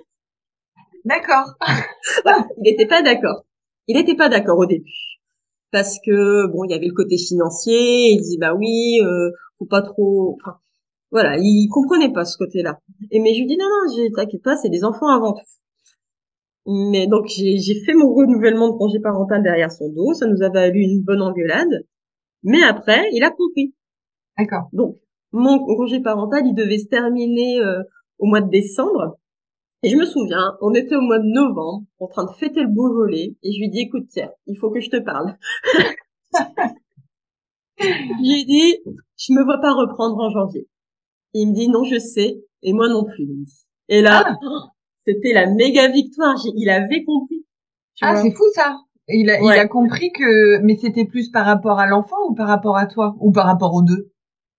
D'accord. 1.06 1.54
il 2.58 2.64
n'était 2.64 2.88
pas 2.88 3.02
d'accord. 3.02 3.46
Il 3.88 3.96
n'était 3.96 4.16
pas 4.16 4.30
d'accord 4.30 4.58
au 4.58 4.66
début. 4.66 4.92
Parce 5.72 5.98
que, 6.06 6.48
bon, 6.52 6.64
il 6.64 6.72
y 6.72 6.74
avait 6.74 6.88
le 6.88 6.94
côté 6.94 7.18
financier. 7.18 8.12
Il 8.12 8.18
disait, 8.22 8.38
bah 8.40 8.54
oui, 8.54 9.00
euh, 9.04 9.32
faut 9.60 9.66
pas 9.66 9.82
trop... 9.82 10.38
Enfin, 10.42 10.58
voilà, 11.12 11.38
il 11.38 11.70
comprenait 11.70 12.12
pas 12.12 12.26
ce 12.26 12.38
côté-là. 12.38 12.80
Et 13.12 13.20
mais 13.20 13.34
je 13.34 13.40
lui 13.40 13.48
dis, 13.48 13.58
non, 13.58 13.66
non, 13.66 14.10
t'inquiète 14.16 14.44
pas, 14.44 14.58
c'est 14.58 14.70
des 14.70 14.84
enfants 14.84 15.08
avant 15.08 15.34
tout. 15.34 15.46
Mais 16.68 17.08
donc, 17.08 17.28
j'ai 17.28 17.82
fait 17.86 17.94
mon 17.94 18.14
renouvellement 18.14 18.70
de 18.70 18.78
congé 18.78 19.00
parental 19.00 19.42
derrière 19.42 19.72
son 19.72 19.90
dos. 19.90 20.14
Ça 20.14 20.28
nous 20.28 20.44
a 20.44 20.50
valu 20.50 20.82
une 20.82 21.02
bonne 21.02 21.22
engueulade. 21.22 21.86
Mais 22.44 22.62
après, 22.62 23.10
il 23.14 23.24
a 23.24 23.32
compris. 23.32 23.74
D'accord. 24.38 24.70
Donc, 24.74 24.98
mon 25.32 25.60
congé 25.60 26.02
parental, 26.02 26.46
il 26.46 26.54
devait 26.54 26.78
se 26.78 26.88
terminer 26.88 27.60
euh, 27.62 27.82
au 28.20 28.26
mois 28.28 28.42
de 28.42 28.50
décembre. 28.50 29.18
Et 29.84 29.90
je 29.90 29.96
me 29.96 30.06
souviens, 30.06 30.58
on 30.62 30.74
était 30.74 30.96
au 30.96 31.02
mois 31.02 31.20
de 31.20 31.28
novembre, 31.28 31.86
en 32.00 32.08
train 32.08 32.26
de 32.26 32.32
fêter 32.32 32.62
le 32.62 32.68
Beaujolais, 32.68 33.36
et 33.44 33.52
je 33.52 33.60
lui 33.60 33.70
dis, 33.70 33.82
écoute, 33.82 34.08
tiens, 34.10 34.32
il 34.48 34.58
faut 34.58 34.72
que 34.72 34.82
je 34.82 34.90
te 34.90 34.98
parle. 34.98 35.38
je 37.80 37.86
lui 38.20 38.42
ai 38.42 38.46
dit, 38.46 38.78
je 39.18 39.34
me 39.34 39.44
vois 39.44 39.60
pas 39.62 39.74
reprendre 39.74 40.18
en 40.18 40.30
janvier. 40.30 40.68
Et 41.34 41.42
il 41.42 41.50
me 41.50 41.54
dit, 41.54 41.70
non, 41.70 41.84
je 41.84 42.00
sais, 42.00 42.42
et 42.64 42.74
moi 42.74 42.90
non 42.90 43.06
plus. 43.06 43.30
Et 43.88 44.02
là, 44.02 44.26
ah. 44.26 44.72
C'était 45.08 45.34
la 45.34 45.48
méga 45.48 45.88
victoire. 45.88 46.36
Il 46.56 46.70
avait 46.70 47.04
compris. 47.04 47.46
Ah, 48.02 48.16
c'est 48.16 48.32
fou 48.32 48.44
ça. 48.54 48.78
Il 49.08 49.30
a, 49.30 49.40
il 49.40 49.52
a 49.52 49.68
compris 49.68 50.12
que, 50.12 50.60
mais 50.64 50.76
c'était 50.76 51.06
plus 51.06 51.30
par 51.30 51.46
rapport 51.46 51.80
à 51.80 51.88
l'enfant 51.88 52.18
ou 52.30 52.36
par 52.36 52.48
rapport 52.48 52.78
à 52.78 52.88
toi? 52.88 53.16
Ou 53.22 53.32
par 53.32 53.46
rapport 53.46 53.74
aux 53.74 53.82
deux? 53.82 54.12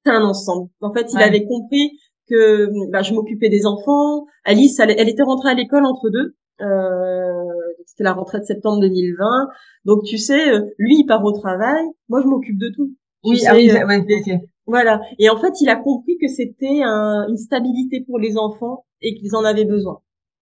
C'est 0.05 0.13
un 0.13 0.25
ensemble. 0.25 0.71
En 0.81 0.93
fait, 0.93 1.13
il 1.13 1.23
avait 1.23 1.45
compris 1.45 1.93
que 2.29 2.71
bah, 2.91 3.03
je 3.03 3.13
m'occupais 3.13 3.51
des 3.51 3.67
enfants. 3.67 4.25
Alice, 4.45 4.79
elle, 4.79 5.09
était 5.09 5.23
rentrée 5.23 5.51
à 5.51 5.55
l'école 5.55 5.85
entre 5.85 6.09
deux. 6.09 6.35
Euh, 6.61 7.45
c'était 7.87 8.05
la 8.05 8.13
rentrée 8.13 8.41
de 8.41 8.45
septembre 8.45 8.81
2020. 8.81 9.49
Donc 9.85 10.05
tu 10.05 10.19
sais, 10.19 10.51
euh, 10.51 10.63
lui 10.79 11.01
il 11.01 11.07
part 11.07 11.25
au 11.25 11.33
travail, 11.33 11.85
moi 12.09 12.21
je 12.23 12.27
m'occupe 12.27 12.59
de 12.59 12.71
tout. 12.75 12.93
Oui, 13.25 13.41
ah 13.47 13.55
oui, 13.55 13.71
ouais, 13.71 14.41
voilà. 14.67 15.01
Et 15.19 15.29
en 15.31 15.39
fait, 15.39 15.61
il 15.61 15.69
a 15.69 15.77
compris 15.77 16.19
que 16.21 16.29
c'était 16.29 16.83
un, 16.83 17.27
une 17.29 17.37
stabilité 17.37 18.05
pour 18.07 18.19
les 18.19 18.37
enfants 18.37 18.85
et 19.01 19.15
qu'ils 19.15 19.35
en 19.35 19.45
avaient 19.45 19.65
besoin. 19.65 20.01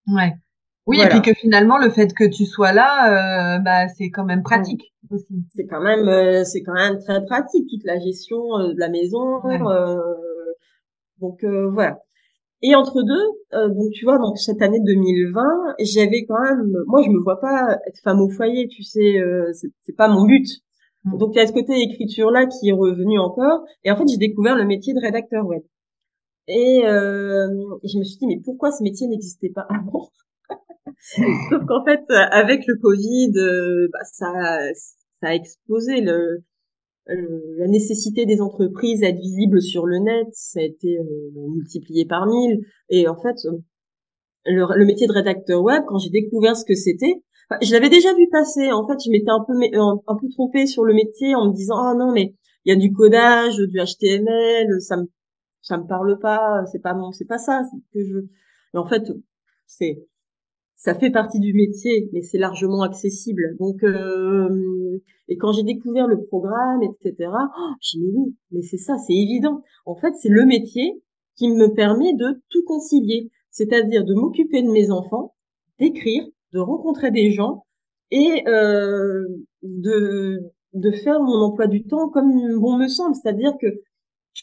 Ouais. 0.08 0.34
Oui, 0.86 1.00
et 1.00 1.08
puis 1.08 1.20
que 1.20 1.34
finalement 1.34 1.78
le 1.78 1.90
fait 1.90 2.14
que 2.14 2.24
tu 2.24 2.44
sois 2.46 2.72
là, 2.72 3.56
euh, 3.56 3.58
bah 3.58 3.88
c'est 3.88 4.10
quand 4.10 4.24
même 4.24 4.44
pratique 4.44 4.94
aussi. 5.10 5.44
C'est 5.54 5.66
quand 5.66 5.80
même, 5.80 6.44
c'est 6.44 6.62
quand 6.62 6.74
même 6.74 6.98
très 7.00 7.24
pratique 7.24 7.68
toute 7.68 7.84
la 7.84 7.98
gestion 7.98 8.38
de 8.58 8.78
la 8.78 8.88
maison. 8.88 9.40
Donc 11.20 11.42
euh, 11.44 11.70
voilà. 11.70 11.98
Et 12.62 12.74
entre 12.74 13.02
deux, 13.02 13.24
euh, 13.54 13.68
donc 13.68 13.90
tu 13.92 14.04
vois, 14.04 14.18
donc 14.18 14.38
cette 14.38 14.62
année 14.62 14.80
2020, 14.80 15.42
j'avais 15.80 16.24
quand 16.24 16.40
même, 16.40 16.72
moi 16.86 17.02
je 17.02 17.10
me 17.10 17.22
vois 17.22 17.38
pas 17.40 17.78
être 17.86 18.00
femme 18.02 18.20
au 18.20 18.30
foyer, 18.30 18.66
tu 18.68 18.82
sais, 18.82 19.18
euh, 19.18 19.52
c'est 19.52 19.96
pas 19.96 20.08
mon 20.08 20.24
but. 20.24 20.46
Mm. 21.04 21.18
Donc 21.18 21.30
il 21.34 21.38
y 21.38 21.40
a 21.40 21.46
ce 21.46 21.52
côté 21.52 21.80
écriture 21.80 22.30
là 22.30 22.46
qui 22.46 22.68
est 22.70 22.72
revenu 22.72 23.18
encore. 23.18 23.64
Et 23.84 23.90
en 23.90 23.96
fait, 23.96 24.04
j'ai 24.08 24.16
découvert 24.16 24.56
le 24.56 24.64
métier 24.64 24.94
de 24.94 25.00
rédacteur 25.00 25.46
web. 25.46 25.62
Et, 26.48 26.82
euh, 26.86 27.48
je 27.84 27.98
me 27.98 28.04
suis 28.04 28.18
dit 28.18 28.26
mais 28.26 28.40
pourquoi 28.44 28.70
ce 28.72 28.82
métier 28.82 29.08
n'existait 29.08 29.50
pas 29.50 29.66
avant? 29.68 30.10
Sauf 31.50 31.64
qu'en 31.66 31.84
fait, 31.84 32.04
avec 32.10 32.66
le 32.66 32.76
Covid, 32.76 33.32
euh, 33.36 33.88
bah, 33.92 34.04
ça, 34.04 34.32
ça 35.20 35.28
a 35.28 35.34
explosé. 35.34 36.00
Le, 36.00 36.44
euh, 37.08 37.54
la 37.58 37.68
nécessité 37.68 38.26
des 38.26 38.40
entreprises 38.40 39.00
d'être 39.00 39.18
visibles 39.20 39.62
sur 39.62 39.86
le 39.86 39.98
net, 39.98 40.26
ça 40.32 40.58
a 40.58 40.64
été 40.64 40.98
euh, 40.98 41.30
multiplié 41.54 42.04
par 42.04 42.26
mille. 42.26 42.62
Et 42.90 43.06
en 43.06 43.16
fait, 43.16 43.36
euh, 43.46 43.58
le, 44.44 44.84
métier 44.84 45.06
de 45.06 45.12
rédacteur 45.12 45.62
web, 45.62 45.84
quand 45.86 45.98
j'ai 45.98 46.10
découvert 46.10 46.56
ce 46.56 46.64
que 46.64 46.74
c'était, 46.74 47.22
je 47.62 47.72
l'avais 47.72 47.90
déjà 47.90 48.12
vu 48.14 48.28
passer. 48.30 48.72
En 48.72 48.86
fait, 48.88 48.96
je 49.04 49.10
m'étais 49.10 49.30
un 49.30 49.44
peu 49.46 49.52
un, 49.54 50.16
peu 50.16 50.28
trompée 50.30 50.66
sur 50.66 50.84
le 50.84 50.94
métier 50.94 51.36
en 51.36 51.48
me 51.50 51.54
disant 51.54 51.76
ah 51.78 51.94
non 51.96 52.12
mais 52.12 52.34
il 52.64 52.70
y 52.70 52.76
a 52.76 52.76
du 52.76 52.92
codage, 52.92 53.56
du 53.56 53.78
HTML, 53.78 54.80
ça 54.80 54.96
me 54.96 55.06
ça 55.66 55.78
me 55.78 55.86
parle 55.86 56.18
pas, 56.20 56.64
c'est 56.70 56.78
pas 56.78 56.94
mon, 56.94 57.10
c'est 57.10 57.24
pas 57.24 57.38
ça 57.38 57.62
que 57.92 58.04
je. 58.04 58.18
Mais 58.72 58.78
en 58.78 58.86
fait, 58.86 59.02
c'est 59.66 60.06
ça 60.76 60.94
fait 60.94 61.10
partie 61.10 61.40
du 61.40 61.54
métier, 61.54 62.08
mais 62.12 62.22
c'est 62.22 62.38
largement 62.38 62.82
accessible. 62.82 63.56
Donc, 63.58 63.82
euh, 63.82 65.00
et 65.28 65.36
quand 65.36 65.52
j'ai 65.52 65.64
découvert 65.64 66.06
le 66.06 66.24
programme, 66.24 66.82
etc., 66.84 67.30
oh, 67.32 67.70
j'ai 67.80 67.98
dit 67.98 68.12
oui, 68.14 68.36
mais 68.52 68.62
c'est 68.62 68.76
ça, 68.76 68.96
c'est 68.98 69.14
évident. 69.14 69.62
En 69.86 69.96
fait, 69.96 70.14
c'est 70.14 70.28
le 70.28 70.44
métier 70.46 71.02
qui 71.34 71.48
me 71.48 71.74
permet 71.74 72.14
de 72.14 72.40
tout 72.50 72.62
concilier, 72.64 73.32
c'est-à-dire 73.50 74.04
de 74.04 74.14
m'occuper 74.14 74.62
de 74.62 74.70
mes 74.70 74.92
enfants, 74.92 75.34
d'écrire, 75.80 76.24
de 76.52 76.60
rencontrer 76.60 77.10
des 77.10 77.32
gens 77.32 77.64
et 78.12 78.46
euh, 78.46 79.26
de 79.62 80.52
de 80.74 80.90
faire 80.90 81.20
mon 81.20 81.40
emploi 81.40 81.66
du 81.66 81.86
temps 81.86 82.10
comme 82.10 82.30
bon 82.60 82.76
me 82.76 82.86
semble, 82.86 83.16
c'est-à-dire 83.16 83.54
que 83.60 83.66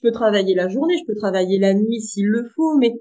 peux 0.03 0.11
travailler 0.11 0.53
la 0.53 0.67
journée, 0.67 0.97
je 0.97 1.05
peux 1.11 1.17
travailler 1.17 1.57
la 1.57 1.73
nuit 1.73 2.01
s'il 2.01 2.27
le 2.27 2.47
faut, 2.55 2.77
mais 2.77 2.93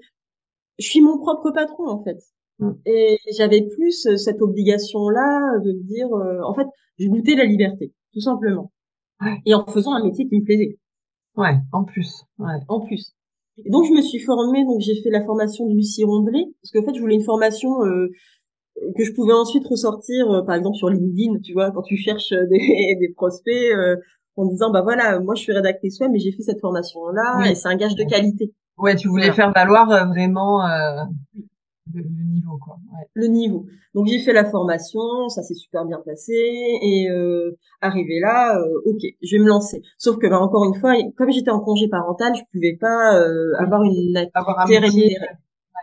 je 0.79 0.87
suis 0.87 1.01
mon 1.01 1.17
propre 1.19 1.51
patron 1.51 1.87
en 1.87 2.03
fait. 2.03 2.17
Mm. 2.59 2.71
Et 2.85 3.17
j'avais 3.37 3.61
plus 3.61 4.05
euh, 4.07 4.17
cette 4.17 4.41
obligation-là 4.41 5.59
de 5.63 5.73
me 5.73 5.83
dire, 5.83 6.07
euh, 6.13 6.41
en 6.43 6.53
fait, 6.53 6.67
je 6.97 7.07
goûtais 7.07 7.35
la 7.35 7.45
liberté, 7.45 7.93
tout 8.13 8.21
simplement. 8.21 8.71
Et 9.45 9.53
en 9.53 9.65
faisant 9.65 9.93
un 9.93 10.03
métier 10.03 10.27
qui 10.27 10.35
me 10.35 10.43
plaisait. 10.43 10.77
Ouais, 11.37 11.55
en 11.71 11.83
plus. 11.83 12.25
Ouais. 12.39 12.59
En 12.67 12.81
plus. 12.81 13.13
Et 13.63 13.69
donc 13.69 13.85
je 13.85 13.93
me 13.93 14.01
suis 14.01 14.19
formée, 14.19 14.65
donc 14.65 14.81
j'ai 14.81 15.01
fait 15.01 15.09
la 15.09 15.23
formation 15.23 15.67
de 15.67 15.75
Lucie 15.75 16.03
Rondelet, 16.03 16.45
parce 16.61 16.71
qu'en 16.71 16.83
fait 16.83 16.95
je 16.95 16.99
voulais 16.99 17.15
une 17.15 17.23
formation 17.23 17.85
euh, 17.85 18.09
que 18.97 19.03
je 19.03 19.13
pouvais 19.13 19.33
ensuite 19.33 19.65
ressortir, 19.65 20.43
par 20.45 20.55
exemple 20.55 20.75
sur 20.75 20.89
LinkedIn, 20.89 21.39
tu 21.39 21.53
vois, 21.53 21.71
quand 21.71 21.83
tu 21.83 21.95
cherches 21.95 22.33
des, 22.49 22.97
des 22.99 23.13
prospects 23.15 23.71
en 24.35 24.45
disant 24.45 24.71
bah 24.71 24.81
voilà, 24.81 25.19
moi 25.19 25.35
je 25.35 25.41
suis 25.41 25.53
rédactrice 25.53 25.99
web, 25.99 26.11
mais 26.11 26.19
j'ai 26.19 26.31
fait 26.31 26.43
cette 26.43 26.59
formation 26.59 27.07
là 27.09 27.49
et 27.49 27.55
c'est 27.55 27.67
un 27.67 27.75
gage 27.75 27.95
de 27.95 28.03
qualité. 28.03 28.53
Ouais, 28.77 28.95
tu 28.95 29.07
voulais 29.07 29.31
faire 29.31 29.51
valoir 29.53 29.87
vraiment 30.07 30.63
le, 31.93 32.03
niveau 32.03 32.57
quoi. 32.57 32.77
Le 33.13 33.27
niveau. 33.27 33.65
Donc 33.93 34.07
j'ai 34.07 34.19
fait 34.19 34.33
la 34.33 34.45
formation, 34.45 35.29
ça 35.29 35.43
s'est 35.43 35.53
super 35.53 35.85
bien 35.85 36.01
passé 36.03 36.33
et 36.33 37.09
euh, 37.09 37.57
arrivé 37.81 38.19
là, 38.19 38.57
euh, 38.57 38.81
ok, 38.85 39.01
je 39.21 39.35
vais 39.35 39.43
me 39.43 39.47
lancer. 39.47 39.81
Sauf 39.97 40.17
que 40.17 40.27
bah, 40.27 40.39
encore 40.39 40.65
une 40.65 40.79
fois, 40.79 40.93
comme 41.17 41.31
j'étais 41.31 41.51
en 41.51 41.59
congé 41.59 41.87
parental, 41.87 42.33
je 42.35 42.41
pouvais 42.51 42.75
pas 42.75 43.19
euh, 43.19 43.53
avoir 43.59 43.83
une 43.83 44.17
activité 44.17 44.79
rémunérée. 44.79 45.17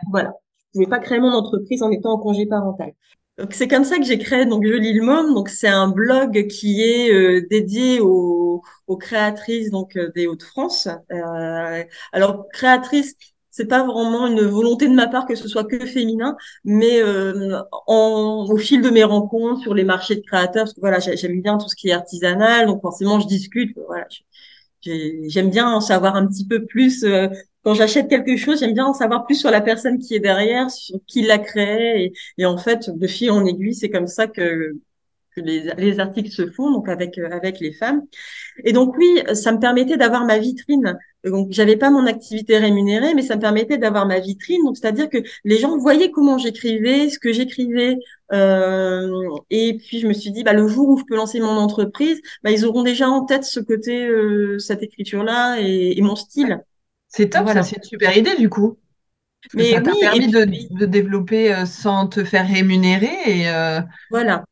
Voilà, 0.09 0.33
je 0.57 0.79
pouvais 0.79 0.89
pas 0.89 0.99
créer 0.99 1.19
mon 1.19 1.31
entreprise 1.31 1.83
en 1.83 1.91
étant 1.91 2.13
en 2.13 2.17
congé 2.17 2.45
parental. 2.45 2.93
Donc 3.37 3.53
c'est 3.53 3.67
comme 3.67 3.85
ça 3.85 3.97
que 3.97 4.03
j'ai 4.03 4.19
créé 4.19 4.45
donc 4.45 4.65
Jolie 4.65 4.93
le 4.93 5.03
Môme. 5.03 5.33
Donc 5.33 5.49
c'est 5.49 5.67
un 5.67 5.87
blog 5.87 6.47
qui 6.47 6.81
est 6.83 7.11
euh, 7.13 7.45
dédié 7.49 7.99
aux, 7.99 8.61
aux, 8.87 8.97
créatrices 8.97 9.71
donc 9.71 9.95
euh, 9.95 10.11
des 10.15 10.27
Hauts-de-France. 10.27 10.87
Euh, 11.11 11.83
alors 12.11 12.47
créatrices 12.53 13.15
c'est 13.53 13.65
pas 13.67 13.83
vraiment 13.85 14.27
une 14.27 14.41
volonté 14.43 14.87
de 14.87 14.93
ma 14.93 15.07
part 15.07 15.25
que 15.25 15.35
ce 15.35 15.47
soit 15.49 15.65
que 15.65 15.85
féminin, 15.85 16.37
mais 16.63 17.01
euh, 17.01 17.59
en, 17.87 18.45
au 18.49 18.57
fil 18.57 18.81
de 18.81 18.89
mes 18.89 19.03
rencontres 19.03 19.59
sur 19.61 19.73
les 19.73 19.83
marchés 19.83 20.15
de 20.15 20.21
créateurs, 20.21 20.63
parce 20.63 20.73
que 20.73 20.79
voilà, 20.79 20.99
j'aime 20.99 21.41
bien 21.41 21.57
tout 21.57 21.67
ce 21.67 21.75
qui 21.75 21.89
est 21.89 21.91
artisanal, 21.91 22.67
donc 22.67 22.79
forcément 22.81 23.19
je 23.19 23.27
discute, 23.27 23.77
voilà, 23.87 24.07
j'aime 24.81 25.49
bien 25.49 25.67
en 25.69 25.81
savoir 25.81 26.15
un 26.15 26.27
petit 26.27 26.47
peu 26.47 26.65
plus. 26.65 27.05
Quand 27.63 27.73
j'achète 27.73 28.09
quelque 28.09 28.37
chose, 28.37 28.59
j'aime 28.59 28.73
bien 28.73 28.85
en 28.85 28.93
savoir 28.93 29.25
plus 29.25 29.35
sur 29.35 29.51
la 29.51 29.61
personne 29.61 29.99
qui 29.99 30.15
est 30.15 30.19
derrière, 30.19 30.69
sur 30.71 30.97
qui 31.07 31.21
l'a 31.21 31.37
créé, 31.37 32.05
et, 32.05 32.13
et 32.39 32.45
en 32.45 32.57
fait, 32.57 32.89
de 32.89 33.07
fil 33.07 33.31
en 33.31 33.45
aiguille, 33.45 33.75
c'est 33.75 33.89
comme 33.89 34.07
ça 34.07 34.27
que 34.27 34.73
que 35.33 35.39
les, 35.39 35.71
les, 35.77 35.99
articles 36.01 36.29
se 36.29 36.45
font 36.51 36.71
donc 36.71 36.89
avec 36.89 37.17
euh, 37.17 37.29
avec 37.31 37.61
les 37.61 37.71
femmes 37.71 38.01
et 38.65 38.73
donc 38.73 38.97
oui 38.97 39.23
ça 39.33 39.53
me 39.53 39.59
permettait 39.59 39.95
d'avoir 39.95 40.25
ma 40.25 40.37
vitrine 40.37 40.97
donc 41.23 41.49
j'avais 41.51 41.77
pas 41.77 41.91
mon 41.91 42.07
activité 42.07 42.57
rémunérée, 42.57 43.13
mais 43.13 43.21
ça 43.21 43.35
me 43.35 43.41
permettait 43.41 43.77
d'avoir 43.77 44.07
ma 44.07 44.19
vitrine. 44.19 44.63
Donc 44.63 44.77
c'est-à-dire 44.77 45.09
que 45.09 45.19
les 45.43 45.57
gens 45.57 45.77
voyaient 45.77 46.11
comment 46.11 46.37
j'écrivais, 46.37 47.09
ce 47.09 47.19
que 47.19 47.31
j'écrivais, 47.31 47.97
euh, 48.33 49.09
et 49.49 49.77
puis 49.77 49.99
je 49.99 50.07
me 50.07 50.13
suis 50.13 50.31
dit 50.31 50.43
bah 50.43 50.53
le 50.53 50.67
jour 50.67 50.89
où 50.89 50.97
je 50.97 51.03
peux 51.05 51.15
lancer 51.15 51.39
mon 51.39 51.57
entreprise, 51.57 52.21
bah 52.43 52.51
ils 52.51 52.65
auront 52.65 52.83
déjà 52.83 53.09
en 53.09 53.25
tête 53.25 53.43
ce 53.43 53.59
côté, 53.59 54.05
euh, 54.07 54.57
cette 54.59 54.81
écriture-là 54.83 55.59
et, 55.61 55.97
et 55.97 56.01
mon 56.01 56.15
style. 56.15 56.61
C'est 57.11 57.29
top, 57.29 57.47
ça 57.49 57.63
c'est 57.63 57.77
une 57.77 57.83
super 57.83 58.17
idée 58.17 58.35
du 58.37 58.49
coup. 58.49 58.77
mais 59.53 59.71
ça 59.71 59.81
t'a 59.81 59.91
permis 59.99 60.27
de, 60.27 60.45
de, 60.45 60.85
développer 60.85 61.53
euh, 61.53 61.65
sans 61.65 62.07
te 62.07 62.23
faire 62.23 62.47
rémunérer 62.47 63.15
et 63.25 63.49
euh... 63.49 63.81
voilà. 64.09 64.45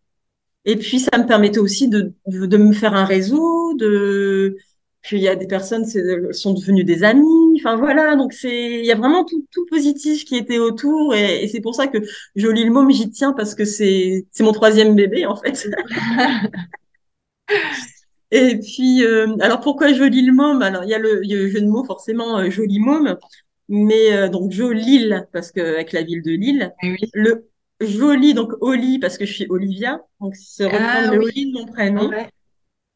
Et 0.66 0.76
puis 0.76 1.00
ça 1.00 1.18
me 1.18 1.26
permettait 1.26 1.60
aussi 1.60 1.88
de, 1.88 2.14
de, 2.28 2.46
de 2.46 2.58
me 2.58 2.74
faire 2.74 2.94
un 2.94 3.06
réseau, 3.06 3.74
de 3.76 4.58
puis 5.02 5.16
il 5.16 5.24
y 5.24 5.30
a 5.30 5.36
des 5.36 5.48
personnes 5.48 5.86
qui 5.86 5.98
sont 6.32 6.54
devenues 6.54 6.84
des 6.84 7.04
amis. 7.04 7.26
Enfin 7.58 7.78
voilà, 7.78 8.18
donc 8.18 8.34
c'est 8.34 8.80
il 8.80 8.86
y 8.86 8.92
a 8.92 8.96
vraiment 8.96 9.24
tout, 9.24 9.46
tout 9.52 9.66
positif 9.70 10.26
qui 10.26 10.36
était 10.36 10.60
autour 10.60 11.16
et, 11.16 11.48
c'est 11.48 11.62
pour 11.62 11.76
ça 11.76 11.88
que 11.88 12.00
Jolie 12.36 12.66
le 12.66 12.72
môme 12.72 12.92
j'y 12.92 13.10
tiens 13.10 13.32
parce 13.32 13.56
que 13.56 13.64
c'est 13.64 14.26
c'est 14.32 14.44
mon 14.44 14.52
troisième 14.52 14.96
bébé 14.96 15.26
en 15.26 15.38
fait. 15.38 15.70
et 18.32 18.60
puis 18.60 19.04
euh, 19.04 19.36
alors 19.40 19.60
pourquoi 19.60 19.94
Jolie 19.94 20.22
le 20.22 20.34
môme? 20.34 20.62
Alors 20.62 20.84
il 20.84 20.90
y 20.90 20.94
a 20.94 21.00
le, 21.00 21.24
il 21.24 21.32
y 21.32 21.34
a 21.34 21.38
le 21.38 21.48
jeu 21.50 21.62
de 21.62 21.68
mots 21.68 21.84
forcément 21.84 22.40
euh, 22.40 22.50
Jolie 22.50 22.80
môme, 22.80 23.18
mais 23.68 24.14
euh, 24.14 24.30
donc 24.30 24.54
Lille 24.54 25.28
parce 25.32 25.52
que 25.52 25.62
avec 25.62 25.92
la 25.92 26.04
ville 26.04 26.22
de 26.22 26.32
Lille. 26.32 26.74
Oui. 26.84 26.98
Le 27.14 27.50
joli 27.82 28.34
donc 28.34 28.52
Oli 28.62 29.00
parce 29.00 29.18
que 29.18 29.26
je 29.26 29.34
suis 29.34 29.48
Olivia 29.50 30.02
donc 30.20 30.36
c'est 30.36 30.66
reprendre 30.66 30.86
ah, 30.86 31.12
le 31.12 31.20
Oli 31.20 31.52
de 31.52 31.60
mon 31.60 31.66
prénom. 31.66 32.12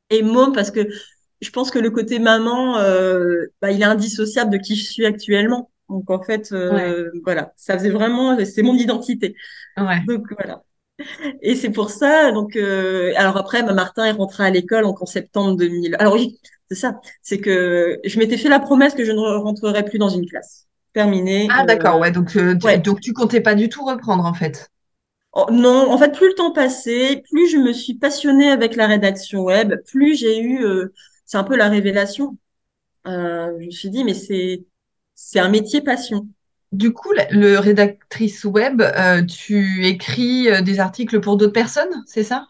Et 0.09 0.21
môme 0.21 0.53
parce 0.53 0.69
que 0.69 0.87
je 1.43 1.49
pense 1.49 1.69
que 1.69 1.79
le 1.79 1.91
côté 1.91 2.19
maman, 2.19 2.77
euh, 2.77 3.47
bah, 3.61 3.71
il 3.71 3.81
est 3.81 3.85
indissociable 3.85 4.51
de 4.51 4.57
qui 4.57 4.75
je 4.75 4.89
suis 4.89 5.05
actuellement. 5.05 5.69
Donc 5.89 6.09
en 6.09 6.23
fait, 6.23 6.51
euh, 6.53 7.11
voilà, 7.23 7.53
ça 7.57 7.77
faisait 7.77 7.89
vraiment, 7.89 8.37
c'est 8.45 8.63
mon 8.63 8.73
identité. 8.73 9.35
Ouais. 9.77 10.01
Donc 10.07 10.25
voilà. 10.31 10.63
Et 11.41 11.55
c'est 11.55 11.71
pour 11.71 11.89
ça, 11.89 12.31
donc 12.31 12.55
euh, 12.55 13.13
alors 13.15 13.37
après, 13.37 13.63
bah, 13.63 13.73
Martin 13.73 14.05
est 14.05 14.11
rentré 14.11 14.45
à 14.45 14.49
l'école 14.49 14.85
en 14.85 15.05
septembre 15.05 15.57
2000. 15.57 15.95
Alors 15.99 16.13
oui, 16.13 16.39
c'est 16.69 16.75
ça, 16.75 16.99
c'est 17.21 17.39
que 17.39 17.99
je 18.03 18.19
m'étais 18.19 18.37
fait 18.37 18.49
la 18.49 18.59
promesse 18.59 18.93
que 18.93 19.03
je 19.03 19.11
ne 19.11 19.19
rentrerai 19.19 19.83
plus 19.83 19.99
dans 19.99 20.09
une 20.09 20.27
classe. 20.27 20.67
Terminé. 20.93 21.47
Ah 21.49 21.65
d'accord, 21.65 21.99
ouais, 21.99 22.11
donc 22.11 22.35
ouais. 22.35 22.77
donc 22.77 23.01
tu 23.01 23.13
comptais 23.13 23.41
pas 23.41 23.55
du 23.55 23.69
tout 23.69 23.83
reprendre 23.83 24.25
en 24.25 24.33
fait? 24.33 24.69
Oh, 25.35 25.47
non, 25.51 25.91
en 25.91 25.97
fait, 25.97 26.11
plus 26.15 26.27
le 26.27 26.35
temps 26.35 26.51
passait, 26.51 27.23
plus 27.31 27.49
je 27.49 27.57
me 27.57 27.73
suis 27.73 27.95
passionnée 27.95 28.51
avec 28.51 28.75
la 28.75 28.85
rédaction 28.85 29.41
web, 29.41 29.73
plus 29.87 30.15
j'ai 30.15 30.39
eu 30.39 30.63
c'est 31.25 31.37
un 31.37 31.43
peu 31.43 31.55
la 31.55 31.69
révélation. 31.69 32.37
Euh, 33.07 33.57
je 33.59 33.65
me 33.65 33.71
suis 33.71 33.89
dit, 33.89 34.03
mais 34.03 34.13
c'est 34.13 34.65
c'est 35.15 35.39
un 35.39 35.49
métier 35.49 35.81
passion. 35.81 36.27
Du 36.73 36.91
coup, 36.91 37.09
le 37.31 37.57
rédactrice 37.57 38.43
web, 38.43 38.81
euh, 38.81 39.23
tu 39.23 39.85
écris 39.85 40.49
euh, 40.49 40.61
des 40.61 40.79
articles 40.79 41.21
pour 41.21 41.37
d'autres 41.37 41.53
personnes, 41.53 42.03
c'est 42.05 42.23
ça? 42.23 42.47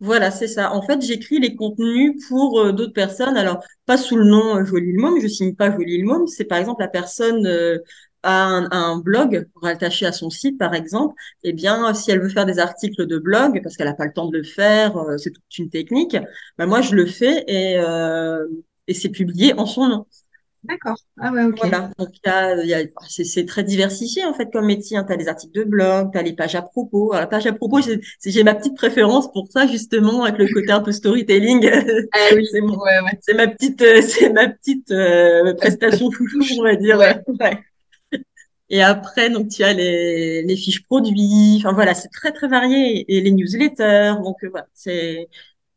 Voilà, 0.00 0.30
c'est 0.30 0.46
ça. 0.46 0.72
En 0.72 0.82
fait, 0.82 1.02
j'écris 1.02 1.40
les 1.40 1.56
contenus 1.56 2.24
pour 2.28 2.72
d'autres 2.72 2.92
personnes. 2.92 3.36
Alors, 3.36 3.64
pas 3.86 3.96
sous 3.96 4.16
le 4.16 4.24
nom 4.24 4.64
Jolie 4.64 4.92
le 4.92 5.00
Môme, 5.00 5.20
je 5.20 5.26
signe 5.26 5.54
pas 5.56 5.72
Jolie 5.72 6.00
le. 6.00 6.26
C'est 6.28 6.44
par 6.44 6.58
exemple 6.58 6.82
la 6.82 6.88
personne 6.88 7.44
a 8.22 8.66
un, 8.70 8.98
blog 8.98 9.48
rattaché 9.62 10.06
à 10.06 10.12
son 10.12 10.30
site, 10.30 10.58
par 10.58 10.74
exemple, 10.74 11.14
eh 11.44 11.52
bien, 11.52 11.94
si 11.94 12.10
elle 12.10 12.20
veut 12.20 12.28
faire 12.28 12.46
des 12.46 12.58
articles 12.58 13.06
de 13.06 13.18
blog, 13.18 13.60
parce 13.62 13.76
qu'elle 13.76 13.86
n'a 13.86 13.94
pas 13.94 14.06
le 14.06 14.12
temps 14.12 14.28
de 14.28 14.38
le 14.38 14.44
faire, 14.44 14.96
euh, 14.96 15.16
c'est 15.18 15.30
toute 15.30 15.58
une 15.58 15.70
technique, 15.70 16.16
ben 16.58 16.66
moi, 16.66 16.80
je 16.80 16.94
le 16.94 17.06
fais 17.06 17.44
euh, 17.78 18.46
et 18.86 18.94
c'est 18.94 19.10
publié 19.10 19.54
en 19.54 19.66
son 19.66 19.88
nom. 19.88 20.06
D'accord. 20.64 20.96
Ah 21.20 21.32
ouais, 21.32 21.44
ok. 21.44 21.56
Voilà. 21.58 21.90
Donc, 21.98 22.08
y 22.24 22.28
a, 22.28 22.64
y 22.64 22.74
a, 22.74 22.82
c'est 23.08 23.46
très 23.46 23.62
diversifié, 23.62 24.24
en 24.24 24.34
fait, 24.34 24.50
comme 24.52 24.66
métier. 24.66 24.98
Tu 25.06 25.12
as 25.12 25.16
les 25.16 25.28
articles 25.28 25.56
de 25.56 25.64
blog, 25.64 26.10
tu 26.12 26.18
as 26.18 26.22
les 26.22 26.32
pages 26.34 26.56
à 26.56 26.62
propos. 26.62 27.12
Alors, 27.12 27.20
la 27.22 27.26
page 27.28 27.46
à 27.46 27.52
propos, 27.52 27.80
j'ai 27.80 28.42
ma 28.42 28.54
petite 28.54 28.76
préférence 28.76 29.30
pour 29.32 29.46
ça, 29.50 29.66
justement, 29.66 30.24
avec 30.24 30.38
le 30.38 30.52
côté 30.52 30.72
un 30.72 30.80
peu 30.80 30.92
storytelling. 30.92 31.70
Ah 32.12 32.34
oui, 32.34 32.46
c'est 32.50 32.60
ouais, 32.60 32.70
ouais. 32.70 33.34
ma 33.34 33.46
petite, 33.48 33.80
euh, 33.82 34.02
c'est 34.06 34.30
ma 34.30 34.48
petite 34.48 34.90
euh, 34.90 35.54
prestation 35.54 36.10
chouchou, 36.10 36.56
on 36.58 36.62
va 36.64 36.74
dire. 36.76 36.98
Ouais. 36.98 37.22
Et 38.70 38.82
après, 38.82 39.30
donc 39.30 39.48
tu 39.48 39.62
as 39.64 39.72
les, 39.72 40.42
les 40.42 40.56
fiches 40.56 40.82
produits. 40.84 41.56
Enfin 41.58 41.72
voilà, 41.72 41.94
c'est 41.94 42.08
très 42.10 42.32
très 42.32 42.48
varié 42.48 43.04
et 43.08 43.20
les 43.20 43.30
newsletters. 43.30 44.14
Donc 44.22 44.36
euh, 44.44 44.48
voilà, 44.50 44.66
c'est. 44.74 45.28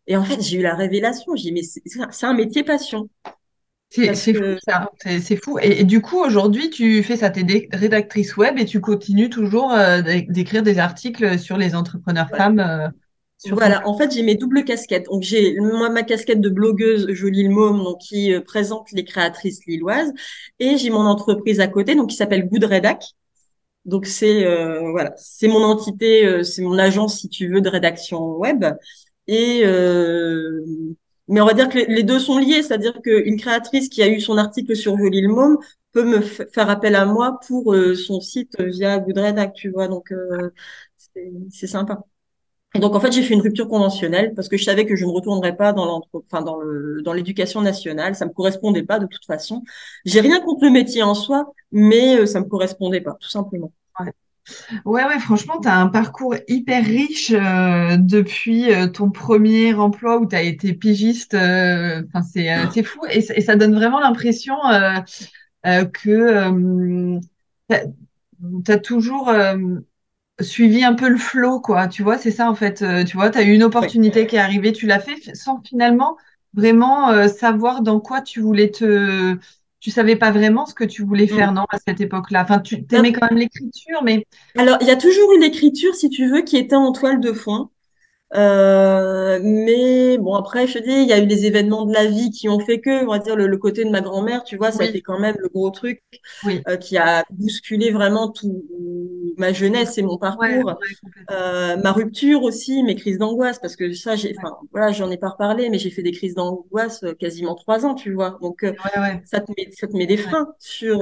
Et 0.07 0.17
en 0.17 0.23
fait, 0.25 0.41
j'ai 0.41 0.57
eu 0.59 0.61
la 0.63 0.75
révélation. 0.75 1.35
J'ai 1.35 1.51
dit 1.51 1.53
mais 1.53 1.61
c'est 2.11 2.25
un 2.25 2.33
métier 2.33 2.63
passion. 2.63 3.09
C'est 3.91 4.33
fou 4.33 4.43
ça, 4.65 4.89
c'est 5.03 5.35
fou. 5.35 5.59
Et, 5.61 5.83
du 5.83 6.01
coup, 6.01 6.17
aujourd'hui, 6.17 6.69
tu 6.69 7.03
fais 7.03 7.17
ça, 7.17 7.29
tu 7.29 7.41
es 7.41 7.67
rédactrice 7.73 8.37
web 8.37 8.57
et 8.57 8.65
tu 8.65 8.79
continues 8.79 9.29
toujours 9.29 9.73
euh, 9.73 10.01
d'écrire 10.01 10.63
des 10.63 10.79
articles 10.79 11.37
sur 11.37 11.57
les 11.57 11.75
entrepreneurs 11.75 12.29
femmes. 12.29 12.59
Euh, 12.59 12.87
voilà, 13.49 13.85
en 13.87 13.97
fait, 13.97 14.13
j'ai 14.13 14.23
mes 14.23 14.35
doubles 14.35 14.63
casquettes. 14.63 15.07
Donc, 15.07 15.23
j'ai 15.23 15.59
moi 15.59 15.89
ma 15.89 16.03
casquette 16.03 16.39
de 16.39 16.49
blogueuse 16.49 17.11
Jolie 17.11 17.43
le 17.43 17.49
Môme, 17.49 17.83
donc 17.83 17.97
qui 17.99 18.33
euh, 18.33 18.39
présente 18.39 18.91
les 18.93 19.03
créatrices 19.03 19.65
lilloises, 19.65 20.13
et 20.59 20.77
j'ai 20.77 20.89
mon 20.89 21.05
entreprise 21.05 21.59
à 21.59 21.67
côté, 21.67 21.95
donc 21.95 22.11
qui 22.11 22.15
s'appelle 22.15 22.47
Good 22.47 22.63
Redac. 22.63 23.03
Donc 23.83 24.05
c'est 24.05 24.45
voilà, 24.91 25.11
c'est 25.17 25.47
mon 25.47 25.63
entité, 25.63 26.43
c'est 26.43 26.61
mon 26.61 26.77
agence 26.77 27.19
si 27.19 27.29
tu 27.29 27.51
veux 27.51 27.61
de 27.61 27.69
rédaction 27.69 28.37
web. 28.37 28.63
Et 29.25 29.63
mais 31.27 31.41
on 31.41 31.45
va 31.45 31.53
dire 31.53 31.69
que 31.69 31.77
les 31.79 32.03
deux 32.03 32.19
sont 32.19 32.37
liés, 32.39 32.63
c'est-à-dire 32.63 33.01
qu'une 33.01 33.37
créatrice 33.37 33.89
qui 33.89 34.03
a 34.03 34.07
eu 34.09 34.19
son 34.21 34.37
article 34.37 34.75
sur 34.75 34.97
Jolie 34.97 35.21
le 35.21 35.29
Môme 35.29 35.57
peut 35.93 36.03
me 36.05 36.21
faire 36.21 36.69
appel 36.69 36.95
à 36.95 37.05
moi 37.05 37.39
pour 37.47 37.75
son 37.95 38.21
site 38.21 38.59
via 38.61 38.99
Good 38.99 39.17
Redac, 39.17 39.53
tu 39.53 39.69
vois. 39.69 39.87
Donc 39.87 40.11
c'est 41.49 41.67
sympa. 41.67 41.99
Et 42.75 42.79
donc 42.79 42.95
en 42.95 42.99
fait 43.01 43.11
j'ai 43.11 43.23
fait 43.23 43.33
une 43.35 43.41
rupture 43.41 43.67
conventionnelle 43.69 44.33
parce 44.35 44.49
que 44.49 44.57
je 44.57 44.63
savais 44.65 44.85
que 44.85 44.95
je 44.95 45.05
ne 45.05 45.11
retournerais 45.11 45.57
pas 45.57 45.73
dans 45.73 46.03
enfin 46.13 46.41
dans 46.43 46.59
le 46.61 47.01
dans 47.03 47.13
l'éducation 47.13 47.61
nationale, 47.61 48.15
ça 48.15 48.25
me 48.25 48.31
correspondait 48.33 48.83
pas 48.83 48.99
de 48.99 49.07
toute 49.07 49.25
façon. 49.25 49.63
J'ai 50.05 50.21
rien 50.21 50.41
contre 50.41 50.65
le 50.65 50.71
métier 50.71 51.03
en 51.03 51.15
soi, 51.15 51.53
mais 51.71 52.17
euh, 52.19 52.27
ça 52.27 52.39
me 52.41 52.45
correspondait 52.47 53.01
pas 53.01 53.15
tout 53.21 53.29
simplement. 53.29 53.73
Ouais. 53.99 54.13
Ouais, 54.85 55.03
ouais, 55.05 55.19
franchement, 55.19 55.59
tu 55.61 55.67
as 55.67 55.77
un 55.77 55.87
parcours 55.87 56.35
hyper 56.47 56.83
riche 56.83 57.31
euh, 57.31 57.97
depuis 57.97 58.71
euh, 58.73 58.87
ton 58.87 59.11
premier 59.11 59.73
emploi 59.73 60.17
où 60.19 60.27
tu 60.27 60.35
as 60.35 60.41
été 60.41 60.73
pigiste. 60.73 61.35
Enfin, 61.35 62.21
c'est 62.21 62.49
c'est 62.73 62.83
fou 62.83 62.99
et, 63.09 63.19
et, 63.19 63.41
ça 63.41 63.55
donne 63.55 63.75
vraiment 63.75 63.99
l'impression 63.99 64.55
que 65.63 66.31
tu 68.65 68.71
as 68.71 68.79
toujours 68.79 69.31
suivi 70.39 70.83
un 70.83 70.93
peu 70.93 71.09
le 71.09 71.17
flow, 71.17 71.59
quoi. 71.59 71.87
Tu 71.87 72.03
vois, 72.03 72.17
c'est 72.17 72.31
ça 72.31 72.49
en 72.49 72.55
fait. 72.55 72.81
Euh, 72.81 73.03
tu 73.03 73.17
vois, 73.17 73.29
tu 73.29 73.37
as 73.37 73.43
eu 73.43 73.53
une 73.53 73.63
opportunité 73.63 74.27
qui 74.27 74.35
est 74.35 74.39
arrivée, 74.39 74.71
tu 74.71 74.87
l'as 74.87 74.99
fait 74.99 75.35
sans 75.35 75.61
finalement 75.61 76.17
vraiment 76.53 77.09
euh, 77.09 77.27
savoir 77.27 77.81
dans 77.81 77.99
quoi 77.99 78.21
tu 78.21 78.41
voulais 78.41 78.71
te 78.71 79.37
tu 79.81 79.89
savais 79.89 80.15
pas 80.15 80.31
vraiment 80.31 80.65
ce 80.67 80.75
que 80.75 80.83
tu 80.83 81.03
voulais 81.03 81.27
faire, 81.27 81.51
mm. 81.51 81.55
non, 81.55 81.65
à 81.69 81.79
cette 81.79 81.99
époque-là? 81.99 82.43
Enfin, 82.43 82.59
tu 82.59 82.85
aimais 82.93 83.11
quand 83.11 83.27
même 83.29 83.39
l'écriture, 83.39 84.03
mais. 84.03 84.25
Alors, 84.55 84.77
il 84.79 84.87
y 84.87 84.91
a 84.91 84.95
toujours 84.95 85.33
une 85.33 85.43
écriture, 85.43 85.95
si 85.95 86.09
tu 86.09 86.29
veux, 86.29 86.43
qui 86.43 86.55
était 86.55 86.75
en 86.75 86.91
toile 86.91 87.19
de 87.19 87.33
fond. 87.33 87.69
Euh, 88.33 89.39
mais 89.43 90.17
bon, 90.17 90.35
après, 90.35 90.65
je 90.65 90.79
te 90.79 90.83
dis, 90.83 90.91
il 90.91 91.07
y 91.07 91.13
a 91.13 91.19
eu 91.19 91.25
les 91.25 91.45
événements 91.45 91.85
de 91.85 91.93
la 91.93 92.05
vie 92.05 92.31
qui 92.31 92.47
ont 92.47 92.59
fait 92.59 92.79
que, 92.79 93.03
on 93.05 93.09
va 93.09 93.19
dire, 93.19 93.35
le, 93.35 93.57
côté 93.57 93.83
de 93.83 93.89
ma 93.89 94.01
grand-mère, 94.01 94.43
tu 94.43 94.55
vois, 94.55 94.71
ça 94.71 94.83
a 94.83 94.85
été 94.85 95.01
quand 95.01 95.19
même 95.19 95.35
le 95.39 95.49
gros 95.49 95.69
truc 95.69 96.01
euh, 96.45 96.77
qui 96.77 96.97
a 96.97 97.25
bousculé 97.29 97.91
vraiment 97.91 98.29
tout 98.29 98.63
ma 99.37 99.51
jeunesse 99.53 99.97
et 99.97 100.01
mon 100.01 100.17
parcours, 100.17 100.75
euh, 101.31 101.77
ma 101.77 101.91
rupture 101.91 102.43
aussi, 102.43 102.83
mes 102.83 102.95
crises 102.95 103.17
d'angoisse, 103.17 103.59
parce 103.59 103.75
que 103.75 103.91
ça, 103.93 104.15
j'ai, 104.15 104.33
enfin, 104.37 104.55
voilà, 104.71 104.91
j'en 104.91 105.11
ai 105.11 105.17
pas 105.17 105.29
reparlé, 105.29 105.69
mais 105.69 105.77
j'ai 105.77 105.89
fait 105.89 106.03
des 106.03 106.11
crises 106.11 106.35
d'angoisse 106.35 107.03
quasiment 107.19 107.55
trois 107.55 107.85
ans, 107.85 107.95
tu 107.95 108.13
vois. 108.13 108.37
Donc, 108.41 108.65
ça 109.25 109.41
te 109.41 109.51
met, 109.57 109.69
ça 109.71 109.87
te 109.87 109.97
met 109.97 110.05
des 110.05 110.17
freins 110.17 110.53
sur 110.59 110.99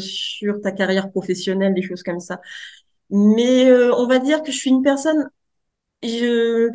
sur 0.00 0.60
ta 0.62 0.72
carrière 0.72 1.10
professionnelle, 1.10 1.74
des 1.74 1.82
choses 1.82 2.02
comme 2.02 2.20
ça. 2.20 2.40
Mais 3.10 3.70
on 3.72 4.06
va 4.06 4.18
dire 4.18 4.42
que 4.42 4.50
je 4.50 4.56
suis 4.56 4.70
une 4.70 4.82
personne 4.82 5.28
je 6.02 6.70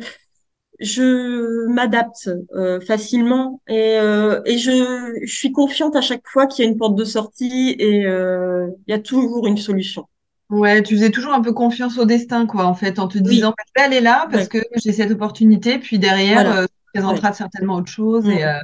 je 0.80 1.66
m'adapte 1.66 2.30
euh, 2.54 2.80
facilement 2.80 3.60
et, 3.68 3.98
euh, 3.98 4.40
et 4.46 4.58
je, 4.58 5.18
je, 5.24 5.34
suis 5.34 5.50
confiante 5.50 5.96
à 5.96 6.00
chaque 6.00 6.26
fois 6.26 6.46
qu'il 6.46 6.64
y 6.64 6.68
a 6.68 6.70
une 6.70 6.76
porte 6.76 6.94
de 6.94 7.04
sortie 7.04 7.74
et 7.78 8.06
euh, 8.06 8.68
il 8.86 8.92
y 8.92 8.94
a 8.94 9.00
toujours 9.00 9.46
une 9.46 9.56
solution. 9.56 10.06
Ouais, 10.50 10.82
tu 10.82 10.94
faisais 10.94 11.10
toujours 11.10 11.34
un 11.34 11.42
peu 11.42 11.52
confiance 11.52 11.98
au 11.98 12.04
destin, 12.04 12.46
quoi, 12.46 12.64
en 12.64 12.74
fait, 12.74 12.98
en 12.98 13.08
te 13.08 13.18
disant, 13.18 13.48
oui. 13.58 13.82
elle 13.84 13.92
est 13.92 14.00
là 14.00 14.28
parce 14.30 14.48
que 14.48 14.58
j'ai 14.76 14.92
cette 14.92 15.10
opportunité, 15.10 15.78
puis 15.78 15.98
derrière, 15.98 16.44
voilà. 16.44 16.62
euh, 16.62 16.66
présentera 16.94 17.32
certainement 17.34 17.74
autre 17.74 17.90
chose. 17.90 18.26
Et, 18.26 18.44
ouais, 18.44 18.62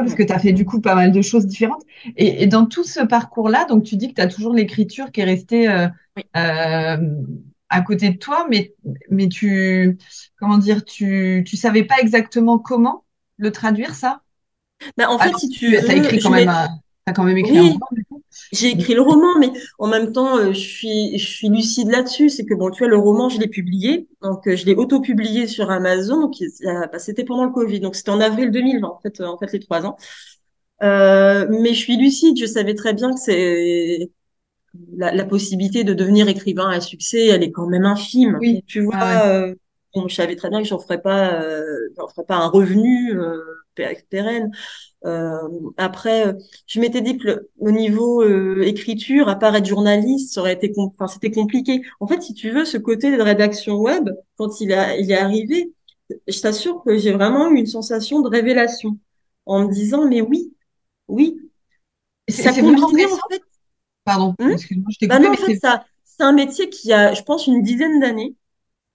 parce 0.00 0.14
que 0.14 0.24
tu 0.24 0.32
as 0.32 0.38
fait 0.40 0.52
du 0.52 0.64
coup 0.64 0.80
pas 0.80 0.96
mal 0.96 1.12
de 1.12 1.22
choses 1.22 1.46
différentes. 1.46 1.82
Et, 2.16 2.42
et 2.42 2.46
dans 2.48 2.66
tout 2.66 2.82
ce 2.82 3.04
parcours-là, 3.04 3.66
donc 3.66 3.84
tu 3.84 3.96
dis 3.96 4.08
que 4.08 4.14
tu 4.14 4.20
as 4.20 4.26
toujours 4.26 4.52
l'écriture 4.52 5.12
qui 5.12 5.20
est 5.20 5.24
restée 5.24 5.68
oui 6.16 6.24
à 7.68 7.80
côté 7.82 8.10
de 8.10 8.18
toi, 8.18 8.46
mais, 8.50 8.74
mais 9.10 9.28
tu, 9.28 9.98
comment 10.38 10.58
dire, 10.58 10.84
tu, 10.84 11.44
tu 11.46 11.56
savais 11.56 11.84
pas 11.84 11.96
exactement 12.00 12.58
comment 12.58 13.04
le 13.38 13.50
traduire, 13.50 13.94
ça? 13.94 14.22
Ben, 14.96 15.08
en 15.08 15.18
fait, 15.18 15.36
si 15.38 15.48
tu 15.48 15.76
as 15.76 15.94
écrit 15.94 16.18
quand 16.18 16.30
même, 16.30 16.48
as 16.48 17.12
quand 17.14 17.24
même 17.24 17.38
écrit 17.38 17.58
un 17.58 17.62
roman, 17.62 17.88
J'ai 18.52 18.68
écrit 18.68 18.94
le 18.94 19.00
roman, 19.00 19.38
mais 19.38 19.50
en 19.78 19.88
même 19.88 20.12
temps, 20.12 20.36
euh, 20.36 20.52
je 20.52 20.58
suis, 20.58 21.18
je 21.18 21.26
suis 21.26 21.48
lucide 21.48 21.88
là-dessus. 21.88 22.28
C'est 22.28 22.44
que 22.44 22.54
bon, 22.54 22.70
tu 22.70 22.80
vois, 22.80 22.88
le 22.88 22.98
roman, 22.98 23.28
je 23.28 23.40
l'ai 23.40 23.48
publié, 23.48 24.08
donc 24.22 24.46
euh, 24.46 24.56
je 24.56 24.66
l'ai 24.66 24.74
auto-publié 24.74 25.46
sur 25.46 25.70
Amazon. 25.70 26.20
Donc, 26.20 26.34
bah, 26.62 26.98
c'était 26.98 27.24
pendant 27.24 27.44
le 27.44 27.52
Covid, 27.52 27.80
donc 27.80 27.96
c'était 27.96 28.10
en 28.10 28.20
avril 28.20 28.50
2020, 28.50 28.86
en 28.86 29.00
fait, 29.00 29.20
en 29.20 29.38
fait, 29.38 29.52
les 29.52 29.60
trois 29.60 29.86
ans. 29.86 29.96
Euh, 30.82 31.46
mais 31.50 31.70
je 31.70 31.78
suis 31.78 31.96
lucide. 31.96 32.38
Je 32.38 32.46
savais 32.46 32.74
très 32.74 32.92
bien 32.92 33.12
que 33.12 33.20
c'est 33.20 34.10
la, 34.96 35.12
la, 35.12 35.24
possibilité 35.24 35.84
de 35.84 35.94
devenir 35.94 36.28
écrivain 36.28 36.68
à 36.70 36.80
succès, 36.80 37.26
elle 37.26 37.42
est 37.42 37.52
quand 37.52 37.66
même 37.66 37.84
infime. 37.84 38.38
Oui. 38.40 38.62
Tu 38.66 38.82
vois, 38.82 38.94
ah 38.96 39.26
ouais. 39.28 39.50
euh, 39.50 39.54
bon, 39.94 40.08
je 40.08 40.14
savais 40.14 40.36
très 40.36 40.50
bien 40.50 40.62
que 40.62 40.68
j'en 40.68 40.78
ferais 40.78 41.00
pas, 41.00 41.42
euh, 41.42 41.64
j'en 41.96 42.08
ferais 42.08 42.24
pas 42.26 42.36
un 42.36 42.48
revenu 42.48 43.18
euh, 43.18 43.40
pérenne. 44.08 44.50
Euh, 45.04 45.48
après, 45.76 46.34
je 46.66 46.80
m'étais 46.80 47.00
dit 47.00 47.18
que 47.18 47.26
le, 47.26 47.50
au 47.58 47.70
niveau 47.70 48.22
euh, 48.22 48.62
écriture, 48.62 49.28
à 49.28 49.36
part 49.36 49.54
être 49.54 49.66
journaliste, 49.66 50.34
ça 50.34 50.40
aurait 50.40 50.54
été, 50.54 50.72
enfin, 50.76 51.06
c'était 51.06 51.30
compliqué. 51.30 51.82
En 52.00 52.06
fait, 52.06 52.22
si 52.22 52.34
tu 52.34 52.50
veux, 52.50 52.64
ce 52.64 52.78
côté 52.78 53.16
de 53.16 53.22
rédaction 53.22 53.76
web, 53.76 54.10
quand 54.36 54.60
il 54.60 54.72
a, 54.72 54.96
il 54.96 55.10
est 55.10 55.18
arrivé, 55.18 55.72
je 56.26 56.40
t'assure 56.40 56.82
que 56.84 56.98
j'ai 56.98 57.12
vraiment 57.12 57.50
eu 57.50 57.58
une 57.58 57.66
sensation 57.66 58.20
de 58.20 58.28
révélation 58.28 58.98
en 59.44 59.66
me 59.66 59.72
disant, 59.72 60.08
mais 60.08 60.20
oui, 60.22 60.52
oui, 61.08 61.38
ça 62.28 62.52
combinait 62.52 63.06
en 63.06 63.16
fait 63.30 63.42
Pardon, 64.06 64.34
hum 64.40 64.54
excuse-moi, 64.54 64.88
je 64.92 64.98
t'ai 64.98 65.08
bah 65.08 65.18
non, 65.20 65.30
en 65.32 65.36
fait, 65.36 65.54
ça, 65.56 65.84
c'est 66.04 66.22
un 66.24 66.32
métier 66.32 66.70
qui 66.70 66.92
a, 66.92 67.14
je 67.14 67.22
pense, 67.22 67.46
une 67.46 67.62
dizaine 67.62 68.00
d'années. 68.00 68.36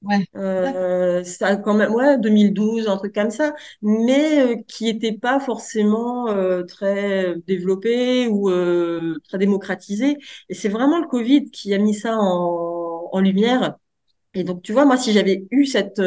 Ouais. 0.01 0.25
Euh, 0.35 1.23
ça 1.25 1.57
quand 1.57 1.73
même, 1.73 1.93
ouais, 1.93 2.17
2012, 2.19 2.87
un 2.87 2.97
truc 2.97 3.13
comme 3.15 3.31
ça, 3.31 3.53
mais 3.81 4.41
euh, 4.41 4.55
qui 4.67 4.85
n'était 4.85 5.13
pas 5.13 5.39
forcément 5.41 6.29
euh, 6.29 6.63
très 6.63 7.35
développé 7.47 8.27
ou 8.29 8.49
euh, 8.49 9.17
très 9.29 9.37
démocratisé. 9.39 10.17
Et 10.49 10.53
c'est 10.55 10.69
vraiment 10.69 10.99
le 11.01 11.07
Covid 11.07 11.51
qui 11.51 11.73
a 11.73 11.77
mis 11.79 11.93
ça 11.95 12.17
en, 12.17 13.09
en 13.11 13.19
lumière. 13.21 13.75
Et 14.35 14.43
donc, 14.45 14.63
tu 14.63 14.73
vois, 14.73 14.85
moi, 14.85 14.97
si 14.97 15.13
j'avais 15.13 15.47
eu 15.51 15.65
cette, 15.65 16.01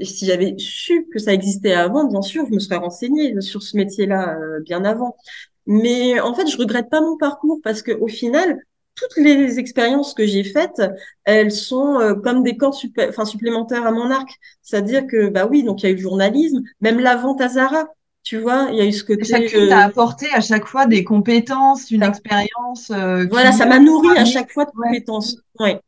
si 0.00 0.26
j'avais 0.26 0.56
su 0.58 1.06
que 1.12 1.18
ça 1.18 1.32
existait 1.32 1.72
avant, 1.74 2.04
bien 2.06 2.22
sûr, 2.22 2.46
je 2.48 2.52
me 2.54 2.58
serais 2.58 2.76
renseignée 2.76 3.40
sur 3.40 3.62
ce 3.62 3.76
métier-là 3.76 4.36
bien 4.64 4.84
avant. 4.84 5.16
Mais 5.66 6.20
en 6.20 6.34
fait, 6.34 6.46
je 6.46 6.58
regrette 6.58 6.90
pas 6.90 7.00
mon 7.00 7.16
parcours 7.16 7.60
parce 7.62 7.82
que 7.82 7.92
au 7.92 8.08
final, 8.08 8.58
toutes 8.94 9.16
les 9.16 9.58
expériences 9.58 10.14
que 10.14 10.26
j'ai 10.26 10.44
faites, 10.44 10.82
elles 11.24 11.52
sont 11.52 11.98
euh, 11.98 12.14
comme 12.14 12.42
des 12.42 12.56
corps 12.56 12.74
supplé 12.74 13.06
enfin, 13.08 13.24
supplémentaires 13.24 13.86
à 13.86 13.92
mon 13.92 14.10
arc. 14.10 14.28
C'est-à-dire 14.62 15.06
que, 15.06 15.28
bah 15.28 15.46
oui, 15.50 15.62
donc 15.62 15.82
il 15.82 15.86
y 15.86 15.88
a 15.88 15.92
eu 15.92 15.96
le 15.96 16.00
journalisme, 16.00 16.62
même 16.80 17.00
la 17.00 17.16
vente 17.16 17.40
à 17.40 17.48
Zara. 17.48 17.86
Tu 18.22 18.38
vois, 18.38 18.68
il 18.70 18.78
y 18.78 18.80
a 18.80 18.86
eu 18.86 18.92
ce 18.92 19.04
côté. 19.04 19.24
Chacune 19.24 19.68
t'a 19.68 19.80
apporté 19.80 20.26
à 20.32 20.40
chaque 20.40 20.66
fois 20.66 20.86
des 20.86 21.04
compétences, 21.04 21.90
une 21.90 22.02
expérience. 22.02 22.90
Euh, 22.90 23.26
voilà, 23.30 23.52
ça 23.52 23.66
m'a 23.66 23.78
nourri 23.78 24.16
à 24.16 24.24
chaque 24.24 24.50
fois 24.50 24.64
de 24.64 24.70
compétences. 24.70 25.36
Ouais. 25.60 25.78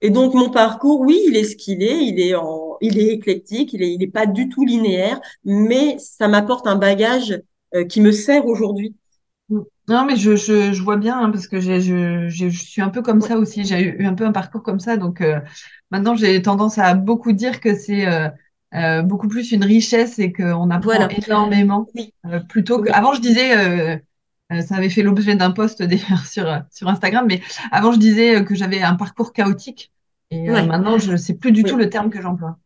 Et 0.00 0.10
donc 0.10 0.34
mon 0.34 0.50
parcours, 0.50 1.00
oui, 1.00 1.20
il 1.26 1.36
est 1.36 1.44
ce 1.44 1.56
qu'il 1.56 1.82
est, 1.82 2.04
il 2.04 2.20
est 2.20 2.34
en, 2.34 2.78
il 2.80 2.98
est 2.98 3.08
éclectique, 3.08 3.72
il 3.72 3.82
est, 3.82 3.92
il 3.92 4.02
est 4.02 4.10
pas 4.10 4.26
du 4.26 4.48
tout 4.48 4.64
linéaire, 4.64 5.20
mais 5.44 5.96
ça 5.98 6.28
m'apporte 6.28 6.66
un 6.66 6.76
bagage 6.76 7.32
euh, 7.32 7.42
qui 7.88 8.00
me 8.00 8.12
sert 8.12 8.46
aujourd'hui. 8.46 8.96
Non, 9.88 10.04
mais 10.06 10.16
je, 10.16 10.36
je, 10.36 10.72
je 10.72 10.82
vois 10.82 10.96
bien, 10.96 11.18
hein, 11.20 11.30
parce 11.30 11.48
que 11.48 11.60
je, 11.60 11.80
je, 11.80 12.28
je, 12.28 12.48
suis 12.48 12.80
un 12.80 12.90
peu 12.90 13.02
comme 13.02 13.20
ça 13.20 13.36
aussi. 13.36 13.64
J'ai 13.64 13.80
eu 13.80 14.06
un 14.06 14.14
peu 14.14 14.24
un 14.24 14.32
parcours 14.32 14.62
comme 14.62 14.78
ça. 14.78 14.96
Donc 14.96 15.20
euh, 15.20 15.40
maintenant, 15.90 16.14
j'ai 16.14 16.40
tendance 16.42 16.78
à 16.78 16.94
beaucoup 16.94 17.32
dire 17.32 17.60
que 17.60 17.74
c'est 17.74 18.06
euh, 18.06 18.28
euh, 18.74 19.02
beaucoup 19.02 19.26
plus 19.26 19.50
une 19.50 19.64
richesse 19.64 20.20
et 20.20 20.32
qu'on 20.32 20.70
apprend 20.70 20.90
voilà. 20.90 21.08
énormément. 21.26 21.88
Oui. 21.94 22.14
Euh, 22.26 22.38
plutôt 22.40 22.80
que. 22.82 22.90
Avant, 22.90 23.14
je 23.14 23.20
disais. 23.20 23.56
Euh, 23.56 24.62
ça 24.66 24.74
avait 24.76 24.90
fait 24.90 25.02
l'objet 25.02 25.36
d'un 25.36 25.52
post 25.52 25.80
d'ailleurs 25.82 26.26
sur, 26.26 26.62
sur 26.72 26.88
Instagram, 26.88 27.24
mais 27.28 27.40
avant 27.70 27.92
je 27.92 27.98
disais 27.98 28.44
que 28.44 28.54
j'avais 28.56 28.82
un 28.82 28.94
parcours 28.96 29.32
chaotique 29.32 29.92
et 30.32 30.50
Ouais. 30.50 30.66
maintenant 30.66 30.98
je 30.98 31.16
sais 31.16 31.34
plus 31.34 31.52
du 31.52 31.62
Oui. 31.62 31.70
tout 31.70 31.76
le 31.76 31.88
terme 31.88 32.10
que 32.10 32.20
j'emploie. 32.20 32.58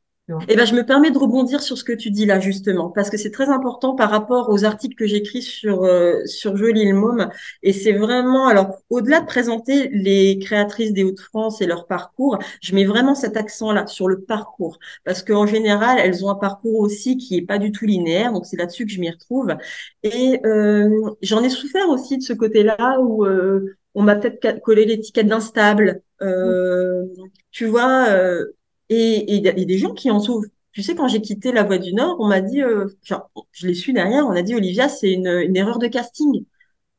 Eh 0.49 0.57
ben, 0.57 0.65
je 0.65 0.75
me 0.75 0.87
permets 0.87 1.11
de 1.11 1.19
rebondir 1.19 1.61
sur 1.61 1.77
ce 1.77 1.85
que 1.85 1.93
tu 1.93 2.11
dis 2.11 2.25
là 2.25 2.41
justement, 2.41 2.89
parce 2.89 3.11
que 3.11 3.19
c'est 3.19 3.31
très 3.31 3.51
important 3.51 3.95
par 3.95 4.09
rapport 4.11 4.49
aux 4.49 4.65
articles 4.65 4.95
que 4.95 5.07
j'écris 5.07 5.43
sur 5.43 5.85
euh, 5.85 6.25
sur 6.25 6.57
Jolie 6.57 6.87
le 6.87 6.95
Môme. 6.95 7.29
Et 7.63 7.75
c'est 7.75 7.93
vraiment, 7.93 8.47
alors 8.49 8.79
au-delà 8.89 9.21
de 9.21 9.27
présenter 9.27 9.91
les 9.93 10.39
créatrices 10.39 10.95
des 10.95 11.05
Hauts-de-France 11.05 11.61
et 11.61 11.67
leur 11.67 11.87
parcours, 11.87 12.39
je 12.63 12.75
mets 12.75 12.87
vraiment 12.87 13.15
cet 13.15 13.37
accent-là 13.37 13.87
sur 13.87 14.09
le 14.09 14.23
parcours, 14.23 14.79
parce 15.05 15.23
qu'en 15.23 15.45
général, 15.47 15.99
elles 15.99 16.25
ont 16.25 16.31
un 16.31 16.37
parcours 16.37 16.81
aussi 16.81 17.19
qui 17.19 17.37
est 17.37 17.43
pas 17.43 17.59
du 17.59 17.71
tout 17.71 17.85
linéaire, 17.85 18.33
donc 18.33 18.47
c'est 18.47 18.57
là-dessus 18.57 18.87
que 18.87 18.93
je 18.93 19.01
m'y 19.01 19.11
retrouve. 19.11 19.55
Et 20.03 20.41
euh, 20.47 20.89
j'en 21.21 21.43
ai 21.43 21.51
souffert 21.51 21.91
aussi 21.91 22.17
de 22.17 22.23
ce 22.23 22.33
côté-là 22.33 22.99
où 22.99 23.27
euh, 23.27 23.77
on 23.95 24.03
m'a 24.03 24.17
peut-être 24.17 24.63
collé 24.63 24.87
l'étiquette 24.87 25.27
d'instable. 25.27 26.01
Euh, 26.23 27.05
tu 27.51 27.67
vois. 27.67 28.09
Euh, 28.09 28.55
et 28.95 29.35
il 29.37 29.43
y 29.45 29.49
a 29.49 29.53
des 29.53 29.79
gens 29.79 29.93
qui 29.95 30.11
en 30.11 30.21
souffrent. 30.21 30.49
Tu 30.73 30.83
sais, 30.83 30.95
quand 30.95 31.09
j'ai 31.09 31.21
quitté 31.23 31.53
La 31.53 31.63
Voix 31.63 31.79
du 31.79 31.93
Nord, 31.95 32.17
on 32.21 32.27
m'a 32.29 32.41
dit, 32.41 32.63
euh, 32.63 32.87
genre, 33.05 33.31
je 33.53 33.67
l'ai 33.69 33.75
su 33.75 33.93
derrière, 33.93 34.27
on 34.27 34.31
a 34.33 34.43
dit, 34.43 34.55
Olivia, 34.55 34.89
c'est 34.89 35.13
une, 35.13 35.29
une 35.29 35.57
erreur 35.57 35.79
de 35.79 35.87
casting. 35.87 36.45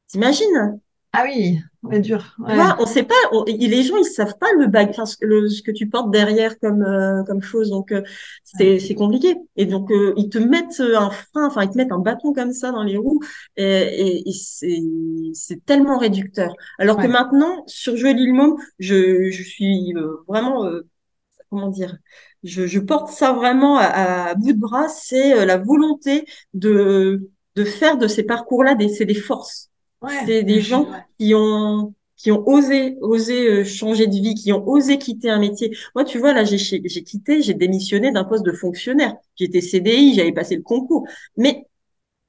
T'imagines? 0.08 0.80
Ah 1.14 1.24
oui, 1.26 1.60
ouais, 1.84 2.02
dur. 2.02 2.36
Ouais. 2.40 2.56
vois, 2.56 2.76
on 2.80 2.86
sait 2.86 3.04
pas, 3.04 3.16
on- 3.32 3.44
les 3.46 3.84
gens, 3.84 3.96
ils 3.98 4.06
savent 4.06 4.38
pas 4.38 4.52
le 4.58 4.68
bag, 4.68 4.94
ce 4.94 5.18
que, 5.18 5.26
le- 5.26 5.48
ce 5.50 5.62
que 5.62 5.72
tu 5.72 5.88
portes 5.90 6.12
derrière 6.12 6.60
comme, 6.60 6.84
euh, 6.84 7.24
comme 7.24 7.42
chose. 7.42 7.70
Donc, 7.70 7.92
euh, 7.92 8.02
c'est, 8.44 8.80
c'est 8.80 8.96
compliqué. 8.96 9.36
Et 9.56 9.66
donc, 9.66 9.92
euh, 9.92 10.14
ils 10.18 10.30
te 10.30 10.38
mettent 10.38 10.80
un 10.82 11.10
frein, 11.10 11.48
enfin, 11.48 11.64
ils 11.64 11.70
te 11.70 11.78
mettent 11.78 11.92
un 11.92 12.00
bâton 12.00 12.34
comme 12.34 12.52
ça 12.54 12.72
dans 12.72 12.84
les 12.84 12.98
roues, 12.98 13.20
et, 13.58 13.64
et, 13.66 14.30
et 14.30 14.32
c'est, 14.34 14.82
c'est 15.34 15.64
tellement 15.66 15.98
réducteur. 15.98 16.54
Alors 16.80 17.00
que 17.00 17.08
maintenant, 17.08 17.64
sur 17.68 17.96
Jouer 17.98 18.14
l'île 18.14 18.34
Môme, 18.34 18.56
je, 18.80 19.30
je 19.32 19.44
suis 19.44 19.94
vraiment, 20.28 20.66
comment 21.56 21.70
dire, 21.70 21.98
je, 22.44 22.68
je 22.68 22.80
porte 22.80 23.10
ça 23.10 23.34
vraiment 23.34 23.78
à, 23.78 23.86
à 24.30 24.36
bout 24.36 24.54
de 24.54 24.60
bras, 24.60 24.88
c'est 24.90 25.34
euh, 25.38 25.46
la 25.46 25.58
volonté 25.58 26.26
de, 26.54 27.30
de 27.56 27.64
faire 27.64 27.98
de 27.98 28.08
ces 28.08 28.24
parcours-là 28.24 28.76
des, 28.76 28.90
c'est 28.90 29.06
des 29.06 29.16
forces. 29.16 29.70
Ouais. 30.02 30.12
C'est 30.26 30.44
des 30.44 30.62
gens 30.62 30.90
ouais. 30.92 31.00
qui 31.20 31.34
ont, 31.36 31.94
qui 32.18 32.32
ont 32.32 32.48
osé, 32.48 32.98
osé 33.02 33.48
euh, 33.50 33.64
changer 33.64 34.08
de 34.08 34.14
vie, 34.16 34.36
qui 34.36 34.52
ont 34.54 34.68
osé 34.68 34.98
quitter 34.98 35.30
un 35.30 35.40
métier. 35.40 35.76
Moi, 35.96 36.04
tu 36.04 36.20
vois, 36.20 36.34
là, 36.34 36.44
j'ai, 36.44 36.58
j'ai 36.58 37.04
quitté, 37.04 37.42
j'ai 37.42 37.54
démissionné 37.54 38.12
d'un 38.12 38.24
poste 38.26 38.46
de 38.46 38.52
fonctionnaire. 38.52 39.16
J'étais 39.36 39.62
CDI, 39.62 40.14
j'avais 40.14 40.34
passé 40.34 40.56
le 40.56 40.62
concours. 40.62 41.08
Mais 41.38 41.68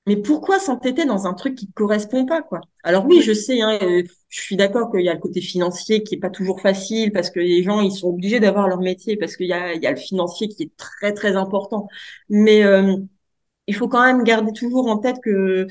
mais 0.06 0.16
pourquoi 0.16 0.58
s'entêter 0.60 1.04
dans 1.04 1.26
un 1.26 1.34
truc 1.34 1.56
qui 1.56 1.66
ne 1.66 1.72
correspond 1.72 2.26
pas, 2.26 2.42
quoi? 2.42 2.60
Alors 2.84 3.06
oui, 3.06 3.22
je 3.22 3.32
sais, 3.32 3.60
hein, 3.60 3.78
euh, 3.82 4.02
je 4.28 4.40
suis 4.40 4.56
d'accord 4.56 4.90
qu'il 4.90 5.00
y 5.00 5.08
a 5.08 5.14
le 5.14 5.18
côté 5.20 5.40
financier 5.40 6.04
qui 6.04 6.14
est 6.14 6.18
pas 6.18 6.30
toujours 6.30 6.60
facile 6.60 7.10
parce 7.12 7.30
que 7.30 7.40
les 7.40 7.62
gens, 7.64 7.80
ils 7.80 7.92
sont 7.92 8.08
obligés 8.08 8.38
d'avoir 8.38 8.68
leur 8.68 8.80
métier 8.80 9.16
parce 9.16 9.36
qu'il 9.36 9.46
y 9.46 9.52
a, 9.52 9.74
il 9.74 9.82
y 9.82 9.86
a 9.86 9.90
le 9.90 9.96
financier 9.96 10.48
qui 10.48 10.64
est 10.64 10.76
très, 10.76 11.12
très 11.12 11.36
important. 11.36 11.88
Mais 12.28 12.64
euh, 12.64 12.96
il 13.66 13.74
faut 13.74 13.88
quand 13.88 14.04
même 14.04 14.22
garder 14.22 14.52
toujours 14.52 14.86
en 14.86 14.98
tête 14.98 15.16
que 15.22 15.66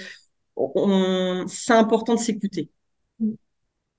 c'est 1.48 1.74
important 1.74 2.16
de 2.16 2.20
s'écouter. 2.20 2.70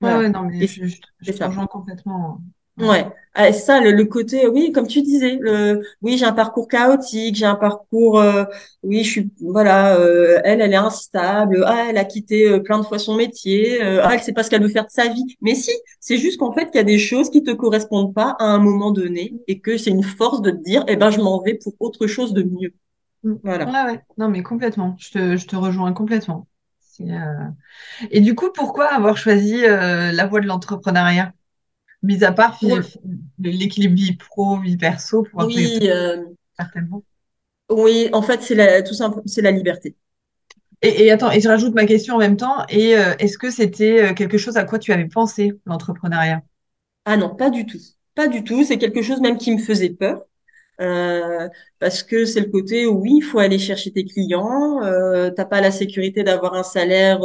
Ouais, 0.03 0.28
non, 0.28 0.45
mais 0.45 0.66
je, 0.66 0.87
je, 0.87 1.32
te 1.32 1.45
rejoins 1.45 1.66
complètement. 1.66 2.43
Ouais, 2.79 3.07
ah, 3.39 3.53
ça, 3.53 3.81
le, 3.81 4.05
côté, 4.05 4.47
oui, 4.49 4.72
comme 4.72 4.87
tu 4.87 5.03
disais, 5.03 5.39
le, 5.41 5.83
oui, 6.03 6.16
j'ai 6.16 6.24
un 6.24 6.33
parcours 6.33 6.68
chaotique, 6.68 7.37
j'ai 7.37 7.47
un 7.47 7.55
parcours, 7.55 8.18
euh, 8.18 8.45
oui, 8.83 9.05
je 9.05 9.11
suis, 9.11 9.31
voilà, 9.41 9.99
euh, 9.99 10.41
elle, 10.45 10.62
elle 10.62 10.72
est 10.72 10.77
instable, 10.77 11.64
ah, 11.66 11.87
elle 11.89 11.99
a 11.99 12.05
quitté 12.05 12.49
euh, 12.51 12.61
plein 12.61 12.79
de 12.79 12.85
fois 12.85 12.99
son 12.99 13.14
métier, 13.14 13.81
ah, 13.83 14.11
elle 14.12 14.20
sait 14.20 14.33
pas 14.33 14.43
ce 14.43 14.51
qu'elle 14.51 14.62
veut 14.62 14.68
faire 14.68 14.87
de 14.87 14.91
sa 14.91 15.09
vie. 15.09 15.37
Mais 15.43 15.55
si, 15.55 15.70
c'est 16.01 16.18
juste 16.18 16.39
qu'en 16.39 16.53
fait, 16.53 16.68
il 16.72 16.77
y 16.77 16.81
a 16.81 16.83
des 16.85 16.99
choses 16.99 17.31
qui 17.31 17.43
te 17.43 17.51
correspondent 17.51 18.14
pas 18.14 18.37
à 18.39 18.45
un 18.45 18.59
moment 18.59 18.91
donné 18.91 19.35
et 19.49 19.61
que 19.61 19.77
c'est 19.77 19.91
une 19.91 20.03
force 20.03 20.43
de 20.43 20.51
te 20.51 20.62
dire, 20.62 20.85
eh 20.89 20.97
ben, 20.97 21.11
je 21.11 21.20
m'en 21.20 21.41
vais 21.43 21.55
pour 21.55 21.74
autre 21.81 22.07
chose 22.07 22.33
de 22.33 22.43
mieux. 22.43 22.74
Mm. 23.22 23.35
Voilà. 23.43 23.66
Ouais, 23.66 23.93
ouais. 23.93 24.01
Non, 24.18 24.29
mais 24.29 24.43
complètement. 24.43 24.97
Je 24.99 25.11
te, 25.11 25.37
je 25.37 25.47
te 25.47 25.57
rejoins 25.57 25.93
complètement. 25.93 26.47
Et 28.11 28.20
du 28.20 28.35
coup, 28.35 28.47
pourquoi 28.55 28.87
avoir 28.87 29.18
choisi 29.18 29.61
la 29.61 30.27
voie 30.27 30.41
de 30.41 30.47
l'entrepreneuriat? 30.47 31.33
Mis 32.07 32.22
à 32.24 32.32
part 32.32 32.59
l'équilibre 33.38 33.94
vie 33.94 34.16
pro, 34.16 34.59
vie 34.61 34.76
perso, 34.76 35.24
pour 35.24 35.44
oui, 35.44 35.78
euh, 35.82 36.24
certainement. 36.57 37.02
Oui, 37.68 38.09
en 38.12 38.22
fait, 38.22 38.42
c'est 38.42 38.54
la, 38.54 38.82
tout 38.82 38.94
simple, 38.94 39.20
c'est 39.26 39.42
la 39.42 39.50
liberté. 39.50 39.96
Et, 40.82 41.11
attends, 41.11 41.32
et 41.32 41.40
je 41.40 41.48
rajoute 41.48 41.74
ma 41.74 41.84
question 41.84 42.14
en 42.14 42.18
même 42.18 42.36
temps. 42.36 42.64
Et 42.68 42.96
euh, 42.96 43.14
est-ce 43.18 43.38
que 43.38 43.50
c'était 43.50 44.04
euh, 44.04 44.14
quelque 44.14 44.38
chose 44.38 44.57
à 44.57 44.64
quoi 44.64 44.78
tu 44.78 44.92
avais 44.92 45.09
pensé, 45.09 45.52
l'entrepreneuriat? 45.64 46.42
Ah 47.04 47.16
non, 47.16 47.34
pas 47.34 47.50
du 47.50 47.66
tout. 47.66 47.80
Pas 48.14 48.28
du 48.28 48.44
tout. 48.44 48.62
C'est 48.62 48.78
quelque 48.78 49.02
chose 49.02 49.20
même 49.20 49.36
qui 49.36 49.52
me 49.52 49.59
faisait 49.59 49.90
peur. 49.90 50.22
parce 51.80 52.04
que 52.04 52.24
c'est 52.24 52.40
le 52.40 52.50
côté 52.50 52.86
où 52.86 53.00
oui, 53.00 53.14
il 53.16 53.22
faut 53.22 53.40
aller 53.40 53.59
chercher 53.59 53.90
tes 53.90 54.04
clients. 54.04 54.84
Euh, 54.84 55.30
t'as 55.30 55.46
pas 55.46 55.61
la 55.61 55.72
sécurité 55.72 56.22
d'avoir 56.22 56.54
un 56.54 56.62
salaire 56.62 57.20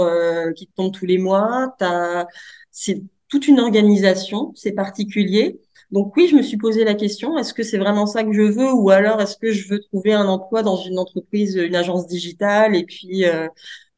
qui 0.56 0.66
te 0.66 0.74
tombe 0.74 0.92
tous 0.92 1.06
les 1.06 1.20
mois. 1.20 1.76
T'as, 1.78 2.26
c'est 2.72 3.04
toute 3.32 3.48
une 3.48 3.60
organisation, 3.60 4.52
c'est 4.56 4.74
particulier. 4.74 5.60
Donc 5.90 6.16
oui, 6.16 6.28
je 6.30 6.36
me 6.36 6.42
suis 6.42 6.58
posé 6.58 6.84
la 6.84 6.94
question, 6.94 7.38
est-ce 7.38 7.54
que 7.54 7.64
c'est 7.64 7.78
vraiment 7.78 8.06
ça 8.06 8.24
que 8.24 8.32
je 8.32 8.42
veux 8.42 8.72
ou 8.72 8.92
alors 8.92 9.20
est-ce 9.20 9.38
que 9.38 9.52
je 9.52 9.68
veux 9.68 9.80
trouver 9.80 10.14
un 10.14 10.28
emploi 10.28 10.64
dans 10.64 10.78
une 10.78 11.00
entreprise, 11.00 11.56
une 11.56 11.76
agence 11.76 12.08
digitale 12.08 12.76
et 12.76 12.84
puis 12.84 13.26
euh, 13.26 13.48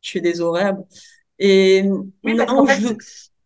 je 0.02 0.12
fais 0.12 0.22
des 0.22 0.40
horaires. 0.40 0.78
Et 1.40 1.84
oui, 2.24 2.38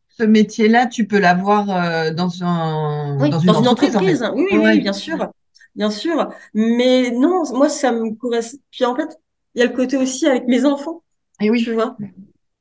ce 0.10 0.24
métier-là, 0.24 0.88
tu 0.88 1.08
peux 1.08 1.20
l'avoir 1.20 1.70
euh, 1.70 2.12
dans, 2.12 2.44
un, 2.44 3.18
dans, 3.30 3.40
une, 3.40 3.50
entreprise. 3.68 4.26
Oui, 4.34 4.48
oui, 4.52 4.80
bien 4.80 4.94
sûr, 4.94 5.30
bien 5.76 5.92
sûr. 5.92 6.30
Mais 6.54 7.12
non, 7.12 7.44
moi 7.54 7.70
ça 7.70 7.92
me 7.92 8.14
correspond. 8.16 8.60
Puis 8.72 8.86
en 8.86 8.96
fait, 8.96 9.18
il 9.56 9.60
y 9.60 9.62
a 9.62 9.68
le 9.68 9.76
côté 9.76 9.96
aussi 9.96 10.26
avec 10.26 10.48
mes 10.48 10.66
enfants. 10.66 11.04
Et 11.40 11.50
oui, 11.50 11.64
tu 11.64 11.74
vois 11.74 11.98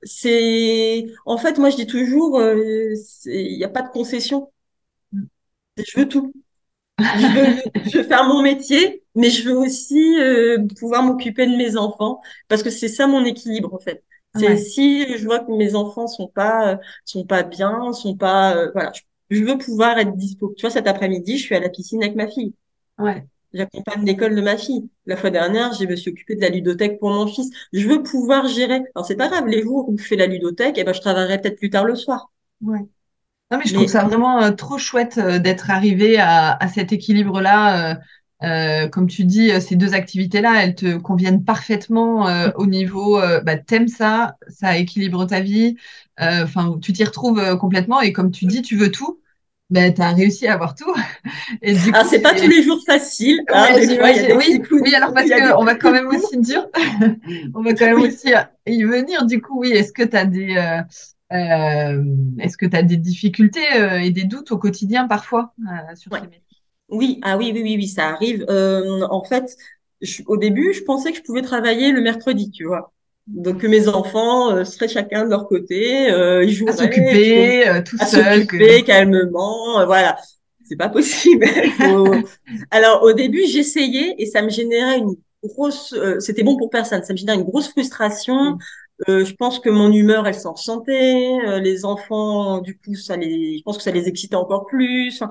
c'est 0.07 1.07
en 1.24 1.36
fait 1.36 1.59
moi 1.59 1.70
je 1.70 1.76
dis 1.76 1.86
toujours 1.86 2.38
euh, 2.38 2.94
il 3.26 3.57
n'y 3.57 3.64
a 3.64 3.68
pas 3.68 3.82
de 3.82 3.90
concession. 3.90 4.52
Je 5.76 6.00
veux 6.00 6.09
tout. 6.09 6.32
Je 6.98 7.98
veux, 7.98 8.04
faire 8.04 8.24
mon 8.24 8.40
métier 8.40 9.02
mais 9.14 9.28
je 9.28 9.48
veux 9.48 9.57
aussi 9.57 10.18
euh, 10.18 10.66
pouvoir 10.78 11.02
m'occuper 11.02 11.46
de 11.46 11.54
mes 11.54 11.76
enfants 11.76 12.22
parce 12.48 12.62
que 12.62 12.70
c'est 12.70 12.88
ça 12.88 13.07
mon 13.07 13.24
équilibre 13.24 13.74
en 13.74 13.78
fait. 13.78 14.02
C'est 14.34 14.57
si 14.57 15.16
je 15.16 15.24
vois 15.24 15.40
que 15.40 15.52
mes 15.52 15.74
enfants 15.74 16.07
sont 16.07 16.28
pas 16.28 16.78
sont 17.04 17.24
pas 17.24 17.42
bien 17.42 17.92
sont 17.92 18.16
pas 18.16 18.54
euh, 18.57 18.70
voilà 18.72 18.92
je 19.28 19.44
veux 19.44 19.59
pouvoir 19.59 19.98
être 19.98 20.14
dispo. 20.16 20.54
Tu 20.57 20.62
vois 20.62 20.70
cet 20.70 20.86
après-midi 20.86 21.36
je 21.36 21.44
suis 21.44 21.54
à 21.54 21.61
la 21.61 21.68
piscine 21.68 22.02
avec 22.02 22.16
ma 22.16 22.28
fille. 22.28 22.54
Ouais 22.98 23.26
J'accompagne 23.53 24.05
l'école 24.05 24.34
de 24.34 24.40
ma 24.42 24.57
fille. 24.57 24.88
La 25.07 25.16
fois 25.16 25.30
dernière, 25.30 25.72
je 25.72 25.84
me 25.84 25.97
suis 25.97 26.11
occupée 26.11 26.36
de 26.36 26.40
la 26.40 26.49
ludothèque 26.49 26.99
pour 26.99 27.11
mon 27.11 27.26
fils. 27.26 27.51
Je 27.72 27.88
veux 27.88 28.03
pouvoir 28.03 28.49
gérer. 28.49 28.82
Alors 28.94 29.07
c'est 29.07 29.16
pas 29.16 29.28
grave, 29.28 29.47
les 29.47 29.62
jours 29.62 29.88
où 29.88 29.97
je 29.97 30.05
fais 30.05 30.16
la 30.16 30.26
ludothèque, 30.26 30.76
eh 30.78 30.84
ben 30.84 30.92
je 30.92 31.01
travaillerai 31.01 31.40
peut-être 31.40 31.59
plus 31.59 31.70
tard 31.70 31.84
le 31.84 31.94
soir. 31.94 32.32
Ouais. 32.61 32.80
Non 33.51 33.59
mais 33.59 33.64
je 33.64 33.74
trouve 33.74 33.86
ça 33.86 34.05
vraiment 34.05 34.42
euh, 34.42 34.51
trop 34.51 34.76
chouette 34.76 35.18
euh, 35.18 35.38
d'être 35.38 35.70
arrivé 35.70 36.18
à, 36.18 36.53
à, 36.53 36.68
cet 36.68 36.92
équilibre-là. 36.92 37.99
Euh, 38.42 38.88
comme 38.88 39.07
tu 39.07 39.24
dis, 39.24 39.51
ces 39.62 39.76
deux 39.76 39.94
activités-là, 39.94 40.62
elles 40.62 40.74
te 40.74 40.99
conviennent 40.99 41.42
parfaitement 41.42 42.26
au 42.57 42.66
niveau, 42.66 43.18
bah, 43.42 43.57
t'aimes 43.57 43.88
ça, 43.88 44.36
ça 44.49 44.76
équilibre 44.76 45.24
ta 45.24 45.40
vie. 45.40 45.76
Enfin, 46.18 46.78
tu 46.82 46.92
t'y 46.92 47.03
retrouves 47.05 47.57
complètement 47.57 48.03
et 48.03 48.12
comme 48.12 48.30
tu 48.30 48.44
dis, 48.44 48.61
tu 48.61 48.76
veux 48.76 48.90
tout 48.90 49.20
ben, 49.68 49.92
tu 49.92 50.00
as 50.00 50.12
réussi 50.12 50.46
à 50.46 50.54
avoir 50.54 50.74
tout. 50.74 50.94
Et 51.62 51.74
du 51.74 51.90
ah, 51.92 52.04
c'est 52.04 52.20
pas 52.20 52.34
tous 52.34 52.48
les 52.48 52.62
jours 52.62 52.80
facile. 52.86 53.42
Hein, 53.52 53.68
oui, 53.74 54.62
oui, 54.70 54.94
alors 54.94 55.12
parce 55.12 55.28
qu'on 55.28 55.64
va 55.64 55.74
quand 55.74 55.90
même 55.90 56.06
aussi 56.14 56.38
dire, 56.38 56.66
on 57.54 57.62
va 57.62 57.74
quand 57.74 57.86
même 57.86 58.00
aussi 58.00 58.32
y 58.66 58.84
venir. 58.84 59.26
Du 59.26 59.40
coup, 59.40 59.60
oui, 59.60 59.70
est-ce 59.70 59.92
que 59.92 60.04
tu 60.04 60.16
as 60.16 60.24
des, 60.24 60.56
euh, 60.56 60.82
euh, 61.32 62.02
est-ce 62.38 62.56
que 62.56 62.66
tu 62.66 62.76
as 62.76 62.82
des 62.82 62.96
difficultés 62.96 63.66
euh, 63.76 63.98
et 63.98 64.10
des 64.10 64.24
doutes 64.24 64.52
au 64.52 64.58
quotidien 64.58 65.08
parfois 65.08 65.52
euh, 65.60 65.96
sur 65.96 66.14
ces 66.14 66.20
métiers? 66.22 66.42
Oui, 66.88 67.20
ah 67.24 67.36
oui, 67.36 67.50
oui, 67.52 67.62
oui, 67.62 67.76
oui, 67.76 67.88
ça 67.88 68.10
arrive. 68.10 68.44
Euh, 68.48 69.06
en 69.10 69.24
fait, 69.24 69.56
je, 70.00 70.22
au 70.26 70.36
début, 70.36 70.72
je 70.72 70.84
pensais 70.84 71.10
que 71.10 71.18
je 71.18 71.22
pouvais 71.22 71.42
travailler 71.42 71.90
le 71.90 72.00
mercredi, 72.00 72.50
tu 72.50 72.64
vois. 72.64 72.92
Donc 73.26 73.58
que 73.58 73.66
mes 73.66 73.88
enfants 73.88 74.52
euh, 74.52 74.64
seraient 74.64 74.88
chacun 74.88 75.24
de 75.24 75.30
leur 75.30 75.48
côté, 75.48 76.10
euh, 76.12 76.44
ils 76.44 76.52
joueraient, 76.52 76.72
s'occuper 76.72 77.68
euh, 77.68 77.82
tout 77.82 77.98
seul, 77.98 78.46
calmement, 78.84 79.80
euh, 79.80 79.86
voilà. 79.86 80.16
C'est 80.68 80.76
pas 80.76 80.88
possible. 80.88 81.44
Alors 82.70 83.02
au 83.02 83.12
début 83.12 83.44
j'essayais 83.46 84.14
et 84.18 84.26
ça 84.26 84.42
me 84.42 84.48
générait 84.48 84.98
une 84.98 85.14
grosse, 85.42 85.94
c'était 86.18 86.42
bon 86.42 86.56
pour 86.56 86.70
personne, 86.70 87.04
ça 87.04 87.12
me 87.12 87.18
générait 87.18 87.38
une 87.38 87.44
grosse 87.44 87.68
frustration. 87.68 88.58
Mm. 89.06 89.24
je 89.24 89.34
pense 89.34 89.60
que 89.60 89.70
mon 89.70 89.92
humeur 89.92 90.26
elle 90.26 90.34
s'en 90.34 90.54
ressentait, 90.54 91.60
les 91.60 91.84
enfants 91.84 92.58
du 92.58 92.76
coup 92.78 92.96
ça 92.96 93.16
les, 93.16 93.58
je 93.58 93.62
pense 93.62 93.76
que 93.76 93.84
ça 93.84 93.92
les 93.92 94.08
excitait 94.08 94.34
encore 94.34 94.66
plus. 94.66 95.22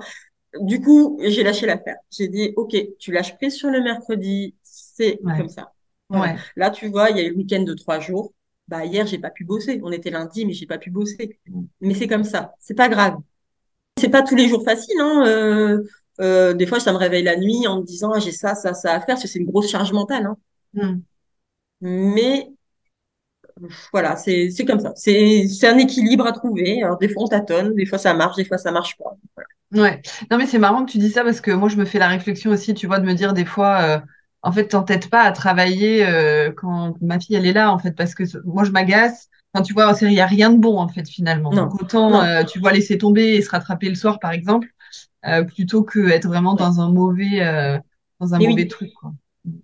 Du 0.60 0.80
coup 0.80 1.18
j'ai 1.22 1.42
lâché 1.42 1.66
l'affaire. 1.66 1.96
J'ai 2.10 2.28
dit 2.28 2.52
ok 2.56 2.74
tu 2.98 3.12
lâches 3.12 3.36
prise 3.36 3.54
sur 3.54 3.68
le 3.68 3.82
mercredi, 3.82 4.54
c'est 4.62 5.18
comme 5.22 5.50
ça. 5.50 5.72
Ouais. 6.10 6.36
Là, 6.56 6.70
tu 6.70 6.88
vois, 6.88 7.10
il 7.10 7.16
y 7.16 7.20
a 7.20 7.24
eu 7.24 7.30
le 7.30 7.36
week-end 7.36 7.62
de 7.62 7.74
trois 7.74 8.00
jours. 8.00 8.32
Bah, 8.68 8.84
hier, 8.84 9.06
j'ai 9.06 9.18
pas 9.18 9.30
pu 9.30 9.44
bosser. 9.44 9.80
On 9.82 9.92
était 9.92 10.10
lundi, 10.10 10.44
mais 10.44 10.52
j'ai 10.52 10.66
pas 10.66 10.78
pu 10.78 10.90
bosser. 10.90 11.38
Mais 11.80 11.94
c'est 11.94 12.08
comme 12.08 12.24
ça. 12.24 12.54
C'est 12.58 12.74
pas 12.74 12.88
grave. 12.88 13.16
C'est 13.98 14.10
pas 14.10 14.22
tous 14.22 14.36
les 14.36 14.48
jours 14.48 14.64
facile, 14.64 15.00
hein. 15.00 15.24
Euh, 15.26 15.82
euh, 16.20 16.54
des 16.54 16.66
fois, 16.66 16.80
ça 16.80 16.92
me 16.92 16.98
réveille 16.98 17.22
la 17.22 17.36
nuit 17.36 17.66
en 17.66 17.80
me 17.80 17.84
disant, 17.84 18.12
ah, 18.14 18.18
j'ai 18.18 18.32
ça, 18.32 18.54
ça, 18.54 18.74
ça 18.74 18.94
à 18.94 19.00
faire, 19.00 19.18
c'est 19.18 19.38
une 19.38 19.46
grosse 19.46 19.70
charge 19.70 19.92
mentale, 19.92 20.26
hein. 20.26 20.36
Mm. 20.74 21.00
Mais, 21.80 22.50
voilà, 23.92 24.16
c'est, 24.16 24.50
comme 24.66 24.80
ça. 24.80 24.92
C'est, 24.96 25.46
un 25.64 25.78
équilibre 25.78 26.26
à 26.26 26.32
trouver. 26.32 26.82
Alors, 26.82 26.98
des 26.98 27.08
fois, 27.08 27.24
on 27.24 27.26
tâtonne, 27.28 27.74
des 27.74 27.86
fois, 27.86 27.98
ça 27.98 28.14
marche, 28.14 28.36
des 28.36 28.44
fois, 28.44 28.58
ça 28.58 28.70
marche 28.70 28.96
pas. 28.96 29.16
Ouais. 29.72 30.00
Non, 30.30 30.38
mais 30.38 30.46
c'est 30.46 30.58
marrant 30.58 30.84
que 30.84 30.92
tu 30.92 30.98
dis 30.98 31.10
ça 31.10 31.24
parce 31.24 31.40
que 31.40 31.50
moi, 31.50 31.68
je 31.68 31.76
me 31.76 31.84
fais 31.84 31.98
la 31.98 32.08
réflexion 32.08 32.50
aussi, 32.50 32.74
tu 32.74 32.86
vois, 32.86 32.98
de 32.98 33.06
me 33.06 33.14
dire 33.14 33.32
des 33.32 33.44
fois, 33.44 33.80
euh, 33.82 33.98
en 34.46 34.52
fait, 34.52 34.68
t'entêtes 34.68 35.10
pas 35.10 35.22
à 35.22 35.32
travailler 35.32 36.06
euh, 36.06 36.52
quand 36.52 36.94
ma 37.00 37.18
fille 37.18 37.34
elle 37.34 37.46
est 37.46 37.52
là, 37.52 37.72
en 37.72 37.80
fait, 37.80 37.90
parce 37.90 38.14
que 38.14 38.22
moi 38.44 38.62
je 38.62 38.70
m'agace. 38.70 39.28
Enfin, 39.52 39.64
tu 39.64 39.72
vois, 39.72 39.92
il 40.02 40.08
n'y 40.08 40.20
a 40.20 40.26
rien 40.26 40.50
de 40.50 40.58
bon 40.58 40.78
en 40.78 40.86
fait 40.86 41.08
finalement. 41.08 41.50
Donc 41.50 41.74
autant 41.74 42.22
euh, 42.22 42.44
tu 42.44 42.60
vois 42.60 42.72
laisser 42.72 42.96
tomber 42.96 43.34
et 43.34 43.42
se 43.42 43.50
rattraper 43.50 43.88
le 43.88 43.96
soir, 43.96 44.20
par 44.20 44.30
exemple, 44.30 44.68
euh, 45.26 45.42
plutôt 45.42 45.82
que 45.82 46.10
être 46.10 46.28
vraiment 46.28 46.54
dans 46.54 46.80
un 46.80 46.92
mauvais 46.92 47.40
dans 48.20 48.34
un 48.34 48.38
mauvais 48.38 48.68
truc. 48.68 48.94
Quoi. 48.94 49.12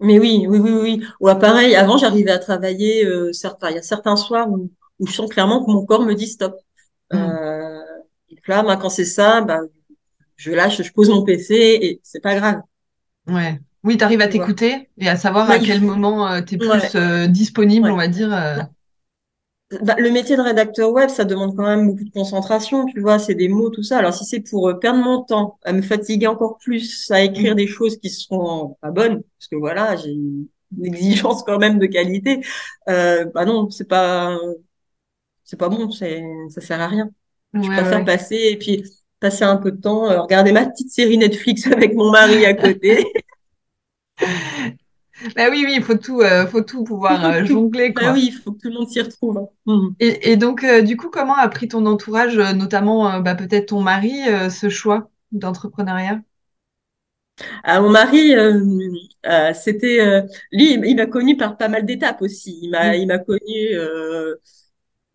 Mais 0.00 0.18
oui, 0.18 0.46
oui, 0.48 0.58
oui, 0.58 0.72
oui. 0.72 1.06
Ou 1.20 1.26
pareil, 1.36 1.76
avant 1.76 1.96
j'arrivais 1.96 2.32
à 2.32 2.40
travailler. 2.40 3.06
certains, 3.32 3.70
il 3.70 3.76
y 3.76 3.78
a 3.78 3.82
certains 3.82 4.16
soirs 4.16 4.50
où, 4.50 4.68
où 4.98 5.06
je 5.06 5.12
sens 5.12 5.30
clairement 5.30 5.64
que 5.64 5.70
mon 5.70 5.86
corps 5.86 6.02
me 6.02 6.14
dit 6.14 6.26
stop. 6.26 6.56
Mmh. 7.12 7.18
là, 8.48 8.76
quand 8.80 8.90
c'est 8.90 9.04
ça, 9.04 9.42
bah, 9.42 9.60
je 10.34 10.50
lâche, 10.50 10.82
je 10.82 10.92
pose 10.92 11.08
mon 11.08 11.22
PC 11.22 11.54
et 11.54 12.00
c'est 12.02 12.20
pas 12.20 12.34
grave. 12.34 12.62
Ouais. 13.28 13.60
Oui, 13.84 13.96
tu 13.96 14.04
arrives 14.04 14.20
à 14.20 14.28
t'écouter 14.28 14.88
et 14.98 15.08
à 15.08 15.16
savoir 15.16 15.50
à 15.50 15.58
quel 15.58 15.80
moment 15.80 16.28
euh, 16.28 16.40
tu 16.40 16.54
es 16.54 16.58
plus 16.58 16.94
euh, 16.94 17.26
disponible, 17.26 17.90
on 17.90 17.96
va 17.96 18.06
dire. 18.06 18.32
Euh. 18.32 18.62
Bah, 19.82 19.96
le 19.98 20.10
métier 20.10 20.36
de 20.36 20.42
rédacteur 20.42 20.92
web, 20.92 21.08
ça 21.08 21.24
demande 21.24 21.56
quand 21.56 21.66
même 21.66 21.88
beaucoup 21.88 22.04
de 22.04 22.10
concentration, 22.10 22.86
tu 22.86 23.00
vois, 23.00 23.18
c'est 23.18 23.34
des 23.34 23.48
mots, 23.48 23.70
tout 23.70 23.82
ça. 23.82 23.98
Alors 23.98 24.14
si 24.14 24.24
c'est 24.24 24.40
pour 24.40 24.78
perdre 24.78 25.02
mon 25.02 25.22
temps, 25.22 25.58
à 25.64 25.72
me 25.72 25.82
fatiguer 25.82 26.26
encore 26.26 26.58
plus, 26.58 27.10
à 27.10 27.22
écrire 27.22 27.54
mmh. 27.54 27.56
des 27.56 27.66
choses 27.66 27.96
qui 27.96 28.10
seront 28.10 28.76
pas 28.80 28.90
bonnes, 28.90 29.22
parce 29.38 29.48
que 29.50 29.56
voilà, 29.56 29.96
j'ai 29.96 30.10
une 30.10 30.46
exigence 30.84 31.42
quand 31.42 31.58
même 31.58 31.78
de 31.78 31.86
qualité, 31.86 32.40
bah 32.86 33.44
non, 33.46 33.70
c'est 33.70 33.88
pas, 33.88 34.38
c'est 35.42 35.58
pas 35.58 35.70
bon, 35.70 35.90
c'est, 35.90 36.22
ça 36.50 36.60
sert 36.60 36.80
à 36.80 36.88
rien. 36.88 37.10
Je 37.54 37.66
préfère 37.66 38.04
passer 38.04 38.50
et 38.52 38.58
puis 38.58 38.84
passer 39.20 39.44
un 39.44 39.56
peu 39.56 39.72
de 39.72 39.80
temps, 39.80 40.22
regarder 40.22 40.52
ma 40.52 40.66
petite 40.66 40.90
série 40.90 41.16
Netflix 41.16 41.66
avec 41.72 41.94
mon 41.94 42.10
mari 42.10 42.44
à 42.44 42.52
côté. 42.52 43.06
Bah 45.36 45.48
oui, 45.50 45.62
oui, 45.64 45.74
il 45.76 45.82
faut 45.82 45.94
tout, 45.94 46.20
euh, 46.20 46.46
faut 46.46 46.62
tout 46.62 46.84
pouvoir 46.84 47.24
euh, 47.24 47.44
jongler. 47.44 47.90
Bah 47.90 48.12
oui, 48.12 48.30
il 48.32 48.32
faut 48.32 48.52
que 48.52 48.60
tout 48.60 48.68
le 48.68 48.74
monde 48.74 48.88
s'y 48.88 49.00
retrouve. 49.00 49.38
Hein. 49.38 49.48
Mmh. 49.66 49.88
Et, 50.00 50.36
donc, 50.36 50.64
euh, 50.64 50.82
du 50.82 50.96
coup, 50.96 51.10
comment 51.10 51.36
a 51.36 51.48
pris 51.48 51.68
ton 51.68 51.86
entourage, 51.86 52.36
notamment 52.36 53.20
bah, 53.20 53.34
peut-être 53.34 53.66
ton 53.66 53.80
mari, 53.80 54.12
ce 54.50 54.68
choix 54.68 55.10
d'entrepreneuriat? 55.30 56.20
Ah, 57.64 57.80
mon 57.80 57.90
mari, 57.90 58.34
c'était 59.54 60.22
lui, 60.50 60.72
il 60.72 60.96
m'a 60.96 61.06
connu 61.06 61.36
par 61.36 61.56
pas 61.56 61.68
mal 61.68 61.84
d'étapes 61.86 62.22
aussi. 62.22 62.58
Il 62.62 62.70
m'a, 62.70 62.96
il 62.96 63.06
m'a 63.06 63.18
connu, 63.18 63.68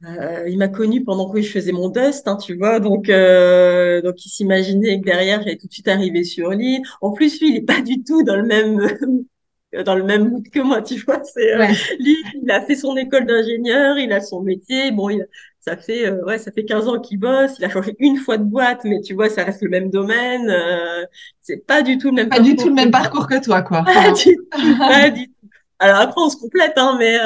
euh, 0.05 0.43
euh, 0.43 0.49
il 0.49 0.57
m'a 0.59 0.67
connu 0.67 1.03
pendant 1.03 1.29
que 1.31 1.41
je 1.41 1.51
faisais 1.51 1.71
mon 1.71 1.89
dust, 1.89 2.27
hein, 2.27 2.37
tu 2.37 2.55
vois. 2.55 2.79
Donc, 2.79 3.09
euh, 3.09 4.01
donc 4.01 4.23
il 4.25 4.29
s'imaginait 4.29 4.99
que 4.99 5.05
derrière, 5.05 5.41
j'allais 5.41 5.57
tout 5.57 5.67
de 5.67 5.73
suite 5.73 5.87
arriver 5.87 6.23
sur 6.23 6.51
l'île. 6.51 6.81
En 7.01 7.11
plus, 7.13 7.39
lui, 7.41 7.49
il 7.49 7.55
est 7.57 7.61
pas 7.65 7.81
du 7.81 8.03
tout 8.03 8.23
dans 8.23 8.35
le 8.35 8.43
même 8.43 8.79
dans 9.85 9.95
le 9.95 10.03
même 10.03 10.29
mood 10.29 10.47
que 10.49 10.59
moi, 10.59 10.81
tu 10.81 10.95
vois. 11.05 11.21
C'est 11.23 11.53
euh, 11.55 11.59
Ouais. 11.59 11.73
lui, 11.99 12.15
il 12.43 12.51
a 12.51 12.61
fait 12.65 12.75
son 12.75 12.95
école 12.97 13.25
d'ingénieur, 13.25 13.97
il 13.97 14.11
a 14.13 14.21
son 14.21 14.41
métier. 14.41 14.91
Bon, 14.91 15.09
il, 15.09 15.27
ça 15.59 15.77
fait 15.77 16.07
euh, 16.07 16.23
ouais, 16.25 16.37
ça 16.37 16.51
fait 16.51 16.65
15 16.65 16.87
ans 16.87 16.99
qu'il 16.99 17.19
bosse. 17.19 17.53
Il 17.59 17.65
a 17.65 17.69
changé 17.69 17.95
une 17.99 18.17
fois 18.17 18.37
de 18.37 18.43
boîte, 18.43 18.81
mais 18.85 19.01
tu 19.01 19.13
vois, 19.15 19.29
ça 19.29 19.43
reste 19.43 19.61
le 19.63 19.69
même 19.69 19.89
domaine. 19.89 20.49
Euh, 20.49 21.05
c'est 21.41 21.65
pas 21.65 21.81
du 21.83 21.97
tout 21.97 22.09
le 22.09 22.13
même 22.15 22.29
Pas 22.29 22.39
du 22.39 22.55
tout 22.55 22.67
le 22.69 22.75
même 22.75 22.91
parcours 22.91 23.27
que 23.27 23.43
toi, 23.43 23.61
quoi. 23.63 23.83
Pas 23.93 24.11
du 24.11 24.35
tout, 24.61 24.77
pas 24.77 25.09
du 25.09 25.27
tout. 25.27 25.33
Alors 25.79 26.01
après, 26.01 26.21
on 26.21 26.29
se 26.29 26.37
complète, 26.37 26.73
hein, 26.77 26.95
mais 26.99 27.17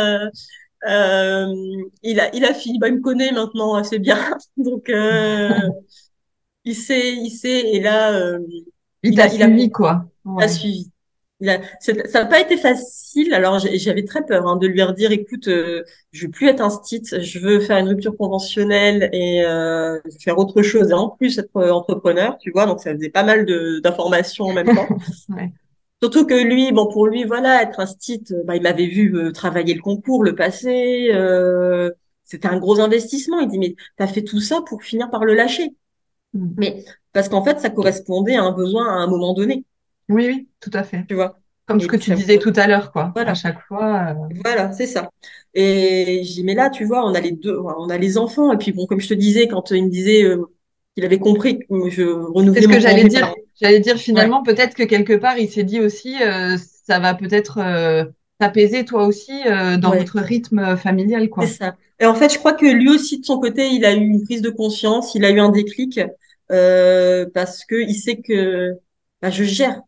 euh, 0.88 1.48
il 2.04 2.20
a 2.20 2.34
il 2.36 2.46
a 2.46 2.54
fini. 2.54 2.80
Bah, 2.80 2.88
il 2.90 2.96
me 2.96 3.02
connaît 3.02 3.32
maintenant 3.32 3.76
assez 3.76 4.00
bien, 4.00 4.18
donc 4.58 4.90
euh, 4.90 5.50
il 6.66 6.76
sait, 6.76 7.14
il 7.16 7.30
sait. 7.32 7.70
Et 7.76 7.80
là, 7.82 8.14
euh, 8.14 8.40
Il 9.04 9.14
il 9.14 9.22
a 9.22 9.28
il 9.34 9.44
a 9.44 9.50
suivi, 9.50 9.70
quoi. 9.70 10.06
a 10.40 10.48
Ouais. 10.48 10.50
suivi. 10.50 10.92
Il 11.42 11.50
a- 11.50 11.62
ça 11.82 11.94
n'a 11.94 12.26
pas 12.28 12.42
été 12.42 12.58
facile. 12.58 13.34
Alors 13.34 13.60
j'avais 13.60 14.06
très 14.06 14.26
peur 14.26 14.48
hein, 14.48 14.58
de 14.58 14.68
lui 14.68 14.84
redire, 14.84 15.12
écoute, 15.12 15.48
euh, 15.50 15.84
je 16.14 16.26
veux 16.28 16.32
plus 16.32 16.48
être 16.50 16.62
un 16.62 16.70
stit, 16.72 17.04
je 17.22 17.40
veux 17.40 17.60
faire 17.62 17.78
une 17.80 17.90
rupture 17.90 18.18
conventionnelle 18.18 19.10
et 19.14 19.44
euh, 19.46 20.00
faire 20.24 20.38
autre 20.40 20.62
chose 20.64 20.92
et 20.92 20.94
en 20.94 21.10
plus 21.10 21.40
être 21.40 21.64
entrepreneur, 21.72 22.38
tu 22.40 22.52
vois. 22.52 22.66
Donc 22.68 22.82
ça 22.82 22.94
faisait 22.96 23.10
pas 23.12 23.24
mal 23.24 23.46
de 23.46 23.80
d'informations 23.82 24.46
en 24.48 24.54
même 24.54 24.72
temps. 24.72 24.96
Ouais. 25.30 25.54
Surtout 26.02 26.26
que 26.26 26.34
lui, 26.34 26.72
bon 26.72 26.88
pour 26.88 27.08
lui, 27.08 27.26
voilà, 27.26 27.62
être 27.62 27.80
un 27.80 27.86
stit, 27.86 28.24
euh, 28.32 28.44
bah, 28.46 28.56
il 28.56 28.64
m'avait 28.64 28.88
vu 28.88 29.16
euh, 29.16 29.32
travailler 29.32 29.74
le 29.76 29.82
concours, 29.82 30.24
le 30.24 30.36
passé. 30.36 31.10
Euh, 31.14 31.92
c'était 32.24 32.48
un 32.48 32.58
gros 32.58 32.80
investissement. 32.80 33.40
Il 33.40 33.48
dit 33.50 33.60
mais 33.60 33.76
t'as 33.98 34.08
fait 34.08 34.24
tout 34.24 34.40
ça 34.40 34.62
pour 34.66 34.84
finir 34.84 35.10
par 35.12 35.26
le 35.26 35.34
lâcher. 35.36 35.76
Mm. 36.34 36.48
Mais 36.58 36.86
parce 37.14 37.30
qu'en 37.30 37.44
fait, 37.44 37.60
ça 37.60 37.70
correspondait 37.70 38.36
à 38.36 38.44
un 38.44 38.52
besoin 38.52 38.88
à 38.88 38.94
un 39.04 39.08
moment 39.08 39.34
donné, 39.34 39.66
Oui, 40.10 40.28
oui, 40.28 40.50
tout 40.60 40.72
à 40.74 40.84
fait. 40.84 41.06
tu 41.08 41.16
vois? 41.16 41.38
Comme 41.68 41.80
ce 41.80 41.88
que 41.88 41.96
tu 41.98 42.14
disais 42.14 42.40
tout 42.40 42.54
à 42.56 42.68
l'heure, 42.68 42.92
quoi. 42.92 43.04
À 43.04 43.12
voilà. 43.16 43.34
chaque 43.36 43.62
fois. 43.68 44.10
euh, 44.12 44.34
Voilà, 44.44 44.72
c'est 44.74 44.88
ça. 44.88 45.10
Et 45.54 46.22
j'ai 46.24 46.44
mais 46.44 46.56
là, 46.56 46.70
tu 46.70 46.86
vois, 46.86 47.06
on 47.06 47.14
a 47.14 47.20
les 47.22 47.32
deux, 47.32 47.58
on 47.60 47.90
a 47.90 47.98
les 47.98 48.18
enfants. 48.18 48.52
Et 48.52 48.58
puis, 48.58 48.72
bon, 48.72 48.86
comme 48.88 49.00
je 49.00 49.10
te 49.10 49.14
disais, 49.14 49.48
quand 49.48 49.72
il 49.72 49.86
me 49.86 49.90
disait 49.90 50.24
euh, 50.24 50.46
qu'il 50.96 51.06
avait 51.06 51.20
compris 51.20 51.60
que 51.60 51.90
je 51.90 52.04
C'est 52.54 52.62
renouvelais 52.64 52.64
ce 52.64 52.68
que 52.68 52.80
j'allais 52.80 53.06
dire. 53.06 53.34
J'allais 53.60 53.80
dire 53.80 53.98
Ouais, 54.16 54.32
finalement, 54.32 54.44
peut-être 54.44 54.76
que 54.76 54.84
quelque 54.84 55.14
part, 55.14 55.38
il 55.38 55.50
s'est 55.52 55.64
dit 55.64 55.80
aussi, 55.80 56.22
euh, 56.24 56.58
ça 56.86 57.00
va 57.00 57.14
peut-être 57.14 57.60
euh, 57.60 58.06
t'apaiser 58.40 58.86
toi 58.86 59.06
aussi 59.06 59.32
euh, 59.48 59.78
dans 59.78 59.94
ouais, 59.94 59.96
votre 59.96 60.20
rythme 60.20 60.76
familial, 60.78 61.30
c'est 61.40 61.48
quoi. 61.48 61.48
ça. 61.48 61.78
Et 62.00 62.06
en 62.06 62.16
fait, 62.16 62.34
je 62.34 62.38
crois 62.40 62.54
que 62.54 62.66
lui 62.66 62.90
aussi, 62.90 63.20
de 63.20 63.26
son 63.26 63.40
côté, 63.40 63.68
il 63.70 63.86
a 63.86 63.94
eu 63.94 64.00
une 64.02 64.24
prise 64.24 64.42
de 64.42 64.50
conscience, 64.50 65.14
il 65.16 65.24
a 65.26 65.30
eu 65.32 65.40
un 65.40 65.50
déclic, 65.50 66.00
euh, 66.52 67.30
parce 67.34 67.64
que 67.66 67.76
il 67.76 67.96
sait 67.96 68.18
que 68.22 68.80
bah, 69.22 69.30
je 69.30 69.44
gère, 69.44 69.82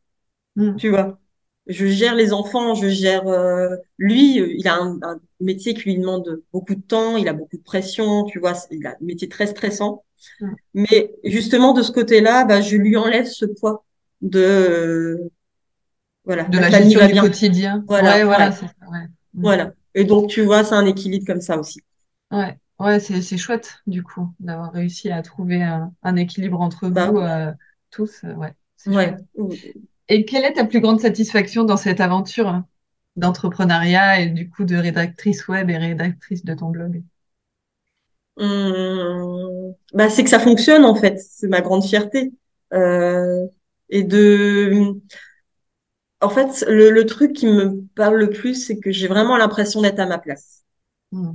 Mm. 0.55 0.77
tu 0.77 0.89
vois? 0.89 1.19
Je 1.67 1.85
gère 1.87 2.15
les 2.15 2.33
enfants, 2.33 2.75
je 2.75 2.89
gère 2.89 3.27
euh, 3.27 3.75
lui, 3.97 4.39
euh, 4.41 4.53
il 4.57 4.67
a 4.67 4.75
un, 4.75 4.99
un 5.03 5.19
métier 5.39 5.73
qui 5.73 5.83
lui 5.83 5.97
demande 5.97 6.41
beaucoup 6.51 6.75
de 6.75 6.81
temps, 6.81 7.15
il 7.17 7.27
a 7.29 7.33
beaucoup 7.33 7.57
de 7.57 7.63
pression, 7.63 8.25
tu 8.25 8.39
vois, 8.39 8.53
c'est- 8.53 8.69
il 8.75 8.85
a 8.85 8.91
un 8.91 8.95
métier 9.01 9.29
très 9.29 9.47
stressant. 9.47 10.03
Mais 10.73 11.11
justement, 11.23 11.73
de 11.73 11.81
ce 11.81 11.91
côté-là, 11.91 12.45
bah, 12.45 12.61
je 12.61 12.77
lui 12.77 12.97
enlève 12.97 13.25
ce 13.25 13.45
poids 13.45 13.85
de, 14.21 15.19
voilà, 16.25 16.43
De 16.45 16.57
la 16.57 16.69
gestion 16.69 17.07
du 17.07 17.19
quotidien. 17.19 17.83
Ouais, 17.89 18.01
Voilà, 18.01 18.25
voilà, 18.25 18.49
ouais, 18.51 18.55
c'est 18.55 18.67
ça. 18.67 18.73
Ouais. 18.91 19.05
Mm. 19.33 19.41
voilà. 19.41 19.71
Et 19.95 20.03
donc, 20.05 20.29
tu 20.29 20.41
vois, 20.41 20.63
c'est 20.63 20.75
un 20.75 20.85
équilibre 20.85 21.25
comme 21.25 21.41
ça 21.41 21.57
aussi. 21.57 21.81
Ouais, 22.31 22.57
ouais, 22.79 22.99
c'est 22.99 23.21
c'est 23.21 23.37
chouette 23.37 23.75
du 23.85 24.01
coup 24.03 24.33
d'avoir 24.39 24.71
réussi 24.71 25.11
à 25.11 25.21
trouver 25.21 25.61
un, 25.61 25.93
un 26.01 26.15
équilibre 26.15 26.59
entre 26.61 26.89
Bah, 26.89 27.11
vous 27.11 27.17
euh, 27.19 27.51
tous. 27.91 28.23
euh, 28.23 28.33
ouais. 28.33 28.53
Et 30.09 30.25
quelle 30.25 30.45
est 30.45 30.53
ta 30.53 30.65
plus 30.65 30.79
grande 30.81 30.99
satisfaction 30.99 31.63
dans 31.63 31.77
cette 31.77 32.01
aventure 32.01 32.47
hein, 32.47 32.67
d'entrepreneuriat 33.15 34.21
et 34.21 34.29
du 34.29 34.49
coup 34.49 34.63
de 34.65 34.75
rédactrice 34.75 35.47
web 35.47 35.69
et 35.69 35.77
rédactrice 35.77 36.43
de 36.43 36.53
ton 36.53 36.69
blog? 36.69 37.03
Hum, 38.37 39.75
bah, 39.93 40.09
c'est 40.09 40.23
que 40.23 40.29
ça 40.29 40.39
fonctionne, 40.39 40.85
en 40.85 40.95
fait. 40.95 41.19
C'est 41.19 41.47
ma 41.47 41.61
grande 41.61 41.83
fierté. 41.83 42.31
Euh, 42.73 43.45
et 43.89 44.03
de, 44.03 44.95
en 46.21 46.29
fait, 46.29 46.63
le, 46.67 46.89
le 46.91 47.05
truc 47.05 47.33
qui 47.33 47.47
me 47.47 47.83
parle 47.95 48.17
le 48.17 48.29
plus, 48.29 48.55
c'est 48.65 48.77
que 48.79 48.91
j'ai 48.91 49.07
vraiment 49.07 49.37
l'impression 49.37 49.81
d'être 49.81 49.99
à 49.99 50.05
ma 50.05 50.17
place. 50.17 50.63
Mm. 51.11 51.33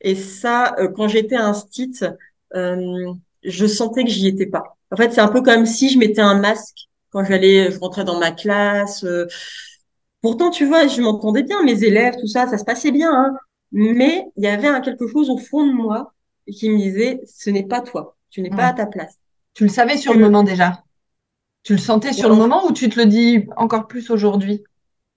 Et 0.00 0.14
ça, 0.14 0.74
euh, 0.78 0.88
quand 0.88 1.08
j'étais 1.08 1.36
un 1.36 1.54
stit, 1.54 1.92
euh, 2.54 3.12
je 3.44 3.66
sentais 3.66 4.04
que 4.04 4.10
j'y 4.10 4.26
étais 4.28 4.46
pas. 4.46 4.76
En 4.90 4.96
fait, 4.96 5.12
c'est 5.12 5.20
un 5.20 5.28
peu 5.28 5.42
comme 5.42 5.66
si 5.66 5.88
je 5.90 5.98
mettais 5.98 6.20
un 6.20 6.38
masque 6.38 6.88
quand 7.10 7.24
j'allais, 7.24 7.70
je 7.70 7.78
rentrais 7.78 8.04
dans 8.04 8.18
ma 8.18 8.32
classe. 8.32 9.04
euh. 9.04 9.26
Pourtant, 10.22 10.50
tu 10.50 10.66
vois, 10.66 10.86
je 10.88 11.00
m'entendais 11.02 11.42
bien, 11.44 11.62
mes 11.64 11.84
élèves, 11.84 12.16
tout 12.20 12.26
ça, 12.28 12.46
ça 12.48 12.58
se 12.58 12.64
passait 12.64 12.92
bien, 12.92 13.12
hein. 13.14 13.36
Mais 13.72 14.26
il 14.36 14.44
y 14.44 14.46
avait 14.48 14.68
un 14.68 14.80
quelque 14.80 15.08
chose 15.08 15.30
au 15.30 15.38
fond 15.38 15.66
de 15.66 15.72
moi 15.72 16.14
qui 16.50 16.70
me 16.70 16.76
disait, 16.78 17.20
ce 17.26 17.50
n'est 17.50 17.66
pas 17.66 17.80
toi, 17.80 18.16
tu 18.30 18.42
n'es 18.42 18.50
pas 18.52 18.66
à 18.68 18.72
Ouais. 18.72 18.74
ta 18.74 18.86
place. 18.86 19.18
Tu 19.54 19.64
le 19.64 19.70
savais 19.70 19.98
sur 19.98 20.14
le 20.14 20.20
moment 20.20 20.42
déjà? 20.44 20.84
Tu 21.64 21.74
le 21.74 21.78
sentais 21.80 22.12
sur 22.14 22.28
Ouais, 22.28 22.30
le 22.30 22.34
en- 22.34 22.36
moment 22.36 22.66
ou 22.66 22.72
tu 22.72 22.88
te 22.90 22.98
le 23.00 23.06
dis 23.06 23.46
encore 23.56 23.88
plus 23.88 24.10
aujourd'hui 24.10 24.64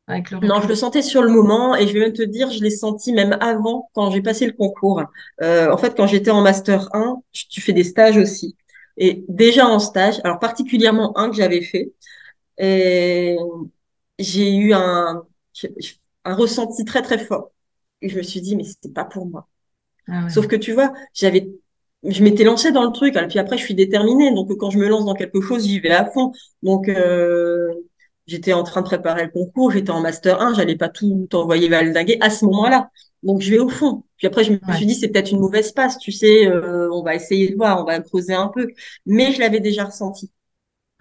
avec 0.07 0.31
le 0.31 0.39
Non, 0.41 0.61
je 0.61 0.67
le 0.67 0.75
sentais 0.75 1.01
sur 1.01 1.21
le 1.23 1.29
moment 1.31 1.75
et 1.75 1.87
je 1.87 1.93
vais 1.93 1.99
même 2.01 2.13
te 2.13 2.21
dire, 2.21 2.51
je 2.51 2.61
l'ai 2.61 2.69
senti 2.69 3.13
même 3.13 3.37
avant 3.41 3.89
quand 3.93 4.11
j'ai 4.11 4.21
passé 4.21 4.45
le 4.45 4.51
concours. 4.53 5.01
Euh, 5.41 5.71
en 5.71 5.77
fait, 5.77 5.95
quand 5.95 6.07
j'étais 6.07 6.29
en 6.31 6.41
master 6.41 6.89
1, 6.93 7.21
je- 7.31 7.45
tu 7.49 7.61
fais 7.61 7.73
des 7.73 7.83
stages 7.85 8.17
aussi. 8.17 8.55
Et 8.97 9.23
déjà 9.29 9.65
en 9.67 9.79
stage, 9.79 10.19
alors 10.23 10.39
particulièrement 10.39 11.17
un 11.17 11.29
que 11.29 11.35
j'avais 11.37 11.61
fait, 11.61 11.93
et 12.59 13.37
j'ai 14.19 14.55
eu 14.55 14.73
un, 14.73 15.23
un 16.25 16.35
ressenti 16.35 16.85
très 16.85 17.01
très 17.01 17.17
fort. 17.17 17.51
Je 18.01 18.15
me 18.17 18.23
suis 18.23 18.41
dit, 18.41 18.55
mais 18.55 18.63
c'était 18.63 18.89
pas 18.89 19.05
pour 19.05 19.25
moi. 19.25 19.47
Ah 20.07 20.25
ouais. 20.25 20.35
Sauf 20.35 20.47
que 20.47 20.55
tu 20.55 20.73
vois, 20.73 20.93
j'avais, 21.13 21.49
je 22.03 22.23
m'étais 22.23 22.43
lancée 22.43 22.71
dans 22.71 22.83
le 22.85 22.91
truc, 22.91 23.15
et 23.17 23.27
puis 23.27 23.39
après 23.39 23.57
je 23.57 23.63
suis 23.65 23.75
déterminée. 23.75 24.33
Donc 24.33 24.55
quand 24.57 24.69
je 24.71 24.77
me 24.79 24.87
lance 24.87 25.05
dans 25.05 25.13
quelque 25.15 25.41
chose, 25.41 25.65
j'y 25.67 25.79
vais 25.79 25.91
à 25.91 26.05
fond. 26.11 26.31
Donc 26.63 26.89
euh, 26.89 27.73
j'étais 28.27 28.53
en 28.53 28.63
train 28.63 28.81
de 28.81 28.85
préparer 28.87 29.25
le 29.25 29.31
concours, 29.31 29.71
j'étais 29.71 29.91
en 29.91 30.01
master 30.01 30.41
1, 30.41 30.53
j'allais 30.55 30.77
pas 30.77 30.89
tout 30.89 31.27
envoyer 31.33 31.69
valdinguer 31.69 32.17
à 32.21 32.29
ce 32.29 32.45
moment-là. 32.45 32.89
Donc 33.23 33.41
je 33.41 33.51
vais 33.51 33.59
au 33.59 33.69
fond. 33.69 34.03
Puis 34.17 34.27
après 34.27 34.43
je 34.43 34.53
me 34.53 34.59
Ouais. 34.61 34.73
suis 34.73 34.85
dit 34.85 34.95
c'est 34.95 35.09
peut-être 35.09 35.31
une 35.31 35.39
mauvaise 35.39 35.71
passe, 35.71 35.97
tu 35.99 36.11
sais, 36.11 36.47
euh, 36.47 36.89
on 36.91 37.03
va 37.03 37.15
essayer 37.15 37.49
de 37.51 37.55
voir, 37.55 37.81
on 37.81 37.85
va 37.85 37.99
creuser 38.01 38.33
un 38.33 38.49
peu. 38.49 38.67
Mais 39.05 39.31
je 39.33 39.39
l'avais 39.39 39.59
déjà 39.59 39.85
ressenti. 39.85 40.31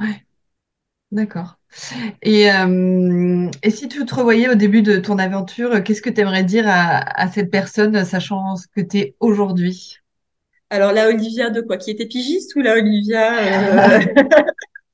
Ouais, 0.00 0.24
d'accord. 1.14 1.58
Et, 2.22 2.50
euh, 2.52 3.50
et 3.62 3.70
si 3.70 3.88
tu 3.88 4.04
te 4.06 4.14
revoyais 4.14 4.48
au 4.50 4.54
début 4.56 4.82
de 4.82 4.98
ton 4.98 5.18
aventure, 5.18 5.82
qu'est-ce 5.84 6.02
que 6.02 6.10
tu 6.10 6.20
aimerais 6.22 6.44
dire 6.44 6.66
à, 6.68 6.98
à 7.20 7.30
cette 7.30 7.50
personne, 7.50 8.04
sachant 8.04 8.56
ce 8.56 8.68
que 8.68 8.80
tu 8.82 8.98
es 8.98 9.16
aujourd'hui? 9.20 9.98
Alors 10.70 10.92
la 10.92 11.08
Olivia 11.08 11.48
de 11.50 11.60
quoi? 11.62 11.76
Qui 11.78 11.90
était 11.90 12.06
pigiste 12.06 12.54
ou 12.56 12.60
la 12.60 12.74
Olivia 12.74 13.96
euh, 13.98 13.98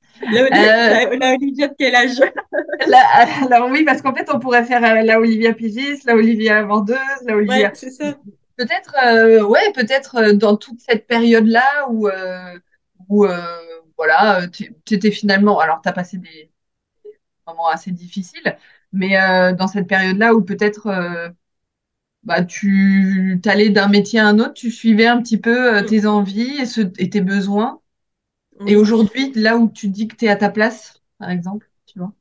la, 0.31 0.49
Euh, 0.53 0.97
la- 1.05 1.15
la 1.17 1.33
Olivia 1.33 1.67
de 1.67 1.75
quel 1.77 1.95
âge? 1.95 2.19
alors 3.51 3.69
oui, 3.69 3.83
parce 3.85 4.01
qu'en 4.01 4.13
fait, 4.13 4.29
on 4.33 4.39
pourrait 4.39 4.63
faire 4.65 4.81
la 5.03 5.19
Olivia 5.19 5.53
Pigis, 5.53 5.99
la 6.05 6.15
Olivia 6.15 6.63
vendeuse, 6.63 6.97
la 7.25 7.35
Ouais, 7.47 7.65
Olivia. 7.65 7.73
c'est 7.73 7.91
ça. 7.91 8.17
Peut-être, 8.57 8.93
ouais, 9.47 9.71
peut-être 9.73 10.33
dans 10.33 10.55
toute 10.57 10.79
cette 10.81 11.07
période-là 11.07 11.87
où, 11.89 12.09
où 13.09 13.25
voilà, 14.07 14.47
tu 14.49 14.73
étais 14.91 15.11
finalement, 15.11 15.59
alors 15.59 15.81
tu 15.81 15.89
as 15.89 15.93
passé 15.93 16.17
des 16.17 16.51
moments 17.47 17.69
assez 17.69 17.91
difficiles, 17.91 18.57
mais 18.93 19.19
euh, 19.21 19.53
dans 19.53 19.67
cette 19.67 19.87
période-là 19.87 20.33
où 20.35 20.41
peut-être 20.43 20.87
euh, 20.87 21.29
bah, 22.23 22.43
tu 22.45 23.39
t'allais 23.43 23.69
d'un 23.69 23.87
métier 23.89 24.19
à 24.19 24.27
un 24.27 24.39
autre, 24.39 24.53
tu 24.53 24.71
suivais 24.71 25.07
un 25.07 25.21
petit 25.21 25.37
peu 25.39 25.77
euh, 25.77 25.81
Mm. 25.81 25.83
tes 25.83 26.05
envies 26.07 26.57
et, 26.61 26.65
ce, 26.65 26.81
et 26.99 27.09
tes 27.09 27.21
besoins. 27.21 27.81
Et 28.67 28.75
aujourd'hui, 28.77 29.33
là 29.35 29.57
où 29.57 29.69
tu 29.69 29.89
dis 29.89 30.07
que 30.09 30.15
tu 30.17 30.25
es 30.25 30.29
à 30.29 30.35
ta 30.37 30.49
place, 30.51 31.01
par 31.19 31.29
exemple, 31.31 31.69
tu 31.87 31.99
vois? 31.99 32.13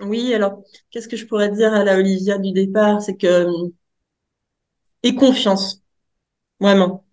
Oui, 0.00 0.32
alors, 0.34 0.62
qu'est-ce 0.90 1.06
que 1.08 1.16
je 1.16 1.26
pourrais 1.26 1.50
dire 1.52 1.72
à 1.72 1.84
la 1.84 1.96
Olivia 1.98 2.38
du 2.38 2.52
départ? 2.52 3.00
C'est 3.02 3.16
que, 3.16 3.26
euh, 3.28 3.68
aie 5.02 5.16
confiance, 5.16 5.82
vraiment. 6.60 7.06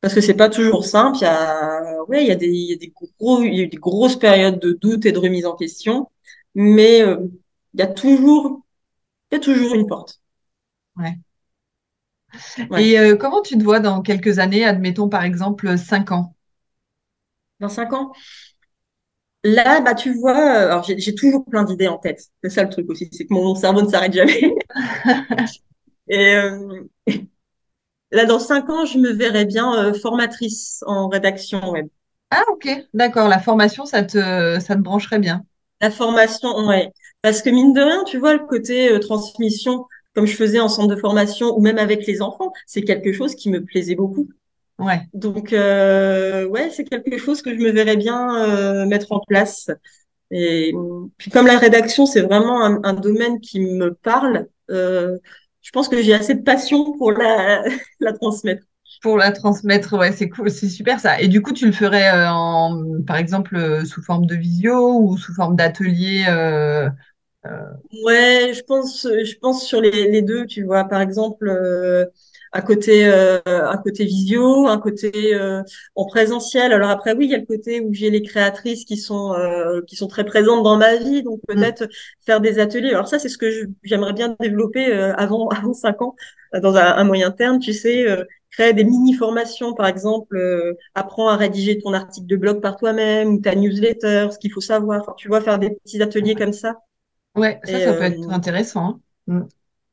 Parce 0.00 0.14
que 0.14 0.20
c'est 0.20 0.34
pas 0.34 0.48
toujours 0.48 0.84
simple. 0.84 1.18
Il 1.18 1.22
y 1.22 1.26
a, 1.26 2.02
ouais, 2.08 2.24
il 2.24 2.28
y 2.28 2.30
a 2.30 2.36
des, 2.36 2.46
il 2.48 2.70
y 2.70 2.72
a 2.72 2.76
des 2.76 2.92
gros, 3.18 3.42
il 3.42 3.54
y 3.54 3.60
a 3.60 3.64
eu 3.64 3.68
des 3.68 3.76
grosses 3.76 4.16
périodes 4.18 4.58
de 4.60 4.72
doute 4.72 5.04
et 5.06 5.12
de 5.12 5.18
remise 5.18 5.46
en 5.46 5.56
question. 5.56 6.10
Mais, 6.54 7.02
euh, 7.02 7.18
il 7.74 7.80
y 7.80 7.82
a 7.82 7.86
toujours, 7.86 8.62
il 9.32 9.36
y 9.36 9.38
a 9.38 9.40
toujours 9.40 9.74
une 9.74 9.86
porte. 9.88 10.20
Ouais. 10.96 11.14
Ouais. 12.70 12.84
Et 12.86 12.98
euh, 12.98 13.16
comment 13.16 13.42
tu 13.42 13.58
te 13.58 13.62
vois 13.62 13.80
dans 13.80 14.02
quelques 14.02 14.38
années, 14.38 14.64
admettons 14.64 15.08
par 15.08 15.24
exemple 15.24 15.76
5 15.78 16.12
ans? 16.12 16.34
Dans 17.60 17.68
cinq 17.68 17.92
ans, 17.92 18.12
Là, 19.42 19.80
bah, 19.80 19.94
tu 19.94 20.12
vois, 20.12 20.36
alors 20.36 20.82
j'ai 20.84 21.14
toujours 21.14 21.44
plein 21.46 21.64
d'idées 21.64 21.88
en 21.88 21.96
tête. 21.98 22.20
C'est 22.42 22.50
ça 22.50 22.62
le 22.62 22.68
truc 22.68 22.90
aussi, 22.90 23.08
c'est 23.10 23.24
que 23.26 23.32
mon 23.32 23.54
cerveau 23.54 23.80
ne 23.82 23.88
s'arrête 23.88 24.12
jamais. 24.12 24.54
Et 26.08 26.34
euh, 26.36 26.84
là, 28.10 28.24
dans 28.24 28.38
cinq 28.38 28.68
ans, 28.70 28.84
je 28.84 28.98
me 28.98 29.10
verrais 29.10 29.44
bien 29.44 29.74
euh, 29.74 29.94
formatrice 29.94 30.82
en 30.86 31.08
rédaction 31.08 31.70
web. 31.70 31.86
Ah, 32.30 32.42
ok, 32.52 32.68
d'accord. 32.94 33.28
La 33.28 33.40
formation, 33.40 33.86
ça 33.86 34.02
te, 34.02 34.58
ça 34.60 34.74
te 34.76 34.80
brancherait 34.80 35.18
bien. 35.18 35.44
La 35.80 35.90
formation, 35.90 36.66
ouais. 36.66 36.90
Parce 37.22 37.42
que 37.42 37.50
mine 37.50 37.72
de 37.72 37.80
rien, 37.80 38.04
tu 38.04 38.18
vois, 38.18 38.34
le 38.34 38.46
côté 38.46 38.92
euh, 38.92 38.98
transmission, 38.98 39.84
comme 40.14 40.26
je 40.26 40.36
faisais 40.36 40.60
en 40.60 40.68
centre 40.68 40.94
de 40.94 41.00
formation 41.00 41.56
ou 41.56 41.60
même 41.60 41.78
avec 41.78 42.06
les 42.06 42.22
enfants, 42.22 42.52
c'est 42.66 42.82
quelque 42.82 43.12
chose 43.12 43.34
qui 43.34 43.50
me 43.50 43.64
plaisait 43.64 43.94
beaucoup. 43.94 44.28
Ouais. 44.78 45.02
Donc, 45.12 45.52
euh, 45.52 46.46
ouais, 46.46 46.70
c'est 46.70 46.84
quelque 46.84 47.18
chose 47.18 47.42
que 47.42 47.54
je 47.54 47.60
me 47.60 47.70
verrais 47.70 47.96
bien 47.96 48.42
euh, 48.44 48.86
mettre 48.86 49.12
en 49.12 49.20
place. 49.20 49.70
Et 50.30 50.72
puis, 51.18 51.30
comme 51.30 51.46
la 51.46 51.58
rédaction, 51.58 52.06
c'est 52.06 52.22
vraiment 52.22 52.64
un, 52.64 52.80
un, 52.84 52.94
domaine 52.94 53.40
qui 53.40 53.60
me 53.60 53.92
parle, 53.94 54.48
euh, 54.70 55.18
je 55.62 55.70
pense 55.72 55.88
que 55.88 56.02
j'ai 56.02 56.14
assez 56.14 56.34
de 56.34 56.42
passion 56.42 56.96
pour 56.98 57.12
la, 57.12 57.62
la 58.00 58.12
transmettre. 58.12 58.64
Pour 59.02 59.16
la 59.16 59.32
transmettre, 59.32 59.96
ouais, 59.98 60.12
c'est 60.12 60.28
cool, 60.28 60.50
c'est 60.50 60.68
super 60.68 61.00
ça. 61.00 61.20
Et 61.20 61.28
du 61.28 61.40
coup, 61.40 61.52
tu 61.54 61.64
le 61.66 61.72
ferais 61.72 62.10
euh, 62.12 62.28
en, 62.30 63.02
par 63.06 63.16
exemple, 63.16 63.56
euh, 63.56 63.84
sous 63.86 64.02
forme 64.02 64.26
de 64.26 64.34
visio 64.34 65.00
ou 65.00 65.16
sous 65.16 65.32
forme 65.34 65.56
d'atelier 65.56 66.24
euh, 66.28 66.90
Ouais, 68.04 68.52
je 68.54 68.62
pense, 68.62 69.02
je 69.02 69.34
pense 69.38 69.64
sur 69.66 69.80
les, 69.80 70.10
les 70.10 70.22
deux, 70.22 70.46
tu 70.46 70.62
vois. 70.64 70.84
Par 70.84 71.00
exemple, 71.00 71.48
un 72.52 72.62
côté 72.62 73.06
euh, 73.06 73.40
un 73.46 73.76
côté 73.78 74.04
visio, 74.04 74.66
un 74.66 74.78
côté 74.78 75.34
euh, 75.34 75.62
en 75.94 76.06
présentiel. 76.06 76.72
Alors 76.72 76.90
après 76.90 77.14
oui, 77.14 77.26
il 77.26 77.30
y 77.30 77.34
a 77.34 77.38
le 77.38 77.46
côté 77.46 77.80
où 77.80 77.92
j'ai 77.92 78.10
les 78.10 78.22
créatrices 78.22 78.84
qui 78.84 78.96
sont 78.96 79.34
euh, 79.34 79.82
qui 79.86 79.96
sont 79.96 80.08
très 80.08 80.24
présentes 80.24 80.64
dans 80.64 80.76
ma 80.76 80.96
vie, 80.96 81.22
donc 81.22 81.40
mm. 81.48 81.54
peut-être 81.54 81.88
faire 82.26 82.40
des 82.40 82.58
ateliers. 82.58 82.90
Alors 82.90 83.08
ça 83.08 83.18
c'est 83.18 83.28
ce 83.28 83.38
que 83.38 83.68
j'aimerais 83.82 84.12
bien 84.12 84.36
développer 84.40 84.92
avant 84.92 85.48
avant 85.50 85.74
cinq 85.74 86.02
ans 86.02 86.14
dans 86.52 86.74
un, 86.76 86.96
un, 86.96 87.04
moyen 87.04 87.30
terme, 87.30 87.60
tu 87.60 87.72
sais 87.72 88.06
créer 88.50 88.72
des 88.72 88.82
mini 88.82 89.14
formations 89.14 89.74
par 89.74 89.86
exemple 89.86 90.36
apprends 90.96 91.28
à 91.28 91.36
rédiger 91.36 91.78
ton 91.78 91.92
article 91.92 92.26
de 92.26 92.36
blog 92.36 92.60
par 92.60 92.76
toi-même 92.76 93.34
ou 93.34 93.40
ta 93.40 93.54
newsletter, 93.54 94.28
ce 94.32 94.38
qu'il 94.38 94.52
faut 94.52 94.60
savoir. 94.60 95.02
Enfin, 95.02 95.14
tu 95.16 95.28
vois 95.28 95.40
faire 95.40 95.60
des 95.60 95.70
petits 95.70 96.02
ateliers 96.02 96.34
comme 96.34 96.52
ça. 96.52 96.80
Ouais, 97.36 97.60
ça, 97.62 97.78
ça 97.78 97.92
peut 97.92 98.02
être 98.02 98.28
intéressant. 98.28 99.00
Hein. 99.28 99.38
Mm. 99.38 99.48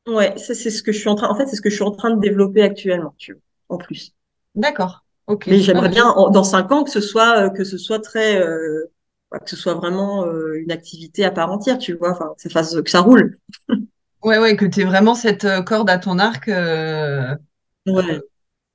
Ouais, 0.08 0.36
ça 0.38 0.54
c'est 0.54 0.70
ce 0.70 0.82
que 0.82 0.90
je 0.90 0.98
suis 0.98 1.08
en 1.08 1.14
train. 1.14 1.28
En 1.28 1.36
fait, 1.36 1.46
c'est 1.46 1.56
ce 1.56 1.60
que 1.60 1.68
je 1.68 1.74
suis 1.74 1.84
en 1.84 1.90
train 1.90 2.10
de 2.10 2.20
développer 2.20 2.62
actuellement, 2.62 3.14
tu 3.18 3.32
vois, 3.34 3.42
en 3.68 3.78
plus. 3.78 4.14
D'accord. 4.54 5.04
Ok. 5.26 5.46
Mais 5.46 5.60
j'aimerais 5.60 5.90
bien 5.90 6.14
dans 6.32 6.44
cinq 6.44 6.72
ans 6.72 6.82
que 6.82 6.90
ce 6.90 7.02
soit 7.02 7.44
euh, 7.44 7.50
que 7.50 7.64
ce 7.64 7.76
soit 7.76 8.00
très 8.00 8.40
euh, 8.40 8.90
que 9.30 9.50
ce 9.50 9.56
soit 9.56 9.74
vraiment 9.74 10.24
euh, 10.24 10.54
une 10.54 10.72
activité 10.72 11.24
à 11.24 11.30
part 11.30 11.52
entière, 11.52 11.76
tu 11.76 11.92
vois, 11.92 12.12
enfin, 12.12 12.32
que 12.36 12.42
ça 12.42 12.48
fasse 12.48 12.80
que 12.80 12.90
ça 12.90 13.00
roule. 13.00 13.38
ouais, 14.24 14.38
ouais, 14.38 14.56
que 14.56 14.64
tu 14.64 14.80
aies 14.80 14.84
vraiment 14.84 15.14
cette 15.14 15.46
corde 15.66 15.90
à 15.90 15.98
ton 15.98 16.18
arc. 16.18 16.48
ouais. 16.48 17.36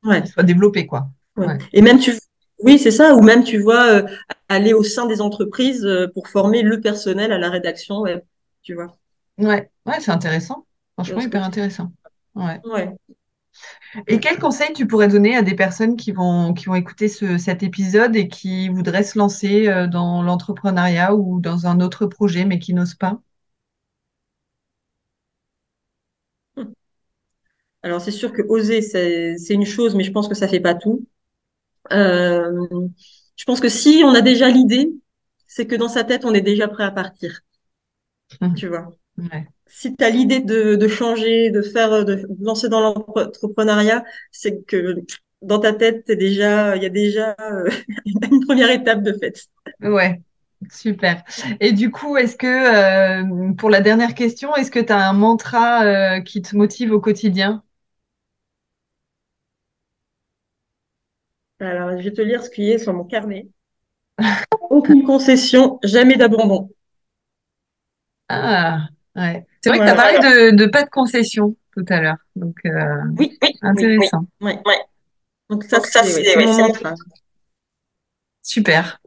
Ouais. 0.04 0.26
Soit 0.26 0.44
développée, 0.44 0.86
quoi. 0.86 1.08
Ouais. 1.38 1.58
Et 1.72 1.82
même 1.82 1.98
tu 1.98 2.14
oui, 2.60 2.78
c'est 2.78 2.92
ça, 2.92 3.16
ou 3.16 3.22
même 3.22 3.44
tu 3.44 3.58
vois 3.58 4.04
aller 4.48 4.74
au 4.74 4.84
sein 4.84 5.08
des 5.08 5.22
entreprises 5.22 5.90
pour 6.14 6.28
former 6.28 6.62
le 6.62 6.80
personnel 6.80 7.32
à 7.32 7.38
la 7.38 7.50
rédaction, 7.50 8.02
ouais, 8.02 8.24
tu 8.62 8.76
vois. 8.76 8.96
Ouais, 9.38 9.72
ouais, 9.86 10.00
c'est 10.00 10.12
intéressant. 10.12 10.66
Franchement, 10.96 11.22
hyper 11.22 11.44
intéressant. 11.44 11.92
Ouais. 12.36 12.60
ouais. 12.66 12.96
Et 14.08 14.20
quel 14.20 14.40
conseil 14.40 14.74
tu 14.74 14.88
pourrais 14.88 15.08
donner 15.08 15.36
à 15.36 15.42
des 15.44 15.56
personnes 15.56 15.96
qui 15.96 16.12
vont, 16.12 16.54
qui 16.54 16.66
vont 16.66 16.76
écouter 16.76 17.08
ce, 17.08 17.38
cet 17.38 17.62
épisode 17.62 18.16
et 18.16 18.28
qui 18.28 18.70
voudraient 18.70 19.04
se 19.04 19.18
lancer 19.18 19.68
euh, 19.68 19.88
dans 19.88 20.24
l'entrepreneuriat 20.24 21.14
ou 21.14 21.40
dans 21.40 21.68
un 21.68 21.80
autre 21.80 22.06
projet 22.08 22.46
mais 22.46 22.60
qui 22.60 22.74
n'osent 22.74 22.96
pas? 22.96 23.22
Alors, 27.84 28.00
c'est 28.00 28.12
sûr 28.12 28.32
que 28.32 28.42
oser, 28.48 28.82
c'est, 28.82 29.36
une 29.50 29.66
chose, 29.66 29.94
mais 29.94 30.06
je 30.06 30.12
pense 30.12 30.30
que 30.30 30.36
ça 30.36 30.48
fait 30.48 30.62
pas 30.62 30.74
tout. 30.74 31.06
Euh, 31.92 32.66
je 33.36 33.44
pense 33.44 33.60
que 33.60 33.68
si 33.68 34.04
on 34.06 34.14
a 34.14 34.22
déjà 34.22 34.50
l'idée, 34.50 34.90
c'est 35.48 35.68
que 35.68 35.76
dans 35.76 35.90
sa 35.90 36.06
tête, 36.06 36.24
on 36.24 36.34
est 36.34 36.42
déjà 36.42 36.70
prêt 36.70 36.86
à 36.86 36.92
partir. 36.92 37.42
Tu 38.56 38.68
vois? 38.68 38.90
Ouais 39.18 39.48
si 39.76 39.96
tu 39.96 40.04
as 40.04 40.10
l'idée 40.10 40.40
de, 40.40 40.76
de, 40.76 40.88
changer, 40.88 41.50
de 41.52 41.62
faire, 41.62 42.06
de 42.06 42.26
lancer 42.42 42.70
dans 42.70 42.80
l'entrepreneuriat, 42.82 44.04
c'est 44.32 44.64
que 44.66 44.96
dans 45.42 45.60
ta 45.60 45.74
tête, 45.74 46.06
il 46.08 46.18
déjà, 46.18 46.78
y 46.78 46.86
a 46.86 46.90
déjà 46.90 47.36
euh, 47.42 47.70
une 48.32 48.46
première 48.46 48.70
étape 48.70 49.04
de 49.04 49.14
fait. 49.14 49.48
Ouais, 49.82 50.22
super. 50.72 51.24
Et 51.60 51.74
du 51.74 51.92
coup, 51.92 52.18
est-ce 52.18 52.36
que, 52.38 52.48
euh, 52.48 53.54
pour 53.56 53.70
la 53.70 53.82
dernière 53.82 54.16
question, 54.16 54.56
est-ce 54.56 54.72
que 54.72 54.80
tu 54.80 54.94
as 54.94 55.10
un 55.10 55.14
mantra 55.14 55.84
euh, 56.18 56.22
qui 56.22 56.42
te 56.42 56.56
motive 56.56 56.92
au 56.94 57.00
quotidien? 57.02 57.64
Alors, 61.60 61.98
je 61.98 62.04
vais 62.04 62.14
te 62.14 62.22
lire 62.22 62.44
ce 62.44 62.50
qui 62.52 62.70
est 62.70 62.78
sur 62.78 62.94
mon 62.94 63.06
carnet. 63.06 63.48
Aucune 64.70 65.04
concession, 65.06 65.80
jamais 65.84 66.18
d'abandon. 66.18 66.70
Ah, 68.30 68.90
ouais. 69.16 69.46
C'est 69.64 69.70
vrai 69.70 69.80
que 69.80 69.86
tu 69.86 69.90
as 69.90 69.96
parlé 69.96 70.20
de, 70.20 70.56
de, 70.56 70.66
pas 70.66 70.84
de 70.84 70.90
concession 70.90 71.56
tout 71.74 71.86
à 71.88 72.02
l'heure. 72.02 72.18
Donc, 72.36 72.58
euh, 72.66 72.72
oui, 73.18 73.38
oui, 73.42 73.50
intéressant. 73.62 74.26
Oui, 74.42 74.54
oui, 74.66 74.74
Donc, 75.50 75.64
ça, 75.64 75.80
ça 75.80 76.04
c'est 76.04 76.36
mon 76.36 76.74
Super. 78.42 79.00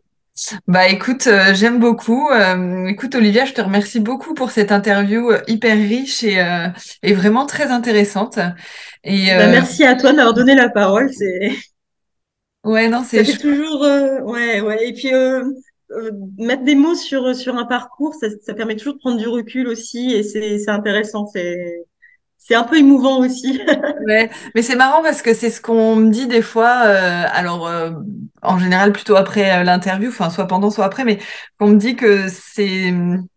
Bah 0.66 0.88
écoute, 0.88 1.26
euh, 1.28 1.54
j'aime 1.54 1.78
beaucoup. 1.78 2.28
Euh, 2.30 2.86
écoute 2.86 3.14
Olivia, 3.14 3.46
je 3.46 3.54
te 3.54 3.60
remercie 3.60 4.00
beaucoup 4.00 4.34
pour 4.34 4.50
cette 4.50 4.70
interview 4.70 5.30
euh, 5.30 5.40
hyper 5.46 5.76
riche 5.76 6.22
et, 6.24 6.40
euh, 6.40 6.68
et 7.02 7.14
vraiment 7.14 7.46
très 7.46 7.70
intéressante. 7.70 8.38
Et 9.02 9.28
bah, 9.28 9.46
merci 9.46 9.84
à 9.84 9.94
toi 9.94 10.12
d'avoir 10.12 10.34
donné 10.34 10.54
la 10.54 10.68
parole. 10.68 11.10
C'est 11.12 11.52
ouais 12.64 12.88
non 12.88 13.02
c'est 13.04 13.24
toujours 13.38 13.80
ouais 14.26 14.60
ouais 14.60 14.88
et 14.88 14.92
puis 14.92 15.10
euh, 15.92 16.10
mettre 16.38 16.64
des 16.64 16.74
mots 16.74 16.96
sur 16.96 17.34
sur 17.34 17.56
un 17.56 17.64
parcours, 17.64 18.14
ça, 18.14 18.26
ça, 18.44 18.54
permet 18.54 18.76
toujours 18.76 18.94
de 18.94 18.98
prendre 18.98 19.18
du 19.18 19.28
recul 19.28 19.68
aussi 19.68 20.12
et 20.12 20.22
c'est 20.24 20.58
c'est 20.58 20.70
intéressant. 20.70 21.26
C'est 21.26 21.84
c'est 22.38 22.54
un 22.54 22.64
peu 22.64 22.76
émouvant 22.76 23.20
aussi. 23.20 23.60
ouais, 24.06 24.30
mais 24.54 24.62
c'est 24.62 24.74
marrant 24.74 25.02
parce 25.02 25.22
que 25.22 25.32
c'est 25.32 25.50
ce 25.50 25.60
qu'on 25.60 25.96
me 25.96 26.10
dit 26.10 26.26
des 26.26 26.42
fois. 26.42 26.82
Euh, 26.86 27.24
alors 27.32 27.68
euh, 27.68 27.92
en 28.42 28.58
général 28.58 28.92
plutôt 28.92 29.16
après 29.16 29.62
l'interview, 29.64 30.08
enfin 30.08 30.28
soit 30.30 30.46
pendant 30.46 30.70
soit 30.70 30.84
après, 30.84 31.04
mais 31.04 31.18
on 31.60 31.68
me 31.68 31.76
dit 31.76 31.94
que 31.94 32.28
c'est 32.28 32.92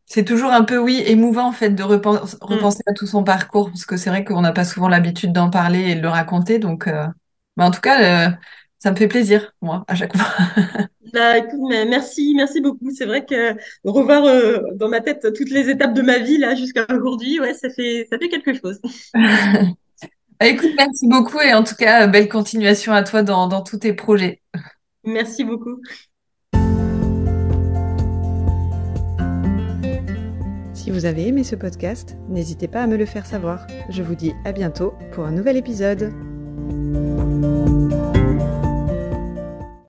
c'est 0.05 0.25
toujours 0.25 0.51
un 0.51 0.63
peu 0.63 0.79
oui 0.79 1.03
émouvant 1.05 1.49
en 1.49 1.51
fait 1.51 1.69
de 1.69 1.83
repenser, 1.83 2.35
mm. 2.41 2.45
repenser 2.45 2.81
à 2.87 2.93
tout 2.93 3.05
son 3.05 3.23
parcours 3.23 3.69
parce 3.69 3.85
que 3.85 3.95
c'est 3.95 4.09
vrai 4.09 4.23
qu'on 4.23 4.41
n'a 4.41 4.53
pas 4.53 4.65
souvent 4.65 4.89
l'habitude 4.89 5.33
d'en 5.33 5.51
parler 5.51 5.91
et 5.91 5.95
de 5.95 6.01
le 6.01 6.09
raconter. 6.09 6.57
Donc, 6.57 6.87
mais 7.57 7.63
en 7.63 7.71
tout 7.71 7.81
cas, 7.81 8.31
ça 8.79 8.91
me 8.91 8.95
fait 8.95 9.07
plaisir 9.07 9.53
moi 9.61 9.83
à 9.87 9.95
chaque 9.95 10.15
fois. 10.17 10.27
Bah, 11.11 11.39
écoute, 11.39 11.59
mais 11.67 11.85
merci, 11.85 12.35
merci 12.35 12.61
beaucoup. 12.61 12.91
C'est 12.95 13.07
vrai 13.07 13.25
que 13.25 13.55
revoir 13.83 14.25
euh, 14.25 14.59
dans 14.75 14.89
ma 14.89 15.01
tête 15.01 15.25
toutes 15.35 15.49
les 15.49 15.67
étapes 15.67 15.95
de 15.95 16.03
ma 16.03 16.19
vie 16.19 16.37
là 16.37 16.53
jusqu'à 16.53 16.85
aujourd'hui, 16.87 17.39
ouais, 17.39 17.55
ça 17.55 17.71
fait, 17.71 18.07
ça 18.11 18.19
fait 18.19 18.29
quelque 18.29 18.53
chose. 18.53 18.79
Bah, 20.39 20.47
écoute, 20.47 20.71
merci 20.77 21.05
beaucoup 21.05 21.37
et 21.41 21.53
en 21.53 21.65
tout 21.65 21.75
cas, 21.75 22.07
belle 22.07 22.29
continuation 22.29 22.93
à 22.93 23.03
toi 23.03 23.23
dans, 23.23 23.47
dans 23.47 23.61
tous 23.61 23.79
tes 23.79 23.91
projets. 23.91 24.41
Merci 25.03 25.43
beaucoup. 25.43 25.81
Si 30.73 30.91
vous 30.91 31.03
avez 31.03 31.27
aimé 31.27 31.43
ce 31.43 31.57
podcast, 31.57 32.15
n'hésitez 32.29 32.69
pas 32.69 32.83
à 32.83 32.87
me 32.87 32.95
le 32.95 33.05
faire 33.05 33.25
savoir. 33.25 33.67
Je 33.89 34.01
vous 34.01 34.15
dis 34.15 34.31
à 34.45 34.53
bientôt 34.53 34.93
pour 35.11 35.25
un 35.25 35.31
nouvel 35.31 35.57
épisode. 35.57 36.13